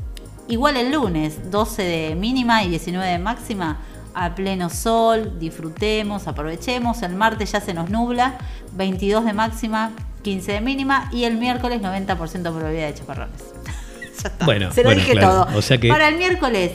Igual 0.47 0.77
el 0.77 0.91
lunes 0.91 1.49
12 1.49 1.81
de 1.81 2.15
mínima 2.15 2.63
y 2.63 2.69
19 2.69 3.07
de 3.07 3.17
máxima, 3.17 3.79
a 4.13 4.35
pleno 4.35 4.69
sol, 4.69 5.39
disfrutemos, 5.39 6.27
aprovechemos. 6.27 7.01
El 7.01 7.15
martes 7.15 7.51
ya 7.53 7.59
se 7.59 7.73
nos 7.73 7.89
nubla, 7.89 8.37
22 8.73 9.25
de 9.25 9.33
máxima, 9.33 9.93
15 10.21 10.51
de 10.51 10.61
mínima 10.61 11.09
y 11.11 11.23
el 11.23 11.37
miércoles 11.37 11.81
90% 11.81 12.29
de 12.29 12.51
probabilidad 12.51 12.87
de 12.87 12.93
chaparrones. 12.93 13.41
ya 14.21 14.29
está. 14.29 14.45
Bueno, 14.45 14.71
se 14.71 14.83
lo 14.83 14.89
bueno, 14.89 15.01
dije 15.01 15.13
claro. 15.13 15.45
todo. 15.45 15.57
O 15.57 15.61
sea 15.63 15.79
que- 15.79 15.89
Para 15.89 16.07
el 16.09 16.17
miércoles 16.17 16.73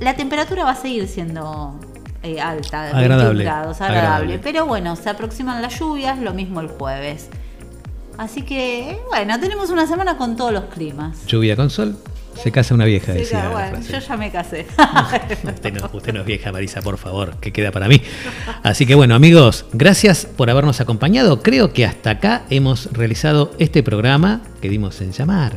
la 0.00 0.14
temperatura 0.14 0.64
va 0.64 0.70
a 0.72 0.76
seguir 0.76 1.06
siendo 1.08 1.78
eh, 2.22 2.40
alta, 2.40 2.82
21 2.92 2.98
Agradable, 3.14 3.44
grados, 3.44 3.80
agradable. 3.80 3.98
agradable. 4.08 4.38
Pero 4.40 4.66
bueno, 4.66 4.96
se 4.96 5.08
aproximan 5.10 5.62
las 5.62 5.78
lluvias, 5.78 6.18
lo 6.18 6.34
mismo 6.34 6.60
el 6.60 6.68
jueves. 6.68 7.28
Así 8.18 8.42
que, 8.42 8.98
bueno, 9.10 9.38
tenemos 9.40 9.70
una 9.70 9.86
semana 9.86 10.16
con 10.16 10.36
todos 10.36 10.52
los 10.52 10.64
climas. 10.64 11.26
Lluvia 11.26 11.54
con 11.54 11.68
sol, 11.68 11.96
Se 12.42 12.50
casa 12.50 12.74
una 12.74 12.84
vieja, 12.86 13.12
Sí, 13.12 13.18
decía. 13.20 13.44
la 13.44 13.48
bueno, 13.50 13.76
frase. 13.76 13.92
yo 13.92 13.98
ya 13.98 14.16
me 14.16 14.30
casé. 14.30 14.66
Usted 15.44 15.72
no, 15.72 15.90
usted 15.92 16.12
no 16.14 16.20
es 16.20 16.26
vieja, 16.26 16.50
Marisa, 16.52 16.80
por 16.82 16.96
favor, 16.98 17.36
que 17.40 17.52
queda 17.52 17.72
para 17.72 17.88
mí. 17.88 18.00
Así 18.62 18.86
que 18.86 18.94
bueno, 18.94 19.14
amigos, 19.14 19.64
gracias 19.72 20.26
por 20.26 20.48
habernos 20.50 20.80
acompañado. 20.80 21.42
Creo 21.42 21.72
que 21.74 21.84
hasta 21.86 22.10
acá 22.10 22.42
hemos 22.50 22.90
realizado 22.92 23.52
este 23.58 23.82
programa 23.82 24.40
que 24.60 24.68
dimos 24.70 25.00
en 25.02 25.12
llamar. 25.12 25.52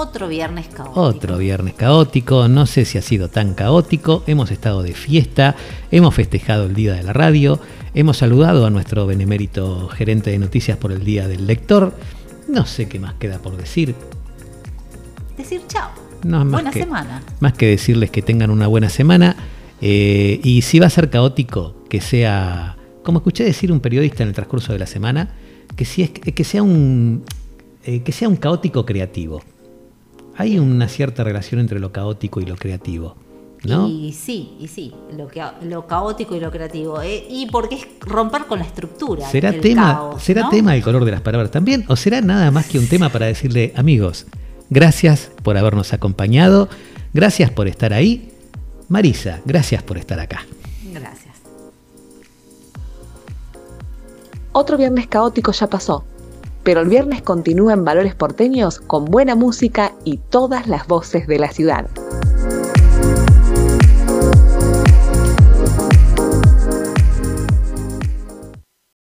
Otro 0.00 0.28
viernes 0.28 0.66
caótico. 0.68 0.98
Otro 1.00 1.36
viernes 1.36 1.74
caótico, 1.74 2.48
no 2.48 2.64
sé 2.64 2.84
si 2.86 2.96
ha 2.96 3.02
sido 3.02 3.28
tan 3.28 3.52
caótico, 3.54 4.22
hemos 4.26 4.50
estado 4.50 4.82
de 4.82 4.94
fiesta, 4.94 5.56
hemos 5.90 6.14
festejado 6.14 6.64
el 6.64 6.74
Día 6.74 6.94
de 6.94 7.02
la 7.02 7.12
Radio, 7.12 7.60
hemos 7.94 8.16
saludado 8.16 8.64
a 8.64 8.70
nuestro 8.70 9.06
benemérito 9.06 9.88
gerente 9.88 10.30
de 10.30 10.38
noticias 10.38 10.78
por 10.78 10.90
el 10.92 11.04
Día 11.04 11.28
del 11.28 11.46
Lector, 11.46 11.92
no 12.48 12.64
sé 12.64 12.88
qué 12.88 12.98
más 12.98 13.14
queda 13.14 13.38
por 13.40 13.56
decir, 13.58 13.94
Decir 15.36 15.60
chao. 15.68 15.90
No, 16.24 16.44
más 16.44 16.52
Buena 16.52 16.70
que- 16.70 16.80
semana. 16.80 17.22
más 17.40 17.52
que 17.52 17.66
decirles 17.66 18.10
que 18.10 18.22
tengan 18.22 18.50
una 18.50 18.66
buena 18.68 18.88
semana 18.88 19.36
eh, 19.82 20.40
y 20.42 20.62
si 20.62 20.78
va 20.78 20.86
a 20.86 20.90
ser 20.90 21.10
caótico, 21.10 21.76
que 21.90 22.00
sea, 22.00 22.76
como 23.02 23.18
escuché 23.18 23.44
decir 23.44 23.70
un 23.70 23.80
periodista 23.80 24.22
en 24.22 24.30
el 24.30 24.34
transcurso 24.34 24.72
de 24.72 24.78
la 24.78 24.86
semana, 24.86 25.34
que, 25.76 25.84
si 25.84 26.02
es, 26.02 26.10
que 26.10 26.44
sea 26.44 26.62
un, 26.62 27.22
eh, 27.84 28.00
que 28.02 28.12
sea 28.12 28.28
un 28.30 28.36
caótico 28.36 28.84
creativo. 28.86 29.42
Hay 30.40 30.58
una 30.58 30.88
cierta 30.88 31.22
relación 31.22 31.60
entre 31.60 31.78
lo 31.80 31.92
caótico 31.92 32.40
y 32.40 32.46
lo 32.46 32.56
creativo, 32.56 33.14
¿no? 33.64 33.86
Y 33.86 34.14
sí, 34.14 34.56
y 34.58 34.68
sí, 34.68 34.90
lo, 35.14 35.28
que, 35.28 35.44
lo 35.64 35.86
caótico 35.86 36.34
y 36.34 36.40
lo 36.40 36.50
creativo. 36.50 37.02
eh, 37.02 37.26
y 37.28 37.44
porque 37.50 37.74
es 37.74 37.86
romper 38.00 38.46
con 38.46 38.60
la 38.60 38.64
estructura. 38.64 39.28
¿Será, 39.28 39.50
el 39.50 39.60
tema, 39.60 39.92
caos, 39.92 40.22
¿será 40.22 40.44
¿no? 40.44 40.48
tema 40.48 40.74
el 40.74 40.82
color 40.82 41.04
de 41.04 41.10
las 41.10 41.20
palabras 41.20 41.50
también? 41.50 41.84
¿O 41.88 41.96
será 41.96 42.22
nada 42.22 42.50
más 42.50 42.66
que 42.68 42.78
un 42.78 42.86
tema 42.86 43.10
para 43.10 43.26
decirle, 43.26 43.74
amigos, 43.76 44.24
gracias 44.70 45.30
por 45.42 45.58
habernos 45.58 45.92
acompañado, 45.92 46.70
gracias 47.12 47.50
por 47.50 47.68
estar 47.68 47.92
ahí? 47.92 48.32
Marisa, 48.88 49.42
gracias 49.44 49.82
por 49.82 49.98
estar 49.98 50.18
acá. 50.20 50.46
Gracias. 50.90 51.34
Otro 54.52 54.78
viernes 54.78 55.06
caótico 55.06 55.52
ya 55.52 55.66
pasó, 55.66 56.06
pero 56.62 56.80
el 56.80 56.88
viernes 56.88 57.22
continúa 57.22 57.72
en 57.72 57.84
Valores 57.84 58.14
Porteños 58.14 58.80
con 58.80 59.04
buena 59.04 59.34
música 59.34 59.92
y 60.04 60.18
todas 60.18 60.66
las 60.66 60.86
voces 60.86 61.26
de 61.26 61.38
la 61.38 61.50
ciudad. 61.50 61.88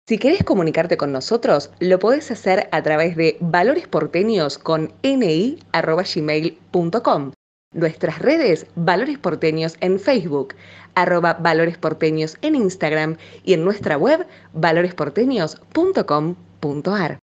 Si 0.07 0.19
querés 0.19 0.43
comunicarte 0.43 0.97
con 0.97 1.11
nosotros, 1.11 1.71
lo 1.79 1.97
podés 1.97 2.29
hacer 2.29 2.69
a 2.71 2.83
través 2.83 3.15
de 3.15 3.37
valoresporteños 3.39 4.59
con 4.59 4.93
ni@gmail.com. 5.01 7.31
Nuestras 7.73 8.19
redes 8.19 8.67
Valores 8.75 9.17
Porteños 9.17 9.77
en 9.81 9.99
Facebook, 9.99 10.53
arroba 10.93 11.33
Valores 11.33 11.79
Porteños 11.79 12.37
en 12.43 12.53
Instagram 12.55 13.17
y 13.43 13.53
en 13.53 13.65
nuestra 13.65 13.97
web 13.97 14.27
valoresporteños.com.ar. 14.53 17.19